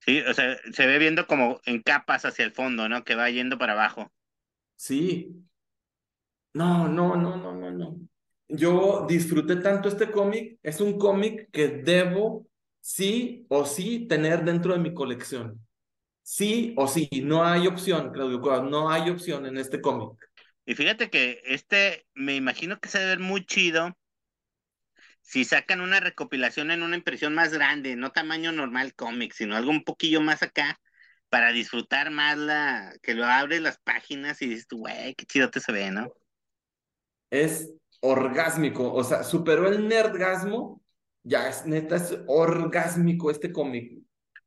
Sí, 0.00 0.20
o 0.20 0.32
sea, 0.34 0.56
se 0.72 0.86
ve 0.86 0.98
viendo 0.98 1.26
como 1.26 1.60
en 1.64 1.82
capas 1.82 2.24
hacia 2.24 2.44
el 2.44 2.52
fondo, 2.52 2.88
¿no? 2.88 3.02
Que 3.04 3.16
va 3.16 3.28
yendo 3.30 3.58
para 3.58 3.72
abajo. 3.72 4.12
Sí. 4.76 5.44
No, 6.54 6.88
no, 6.88 7.14
no, 7.16 7.36
no, 7.36 7.54
no, 7.54 7.70
no. 7.70 8.08
Yo 8.48 9.06
disfruté 9.08 9.56
tanto 9.56 9.88
este 9.88 10.10
cómic, 10.10 10.58
es 10.62 10.80
un 10.80 10.98
cómic 10.98 11.50
que 11.50 11.68
debo 11.68 12.46
sí 12.80 13.46
o 13.48 13.64
sí 13.64 14.06
tener 14.06 14.44
dentro 14.44 14.74
de 14.74 14.80
mi 14.80 14.92
colección. 14.92 15.66
Sí 16.22 16.74
o 16.76 16.88
sí, 16.88 17.08
no 17.22 17.44
hay 17.44 17.66
opción, 17.66 18.12
Claudio 18.12 18.40
no 18.62 18.90
hay 18.90 19.10
opción 19.10 19.46
en 19.46 19.58
este 19.58 19.80
cómic. 19.80 20.18
Y 20.66 20.74
fíjate 20.74 21.10
que 21.10 21.42
este, 21.44 22.06
me 22.14 22.34
imagino 22.34 22.80
que 22.80 22.88
se 22.88 22.98
debe 22.98 23.10
ver 23.10 23.20
muy 23.20 23.44
chido 23.44 23.96
si 25.20 25.44
sacan 25.44 25.80
una 25.80 26.00
recopilación 26.00 26.70
en 26.70 26.82
una 26.82 26.96
impresión 26.96 27.34
más 27.34 27.52
grande, 27.52 27.96
no 27.96 28.12
tamaño 28.12 28.52
normal 28.52 28.94
cómic, 28.94 29.32
sino 29.32 29.56
algo 29.56 29.70
un 29.70 29.84
poquillo 29.84 30.20
más 30.20 30.42
acá, 30.42 30.80
para 31.30 31.50
disfrutar 31.50 32.10
más 32.10 32.38
la, 32.38 32.94
que 33.02 33.14
lo 33.14 33.24
abres 33.24 33.60
las 33.60 33.78
páginas 33.78 34.40
y 34.42 34.46
dices, 34.46 34.68
güey, 34.70 35.14
qué 35.14 35.24
chido 35.26 35.50
te 35.50 35.60
se 35.60 35.72
ve, 35.72 35.90
¿no? 35.90 36.12
Es 37.30 37.72
orgásmico, 38.04 38.92
o 38.92 39.02
sea, 39.02 39.24
superó 39.24 39.66
el 39.66 39.88
nerdgasmo, 39.88 40.82
ya 41.22 41.48
es 41.48 41.64
neta, 41.64 41.96
es 41.96 42.18
orgásmico 42.26 43.30
este 43.30 43.52
cómic. 43.52 44.02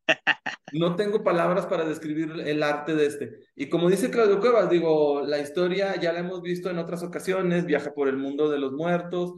No 0.73 0.97
tengo 0.97 1.23
palabras 1.23 1.65
para 1.65 1.85
describir 1.85 2.29
el 2.45 2.61
arte 2.61 2.93
de 2.93 3.05
este. 3.05 3.39
Y 3.55 3.69
como 3.69 3.89
dice 3.89 4.11
Claudio 4.11 4.41
Cuevas, 4.41 4.69
digo, 4.69 5.21
la 5.21 5.39
historia 5.39 5.95
ya 5.95 6.11
la 6.11 6.19
hemos 6.19 6.41
visto 6.41 6.69
en 6.69 6.77
otras 6.77 7.03
ocasiones, 7.03 7.65
viaja 7.65 7.93
por 7.93 8.09
el 8.09 8.17
mundo 8.17 8.49
de 8.49 8.59
los 8.59 8.73
muertos, 8.73 9.35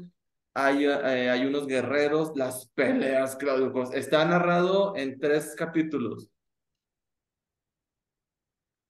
hay, 0.55 0.85
eh, 0.85 1.29
hay 1.29 1.45
unos 1.45 1.67
guerreros, 1.67 2.31
las 2.35 2.67
peleas, 2.73 3.35
Claudio 3.35 3.71
Cuevas. 3.71 3.93
Está 3.93 4.25
narrado 4.25 4.95
en 4.95 5.19
tres 5.19 5.53
capítulos. 5.55 6.31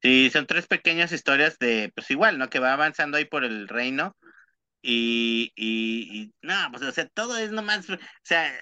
Sí, 0.01 0.29
son 0.29 0.47
tres 0.47 0.65
pequeñas 0.65 1.11
historias 1.11 1.59
de, 1.59 1.91
pues 1.93 2.09
igual, 2.09 2.37
¿no? 2.37 2.49
Que 2.49 2.59
va 2.59 2.71
avanzando 2.71 3.17
ahí 3.17 3.25
por 3.25 3.43
el 3.43 3.67
reino. 3.67 4.15
Y, 4.81 5.51
y, 5.55 6.33
no, 6.41 6.55
pues 6.71 6.83
o 6.83 6.91
sea, 6.91 7.07
todo 7.09 7.37
es 7.37 7.51
nomás, 7.51 7.89
o 7.89 7.97
sea, 8.23 8.53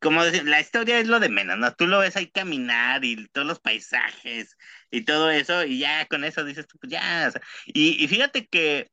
como 0.00 0.24
decir, 0.24 0.44
la 0.44 0.60
historia 0.60 0.98
es 0.98 1.06
lo 1.08 1.20
de 1.20 1.28
menos, 1.28 1.58
¿no? 1.58 1.74
Tú 1.74 1.86
lo 1.86 1.98
ves 1.98 2.16
ahí 2.16 2.30
caminar 2.30 3.04
y 3.04 3.28
todos 3.28 3.46
los 3.46 3.60
paisajes 3.60 4.56
y 4.90 5.04
todo 5.04 5.30
eso, 5.30 5.64
y 5.64 5.78
ya 5.80 6.06
con 6.06 6.24
eso 6.24 6.44
dices 6.44 6.66
tú, 6.66 6.78
pues 6.78 6.90
ya, 6.92 7.26
o 7.28 7.30
sea, 7.32 7.42
y, 7.66 8.02
y 8.02 8.08
fíjate 8.08 8.46
que 8.48 8.90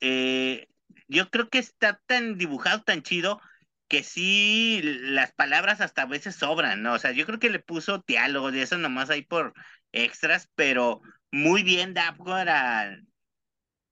eh, 0.00 0.68
yo 1.08 1.30
creo 1.30 1.48
que 1.50 1.58
está 1.58 2.00
tan 2.06 2.38
dibujado, 2.38 2.82
tan 2.82 3.02
chido, 3.02 3.40
que 3.88 4.02
sí, 4.02 4.80
las 4.82 5.32
palabras 5.32 5.80
hasta 5.80 6.02
a 6.02 6.06
veces 6.06 6.36
sobran, 6.36 6.82
¿no? 6.82 6.94
O 6.94 6.98
sea, 6.98 7.12
yo 7.12 7.26
creo 7.26 7.38
que 7.38 7.50
le 7.50 7.60
puso 7.60 8.02
diálogos 8.06 8.54
y 8.54 8.60
eso 8.60 8.78
nomás 8.78 9.10
ahí 9.10 9.22
por 9.22 9.54
extras, 9.92 10.50
pero 10.54 11.00
muy 11.30 11.62
bien 11.62 11.94
da 11.94 12.16
para 12.16 12.98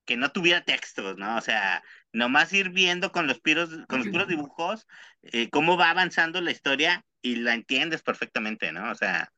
que 0.04 0.16
no 0.16 0.30
tuviera 0.32 0.64
textos, 0.64 1.16
¿no? 1.16 1.36
O 1.36 1.40
sea, 1.40 1.82
nomás 2.12 2.52
ir 2.52 2.70
viendo 2.70 3.12
con 3.12 3.26
los 3.26 3.40
piros, 3.40 3.70
con 3.88 4.00
los 4.00 4.08
puros 4.08 4.28
dibujos, 4.28 4.86
eh, 5.22 5.48
cómo 5.50 5.76
va 5.76 5.90
avanzando 5.90 6.40
la 6.40 6.50
historia 6.50 7.04
y 7.22 7.36
la 7.36 7.54
entiendes 7.54 8.02
perfectamente, 8.02 8.72
¿no? 8.72 8.90
O 8.90 8.94
sea, 8.94 9.32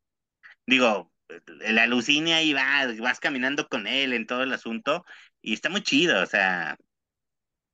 digo, 0.67 1.13
la 1.47 1.85
alucina 1.85 2.37
ahí 2.37 2.53
va, 2.53 2.87
vas 3.01 3.21
caminando 3.21 3.69
con 3.69 3.87
él 3.87 4.13
en 4.13 4.27
todo 4.27 4.43
el 4.43 4.53
asunto 4.53 5.05
y 5.41 5.55
está 5.55 5.69
muy 5.69 5.83
chido, 5.83 6.23
o 6.23 6.27
sea, 6.27 6.77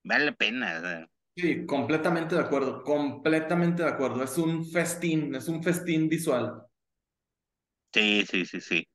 vale 0.04 0.26
la 0.26 0.32
pena. 0.32 0.78
o 0.78 0.80
sea. 0.80 1.08
Sí, 1.34 1.64
completamente 1.64 2.34
de 2.34 2.42
acuerdo, 2.42 2.82
completamente 2.82 3.82
de 3.82 3.88
acuerdo. 3.88 4.22
Es 4.22 4.36
un 4.36 4.66
festín, 4.66 5.34
es 5.34 5.48
un 5.48 5.62
festín 5.62 6.08
visual. 6.08 6.62
Sí, 7.92 8.24
sí, 8.28 8.44
sí, 8.44 8.60
sí. 8.60 8.88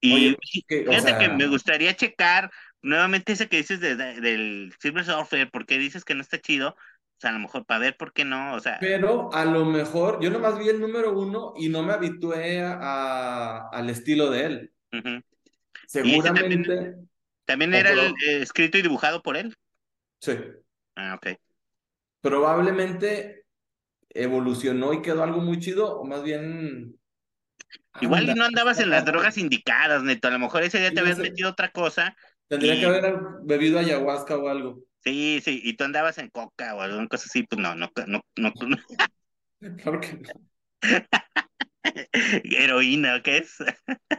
Y 0.00 0.14
Oye, 0.14 0.36
que, 0.68 0.84
fíjate 0.84 1.18
que 1.18 1.28
me 1.34 1.46
gustaría 1.48 1.94
checar 1.94 2.50
nuevamente 2.82 3.32
ese 3.32 3.48
que 3.48 3.58
dices 3.58 3.80
de- 3.80 3.96
de- 3.96 4.20
del 4.20 4.74
Silver 4.80 5.04
Surfer, 5.04 5.50
porque 5.50 5.78
dices 5.78 6.04
que 6.04 6.14
no 6.14 6.22
está 6.22 6.40
chido, 6.40 6.70
o 6.70 6.76
sea, 7.20 7.30
a 7.30 7.32
lo 7.34 7.40
mejor 7.40 7.66
para 7.66 7.80
ver 7.80 7.96
por 7.96 8.12
qué 8.12 8.24
no, 8.24 8.54
o 8.54 8.60
sea, 8.60 8.80
pero 8.80 9.32
a 9.32 9.44
lo 9.44 9.64
mejor, 9.64 10.20
yo 10.22 10.30
nomás 10.30 10.58
vi 10.58 10.68
el 10.68 10.80
número 10.80 11.18
uno 11.18 11.52
y 11.56 11.68
no 11.68 11.82
me 11.82 11.92
habitué 11.92 12.60
a, 12.62 13.68
al 13.68 13.90
estilo 13.90 14.30
de 14.30 14.44
él. 14.46 14.72
Y 16.00 16.14
ese 16.16 16.30
Seguramente, 16.30 16.32
también, 16.32 17.10
también 17.44 17.74
era 17.74 17.92
el, 17.92 18.00
eh, 18.28 18.42
escrito 18.42 18.78
y 18.78 18.82
dibujado 18.82 19.22
por 19.22 19.36
él. 19.36 19.54
sí, 20.20 20.32
Ah, 20.96 21.14
ok. 21.14 21.38
probablemente 22.20 23.46
evolucionó 24.10 24.92
y 24.92 25.02
quedó 25.02 25.22
algo 25.24 25.40
muy 25.40 25.60
chido, 25.60 26.00
o 26.00 26.04
más 26.06 26.22
bien, 26.22 26.98
Igual 28.00 28.28
y 28.28 28.28
anda, 28.28 28.34
no 28.34 28.44
andabas 28.44 28.78
en 28.80 28.90
las 28.90 29.04
drogas 29.04 29.38
indicadas, 29.38 30.02
Neto, 30.04 30.28
a 30.28 30.30
lo 30.30 30.38
mejor 30.38 30.62
ese 30.62 30.78
día 30.78 30.92
te 30.92 31.00
habías 31.00 31.18
metido 31.18 31.50
otra 31.50 31.70
cosa 31.72 32.16
tendría 32.48 32.78
que 32.78 32.86
haber 32.86 33.14
bebido 33.42 33.78
ayahuasca 33.78 34.36
o 34.36 34.48
algo. 34.48 34.84
sí, 35.04 35.40
sí, 35.44 35.60
y 35.62 35.74
tú 35.74 35.84
andabas 35.84 36.18
en 36.18 36.28
coca 36.30 36.74
o 36.74 36.80
alguna 36.80 37.08
cosa 37.08 37.26
así, 37.28 37.42
pues 37.44 37.60
no, 37.60 37.74
no, 37.74 37.90
no, 38.06 38.20
no, 38.36 38.52
no. 38.66 38.76
Claro 39.76 40.00
que 40.00 40.12
no. 40.14 40.48
heroína, 42.12 43.22
¿qué 43.22 43.38
es? 43.38 43.56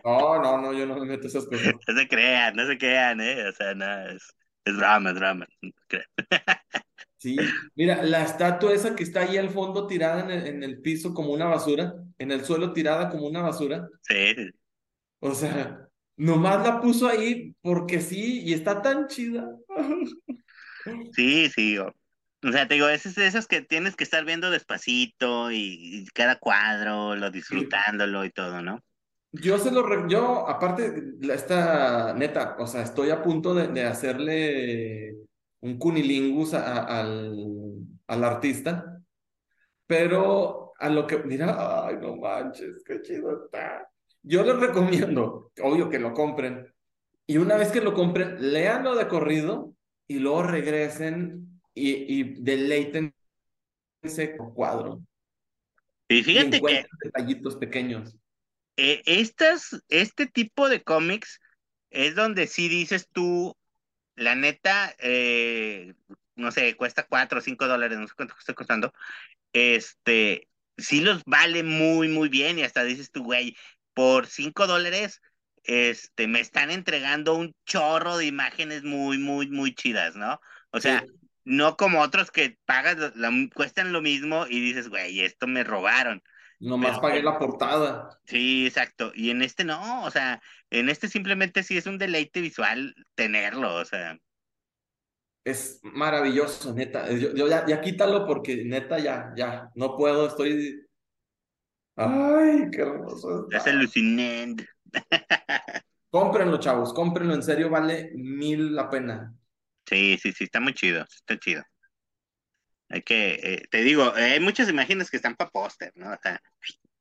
No, 0.03 0.41
no, 0.41 0.61
no, 0.61 0.73
yo 0.73 0.85
no 0.85 0.97
me 0.97 1.05
meto 1.05 1.27
esas 1.27 1.45
cosas. 1.45 1.73
No 1.87 1.95
se 1.95 2.07
crean, 2.07 2.55
no 2.55 2.65
se 2.67 2.77
crean, 2.77 3.21
¿eh? 3.21 3.47
O 3.47 3.51
sea, 3.51 3.73
no, 3.73 4.09
es, 4.09 4.23
es 4.65 4.77
drama, 4.77 5.09
es 5.09 5.15
drama. 5.15 5.47
no. 5.61 5.71
Sí, 7.19 7.35
mira, 7.75 8.01
la 8.01 8.23
estatua 8.23 8.73
esa 8.73 8.95
que 8.95 9.03
está 9.03 9.23
ahí 9.23 9.35
al 9.35 9.49
fondo 9.49 9.85
tirada 9.87 10.21
en 10.21 10.31
el, 10.31 10.47
en 10.47 10.63
el 10.63 10.79
piso 10.79 11.13
como 11.13 11.33
una 11.33 11.47
basura, 11.47 11.93
en 12.17 12.31
el 12.31 12.45
suelo 12.45 12.71
tirada 12.71 13.09
como 13.09 13.27
una 13.27 13.41
basura, 13.41 13.89
sí. 14.03 14.33
o 15.19 15.35
sea, 15.35 15.88
nomás 16.19 16.63
la 16.65 16.81
puso 16.81 17.07
ahí 17.09 17.55
porque 17.61 18.01
sí, 18.01 18.43
y 18.43 18.53
está 18.53 18.81
tan 18.83 19.07
chida. 19.07 19.49
Sí, 21.11 21.49
sí. 21.49 21.77
O, 21.77 21.87
o 22.43 22.51
sea, 22.51 22.67
te 22.67 22.75
digo, 22.75 22.87
es 22.89 23.05
esas 23.05 23.47
que 23.47 23.61
tienes 23.61 23.95
que 23.95 24.03
estar 24.03 24.25
viendo 24.25 24.49
despacito 24.51 25.51
y, 25.51 25.57
y 26.03 26.05
cada 26.07 26.37
cuadro, 26.39 27.15
lo 27.15 27.31
disfrutándolo 27.31 28.25
y 28.25 28.31
todo, 28.31 28.61
¿no? 28.61 28.83
Yo 29.31 29.59
se 29.59 29.71
lo, 29.71 29.83
re- 29.85 30.09
yo, 30.09 30.47
aparte, 30.49 30.91
esta, 31.21 32.13
neta, 32.15 32.55
o 32.59 32.65
sea, 32.65 32.81
estoy 32.81 33.11
a 33.11 33.21
punto 33.21 33.53
de, 33.53 33.67
de 33.67 33.83
hacerle 33.85 35.15
un 35.61 35.77
cunilingus 35.77 36.53
a- 36.55 36.63
a- 36.83 36.99
al, 37.01 37.35
al 38.07 38.23
artista, 38.23 39.03
pero 39.87 40.73
a 40.79 40.89
lo 40.89 41.07
que, 41.07 41.17
mira, 41.19 41.85
ay, 41.87 41.97
no 41.97 42.15
manches, 42.17 42.83
qué 42.85 43.01
chido 43.01 43.45
está. 43.45 43.89
Yo 44.21 44.43
les 44.43 44.57
recomiendo, 44.59 45.51
obvio 45.61 45.89
que 45.89 45.99
lo 45.99 46.13
compren, 46.13 46.73
y 47.27 47.37
una 47.37 47.57
vez 47.57 47.71
que 47.71 47.81
lo 47.81 47.93
compren, 47.93 48.37
léanlo 48.51 48.95
de 48.95 49.07
corrido 49.07 49.75
y 50.07 50.19
luego 50.19 50.43
regresen 50.43 51.61
y, 51.73 51.91
y 52.19 52.23
deleítense 52.41 53.13
con 54.37 54.53
cuadro 54.53 55.01
Y 56.09 56.23
y 56.23 56.23
fíjate 56.23 56.63
que 56.63 56.85
encuentren 56.85 56.91
detallitos 57.03 57.55
pequeños. 57.57 58.15
eh, 58.77 59.01
estas, 59.05 59.83
este 59.89 60.27
tipo 60.27 60.69
de 60.69 60.83
cómics 60.83 61.39
es 61.89 62.15
donde 62.15 62.47
sí 62.47 62.69
dices 62.69 63.09
tú, 63.11 63.55
la 64.15 64.35
neta, 64.35 64.95
eh, 64.99 65.95
no 66.35 66.51
sé, 66.51 66.75
cuesta 66.77 67.07
cuatro 67.07 67.39
o 67.39 67.41
cinco 67.41 67.67
dólares, 67.67 67.99
no 67.99 68.07
sé 68.07 68.13
cuánto 68.15 68.35
está 68.39 68.53
costando, 68.53 68.93
este, 69.53 70.49
sí 70.77 71.01
los 71.01 71.23
vale 71.25 71.63
muy, 71.63 72.09
muy 72.09 72.29
bien 72.29 72.59
y 72.59 72.63
hasta 72.63 72.83
dices 72.83 73.11
tú, 73.11 73.23
güey, 73.23 73.57
por 73.93 74.27
cinco 74.27 74.67
dólares, 74.67 75.21
este, 75.63 76.27
me 76.27 76.39
están 76.39 76.71
entregando 76.71 77.35
un 77.35 77.53
chorro 77.65 78.17
de 78.17 78.25
imágenes 78.25 78.83
muy, 78.83 79.17
muy, 79.17 79.49
muy 79.49 79.75
chidas, 79.75 80.15
¿no? 80.15 80.39
O 80.71 80.79
sea, 80.79 81.01
Sí. 81.01 81.13
no 81.43 81.75
como 81.77 82.01
otros 82.01 82.31
que 82.31 82.57
pagas, 82.65 82.97
la- 83.15 83.31
cuestan 83.53 83.91
lo 83.93 84.01
mismo 84.01 84.45
y 84.47 84.59
dices, 84.61 84.89
güey, 84.89 85.21
esto 85.21 85.47
me 85.47 85.63
robaron. 85.63 86.21
Nomás 86.59 86.99
Pero 86.99 87.01
pagué 87.01 87.23
la 87.23 87.37
portada. 87.39 88.09
Sí, 88.25 88.65
exacto. 88.67 89.11
Y 89.15 89.29
en 89.31 89.41
este 89.41 89.63
no, 89.65 90.03
o 90.05 90.11
sea, 90.11 90.41
en 90.69 90.89
este 90.89 91.07
simplemente 91.09 91.63
sí 91.63 91.77
es 91.77 91.85
un 91.87 91.97
deleite 91.97 92.41
visual 92.41 92.95
tenerlo, 93.15 93.75
o 93.75 93.85
sea. 93.85 94.17
Es 95.43 95.79
maravilloso, 95.83 96.73
neta. 96.73 97.09
Yo, 97.11 97.33
yo 97.33 97.47
ya, 97.47 97.65
ya 97.65 97.81
quítalo 97.81 98.25
porque 98.27 98.63
neta 98.65 98.99
ya, 98.99 99.33
ya, 99.35 99.69
no 99.75 99.95
puedo, 99.95 100.27
estoy. 100.27 100.85
Ay, 102.01 102.69
qué 102.71 102.81
hermoso 102.81 103.47
Es 103.51 103.67
alucinante. 103.67 104.65
Cómprenlo, 106.09 106.57
chavos, 106.57 106.93
cómprenlo, 106.93 107.35
en 107.35 107.43
serio, 107.43 107.69
vale 107.69 108.11
mil 108.15 108.73
la 108.73 108.89
pena. 108.89 109.35
Sí, 109.85 110.17
sí, 110.17 110.31
sí, 110.31 110.45
está 110.45 110.59
muy 110.59 110.73
chido, 110.73 111.03
está 111.03 111.37
chido. 111.37 111.61
Hay 112.87 113.01
que, 113.03 113.33
eh, 113.33 113.67
te 113.69 113.83
digo, 113.83 114.17
eh, 114.17 114.31
hay 114.31 114.39
muchas 114.39 114.69
imágenes 114.69 115.11
que 115.11 115.17
están 115.17 115.35
para 115.35 115.51
póster, 115.51 115.91
¿no? 115.95 116.11
O 116.11 116.17
sea, 116.23 116.41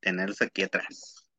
tenerlos 0.00 0.42
aquí 0.42 0.62
atrás. 0.62 1.30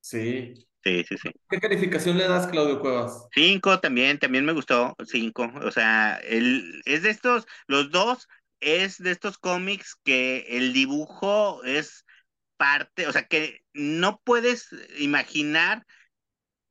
Sí. 0.00 0.54
Sí, 0.84 1.04
sí, 1.08 1.16
sí. 1.18 1.30
¿Qué 1.50 1.60
calificación 1.60 2.16
le 2.16 2.26
das, 2.26 2.46
Claudio 2.46 2.80
Cuevas? 2.80 3.28
Cinco 3.34 3.78
también, 3.80 4.18
también 4.18 4.44
me 4.44 4.52
gustó, 4.52 4.96
cinco. 5.04 5.50
O 5.62 5.70
sea, 5.70 6.16
el, 6.24 6.82
es 6.86 7.02
de 7.02 7.10
estos, 7.10 7.46
los 7.66 7.90
dos 7.90 8.28
es 8.60 8.98
de 8.98 9.10
estos 9.10 9.38
cómics 9.38 9.96
que 10.02 10.46
el 10.48 10.72
dibujo 10.72 11.62
es 11.64 12.06
parte, 12.62 13.08
o 13.08 13.12
sea, 13.12 13.26
que 13.26 13.64
no 13.74 14.20
puedes 14.22 14.68
imaginar 15.00 15.84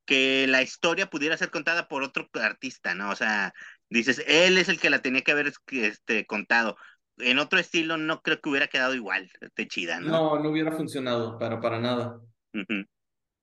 que 0.06 0.48
la 0.48 0.62
historia 0.62 1.10
pudiera 1.10 1.36
ser 1.36 1.52
contada 1.52 1.90
por 1.90 2.02
otro 2.02 2.30
artista, 2.36 2.96
¿no? 2.96 3.10
O 3.10 3.16
sea, 3.18 3.54
dices, 3.90 4.24
él 4.26 4.58
es 4.58 4.70
el 4.70 4.80
que 4.80 4.90
la 4.90 5.02
tenía 5.02 5.22
que 5.22 5.34
haber 5.34 5.52
este, 5.70 6.26
contado. 6.26 6.78
En 7.18 7.40
otro 7.40 7.60
estilo 7.60 7.98
no 7.98 8.22
creo 8.22 8.40
que 8.40 8.50
hubiera 8.50 8.68
quedado 8.68 8.96
igual 8.96 9.30
de 9.54 9.68
chida, 9.68 10.00
¿no? 10.00 10.12
No, 10.12 10.40
no 10.40 10.50
hubiera 10.52 10.72
funcionado, 10.72 11.38
pero 11.38 11.60
para 11.60 11.78
nada. 11.78 12.22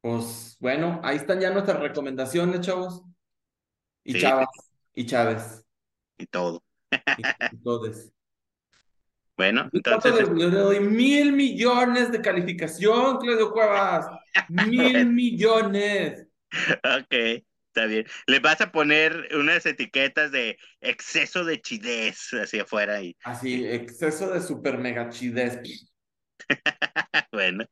Pues 0.01 0.57
bueno, 0.59 1.03
ahí 1.05 1.17
están 1.17 1.41
ya 1.41 1.51
nuestras 1.51 1.81
recomendaciones, 1.81 2.63
chavos. 2.63 3.03
Y 4.05 4.19
chavas, 4.19 4.49
y 4.95 5.05
Chávez. 5.05 5.67
Y 6.17 6.25
todo. 6.25 6.65
y, 7.53 7.59
todos. 7.59 8.11
Bueno, 9.39 9.71
entonces. 9.73 10.29
Le, 10.29 10.51
doy 10.51 10.81
mil 10.81 11.33
millones 11.33 12.11
de 12.11 12.21
calificación, 12.21 13.19
Claudio 13.19 13.53
Cuevas. 13.53 14.07
mil 14.49 15.07
millones. 15.07 16.27
Ok. 16.83 17.45
Está 17.69 17.87
bien. 17.87 18.05
Le 18.27 18.41
vas 18.41 18.61
a 18.61 18.73
poner 18.73 19.29
unas 19.37 19.65
etiquetas 19.65 20.33
de 20.33 20.59
exceso 20.81 21.45
de 21.45 21.61
chidez 21.61 22.31
hacia 22.33 22.63
afuera. 22.63 23.01
Y... 23.01 23.17
Así, 23.23 23.65
exceso 23.65 24.29
de 24.33 24.41
super 24.41 24.77
mega 24.77 25.09
chidez. 25.09 25.61
bueno. 27.33 27.65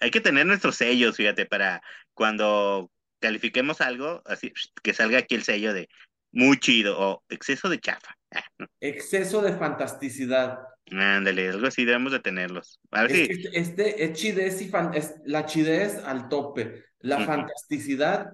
Hay 0.00 0.10
que 0.12 0.20
tener 0.20 0.46
nuestros 0.46 0.76
sellos, 0.76 1.16
fíjate, 1.16 1.46
para 1.46 1.82
cuando 2.12 2.92
califiquemos 3.18 3.80
algo, 3.80 4.22
así 4.26 4.52
que 4.82 4.92
salga 4.92 5.18
aquí 5.18 5.34
el 5.34 5.42
sello 5.42 5.72
de 5.72 5.88
muy 6.34 6.58
chido 6.58 6.98
o 6.98 7.24
exceso 7.28 7.68
de 7.68 7.80
chafa. 7.80 8.14
Ah, 8.32 8.44
exceso 8.80 9.40
de 9.40 9.52
fantasticidad. 9.54 10.58
Ándale, 10.90 11.48
algo 11.48 11.66
así 11.66 11.84
debemos 11.84 12.12
de 12.12 12.20
tenerlos. 12.20 12.80
A 12.90 13.02
ver 13.02 13.12
si... 13.12 13.22
este, 13.22 13.58
este, 13.58 14.04
es 14.04 14.12
chidez 14.12 14.60
y 14.60 14.68
fan, 14.68 14.92
es 14.94 15.14
la 15.24 15.46
chidez 15.46 15.96
al 16.04 16.28
tope, 16.28 16.84
la 16.98 17.24
fantasticidad 17.24 18.32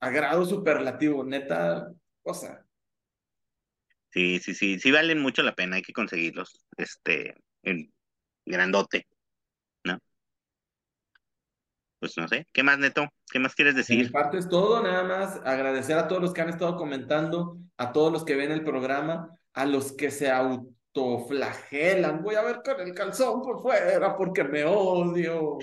a 0.00 0.10
grado 0.10 0.44
superlativo, 0.44 1.24
neta, 1.24 1.90
cosa. 2.22 2.66
Sí, 4.10 4.38
sí, 4.38 4.54
sí, 4.54 4.78
sí 4.78 4.90
valen 4.90 5.20
mucho 5.20 5.42
la 5.42 5.54
pena, 5.54 5.76
hay 5.76 5.82
que 5.82 5.92
conseguirlos, 5.92 6.64
este, 6.76 7.36
en 7.62 7.92
grandote. 8.44 9.06
Pues 12.04 12.18
no 12.18 12.28
sé, 12.28 12.46
¿qué 12.52 12.62
más, 12.62 12.78
Neto? 12.78 13.08
¿Qué 13.32 13.38
más 13.38 13.54
quieres 13.54 13.74
decir? 13.74 13.96
mi 13.96 14.10
parte 14.10 14.36
es 14.36 14.46
todo, 14.46 14.82
nada 14.82 15.04
más 15.04 15.40
agradecer 15.42 15.96
a 15.96 16.06
todos 16.06 16.20
los 16.20 16.34
que 16.34 16.42
han 16.42 16.50
estado 16.50 16.76
comentando, 16.76 17.56
a 17.78 17.92
todos 17.92 18.12
los 18.12 18.26
que 18.26 18.36
ven 18.36 18.52
el 18.52 18.62
programa, 18.62 19.30
a 19.54 19.64
los 19.64 19.94
que 19.94 20.10
se 20.10 20.30
autoflagelan, 20.30 22.22
voy 22.22 22.34
a 22.34 22.42
ver 22.42 22.60
con 22.62 22.78
el 22.78 22.92
calzón 22.92 23.40
por 23.40 23.62
fuera 23.62 24.18
porque 24.18 24.44
me 24.44 24.64
odio. 24.66 25.56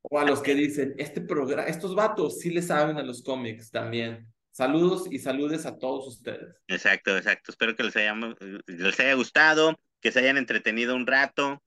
O 0.00 0.18
a 0.18 0.24
los 0.24 0.40
que 0.40 0.54
dicen, 0.54 0.94
este 0.96 1.20
programa, 1.20 1.68
estos 1.68 1.94
vatos 1.94 2.38
sí 2.38 2.48
le 2.48 2.62
saben 2.62 2.96
a 2.96 3.02
los 3.02 3.22
cómics 3.22 3.70
también. 3.70 4.26
Saludos 4.52 5.06
y 5.10 5.18
saludes 5.18 5.66
a 5.66 5.76
todos 5.76 6.06
ustedes. 6.06 6.56
Exacto, 6.68 7.18
exacto. 7.18 7.50
Espero 7.50 7.76
que 7.76 7.82
les 7.82 7.96
haya, 7.96 8.14
les 8.64 8.98
haya 8.98 9.12
gustado, 9.12 9.78
que 10.00 10.10
se 10.10 10.20
hayan 10.20 10.38
entretenido 10.38 10.96
un 10.96 11.06
rato. 11.06 11.62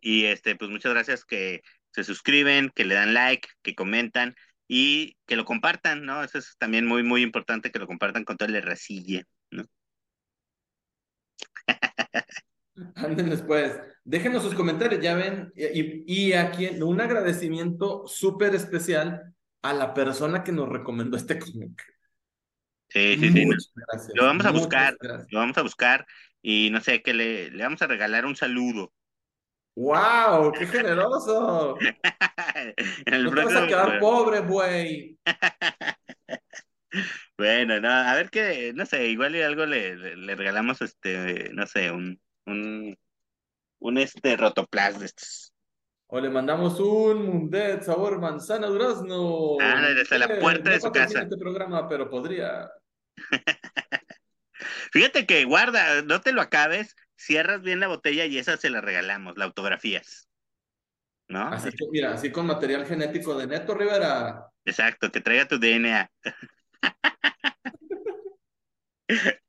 Y 0.00 0.24
este, 0.24 0.56
pues 0.56 0.70
muchas 0.70 0.94
gracias 0.94 1.26
que 1.26 1.60
se 1.92 2.04
suscriben, 2.04 2.70
que 2.74 2.84
le 2.84 2.94
dan 2.94 3.14
like, 3.14 3.48
que 3.62 3.74
comentan 3.74 4.34
y 4.68 5.16
que 5.26 5.36
lo 5.36 5.44
compartan, 5.44 6.04
¿no? 6.04 6.22
Eso 6.22 6.38
es 6.38 6.56
también 6.58 6.86
muy, 6.86 7.02
muy 7.02 7.22
importante 7.22 7.70
que 7.70 7.78
lo 7.78 7.86
compartan 7.86 8.24
con 8.24 8.36
todo 8.36 8.48
el 8.48 8.62
resille, 8.62 9.24
¿no? 9.50 9.64
Anden 12.94 13.30
después. 13.30 13.80
Déjenos 14.04 14.42
sus 14.42 14.54
comentarios, 14.54 15.02
ya 15.02 15.14
ven. 15.14 15.52
Y, 15.56 16.28
y 16.28 16.32
aquí 16.32 16.68
un 16.80 17.00
agradecimiento 17.00 18.06
súper 18.06 18.54
especial 18.54 19.34
a 19.62 19.72
la 19.72 19.92
persona 19.92 20.42
que 20.42 20.52
nos 20.52 20.68
recomendó 20.68 21.16
este 21.16 21.38
cómic. 21.38 21.82
Sí, 22.88 23.16
sí, 23.20 23.32
sí. 23.32 23.44
gracias. 23.44 24.12
Lo 24.14 24.24
vamos 24.24 24.46
a 24.46 24.50
buscar, 24.50 24.96
lo 25.00 25.38
vamos 25.38 25.56
a 25.58 25.62
buscar 25.62 26.06
y 26.42 26.70
no 26.70 26.80
sé, 26.80 27.02
que 27.02 27.14
le, 27.14 27.50
le 27.50 27.62
vamos 27.62 27.82
a 27.82 27.86
regalar 27.86 28.26
un 28.26 28.36
saludo. 28.36 28.92
¡Wow! 29.76 30.52
¡Qué 30.52 30.66
generoso! 30.66 31.76
no 33.06 33.30
vas 33.30 33.56
a 33.56 33.66
quedar 33.66 33.98
pobre, 33.98 34.40
güey. 34.40 35.18
bueno, 37.38 37.80
no, 37.80 37.88
a 37.88 38.14
ver 38.14 38.30
qué, 38.30 38.72
no 38.74 38.84
sé, 38.84 39.06
igual 39.08 39.36
y 39.36 39.42
algo 39.42 39.66
le, 39.66 40.16
le 40.16 40.34
regalamos, 40.34 40.82
este, 40.82 41.50
no 41.52 41.66
sé, 41.66 41.90
un, 41.90 42.20
un, 42.46 42.96
un 43.78 43.98
este 43.98 44.36
rotoplas 44.36 44.98
de 44.98 45.06
estos. 45.06 45.54
O 46.12 46.20
le 46.20 46.28
mandamos 46.28 46.80
un 46.80 47.24
Mundet 47.24 47.84
sabor 47.84 48.18
manzana 48.20 48.66
durazno. 48.66 49.58
Ah, 49.60 49.90
desde 49.94 50.18
la 50.18 50.26
eh, 50.26 50.40
puerta 50.40 50.70
de 50.70 50.80
su 50.80 50.90
casa. 50.90 51.22
este 51.22 51.36
programa, 51.36 51.88
pero 51.88 52.10
podría. 52.10 52.68
Fíjate 54.92 55.24
que 55.24 55.44
guarda, 55.44 56.02
no 56.02 56.20
te 56.20 56.32
lo 56.32 56.40
acabes, 56.40 56.96
cierras 57.20 57.60
bien 57.60 57.80
la 57.80 57.88
botella 57.88 58.24
y 58.24 58.38
esa 58.38 58.56
se 58.56 58.70
la 58.70 58.80
regalamos, 58.80 59.36
la 59.36 59.44
autografías. 59.44 60.28
¿No? 61.28 61.46
Así 61.46 61.70
que 61.70 61.84
mira, 61.92 62.14
así 62.14 62.32
con 62.32 62.46
material 62.46 62.86
genético 62.86 63.38
de 63.38 63.46
Neto 63.46 63.74
Rivera. 63.74 64.46
Exacto, 64.64 65.12
que 65.12 65.20
traiga 65.20 65.46
tu 65.46 65.58
DNA. 65.58 66.10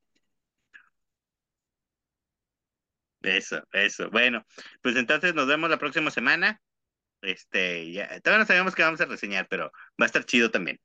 Eso, 3.22 3.62
eso. 3.72 4.10
Bueno, 4.10 4.44
pues 4.82 4.96
entonces 4.96 5.32
nos 5.32 5.46
vemos 5.46 5.70
la 5.70 5.78
próxima 5.78 6.10
semana. 6.10 6.60
Este, 7.20 7.92
ya, 7.92 8.20
todavía 8.20 8.40
no 8.40 8.46
sabemos 8.46 8.74
qué 8.74 8.82
vamos 8.82 9.00
a 9.00 9.04
reseñar, 9.04 9.46
pero 9.48 9.70
va 10.00 10.04
a 10.04 10.06
estar 10.06 10.24
chido 10.24 10.50
también. 10.50 10.80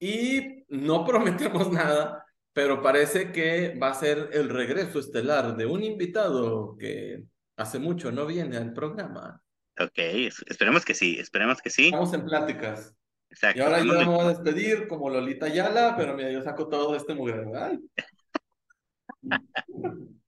Y 0.00 0.64
no 0.68 1.04
prometemos 1.04 1.70
nada, 1.70 2.23
pero 2.54 2.80
parece 2.80 3.32
que 3.32 3.76
va 3.76 3.90
a 3.90 3.94
ser 3.94 4.30
el 4.32 4.48
regreso 4.48 5.00
estelar 5.00 5.56
de 5.56 5.66
un 5.66 5.82
invitado 5.82 6.78
que 6.78 7.24
hace 7.56 7.80
mucho 7.80 8.12
no 8.12 8.26
viene 8.26 8.56
al 8.56 8.72
programa. 8.72 9.42
Ok, 9.78 9.98
esperemos 10.46 10.84
que 10.84 10.94
sí, 10.94 11.18
esperemos 11.18 11.60
que 11.60 11.68
sí. 11.68 11.86
Estamos 11.86 12.14
en 12.14 12.24
pláticas. 12.24 12.94
Exacto. 13.28 13.58
Y 13.58 13.62
ahora 13.62 13.80
yo 13.80 13.92
me 13.92 14.04
voy 14.04 14.20
a 14.20 14.28
despedir 14.28 14.86
como 14.86 15.10
Lolita 15.10 15.48
Yala, 15.48 15.96
pero 15.96 16.14
mira, 16.14 16.30
yo 16.30 16.42
saco 16.42 16.68
todo 16.68 16.94
este 16.94 17.12
mugre. 17.14 17.44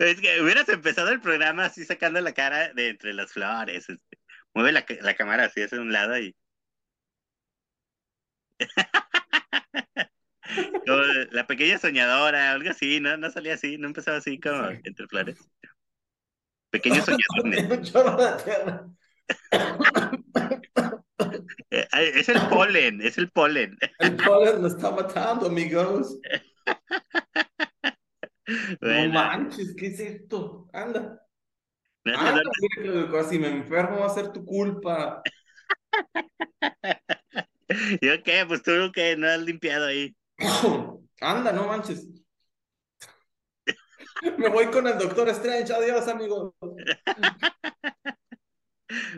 es 0.00 0.20
que 0.20 0.40
hubieras 0.42 0.68
empezado 0.68 1.10
el 1.10 1.20
programa 1.20 1.66
así 1.66 1.84
sacando 1.84 2.20
la 2.20 2.32
cara 2.32 2.72
de 2.74 2.88
entre 2.88 3.14
las 3.14 3.32
flores. 3.32 3.88
Este. 3.88 4.18
Mueve 4.54 4.72
la, 4.72 4.84
la 5.02 5.14
cámara 5.14 5.44
así 5.44 5.62
hacia 5.62 5.80
un 5.80 5.92
lado 5.92 6.18
y. 6.18 6.34
la 11.32 11.46
pequeña 11.46 11.78
soñadora, 11.78 12.52
algo 12.52 12.70
así, 12.70 13.00
¿no? 13.00 13.16
No 13.16 13.30
salía 13.30 13.54
así, 13.54 13.78
no 13.78 13.86
empezaba 13.88 14.18
así 14.18 14.38
como 14.38 14.68
entre 14.84 15.08
flores. 15.08 15.38
Pequeño 16.70 17.02
soñador. 17.02 18.90
Eh, 21.70 21.86
es 21.90 22.28
el 22.28 22.40
polen, 22.48 23.00
es 23.00 23.18
el 23.18 23.30
polen. 23.30 23.76
El 23.98 24.16
polen 24.16 24.62
lo 24.62 24.68
está 24.68 24.90
matando, 24.90 25.46
amigos. 25.46 26.18
No 28.80 29.08
manches, 29.08 29.74
¿qué 29.76 29.88
es 29.88 30.00
esto? 30.00 30.68
Anda. 30.72 31.20
Anda, 32.04 32.42
si 33.28 33.38
me 33.38 33.48
enfermo 33.48 34.00
va 34.00 34.06
a 34.06 34.10
ser 34.10 34.32
tu 34.32 34.44
culpa. 34.44 35.22
¿Yo 38.00 38.22
qué? 38.22 38.44
Pues 38.46 38.62
tú 38.62 38.92
que 38.92 39.16
no 39.16 39.28
has 39.28 39.40
limpiado 39.40 39.86
ahí. 39.86 40.14
Anda, 41.20 41.52
no 41.52 41.66
manches. 41.66 42.06
Me 44.38 44.48
voy 44.48 44.66
con 44.66 44.86
el 44.86 44.98
doctor 44.98 45.28
Strange. 45.30 45.72
Adiós, 45.72 46.08
amigo. 46.08 46.54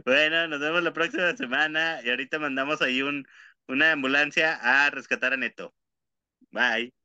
Bueno, 0.06 0.48
nos 0.48 0.60
vemos 0.60 0.82
la 0.82 0.92
próxima 0.92 1.36
semana 1.36 2.00
y 2.02 2.08
ahorita 2.08 2.38
mandamos 2.38 2.80
ahí 2.80 3.02
un, 3.02 3.26
una 3.68 3.92
ambulancia 3.92 4.54
a 4.62 4.88
rescatar 4.90 5.34
a 5.34 5.36
Neto. 5.36 5.74
Bye. 6.50 6.95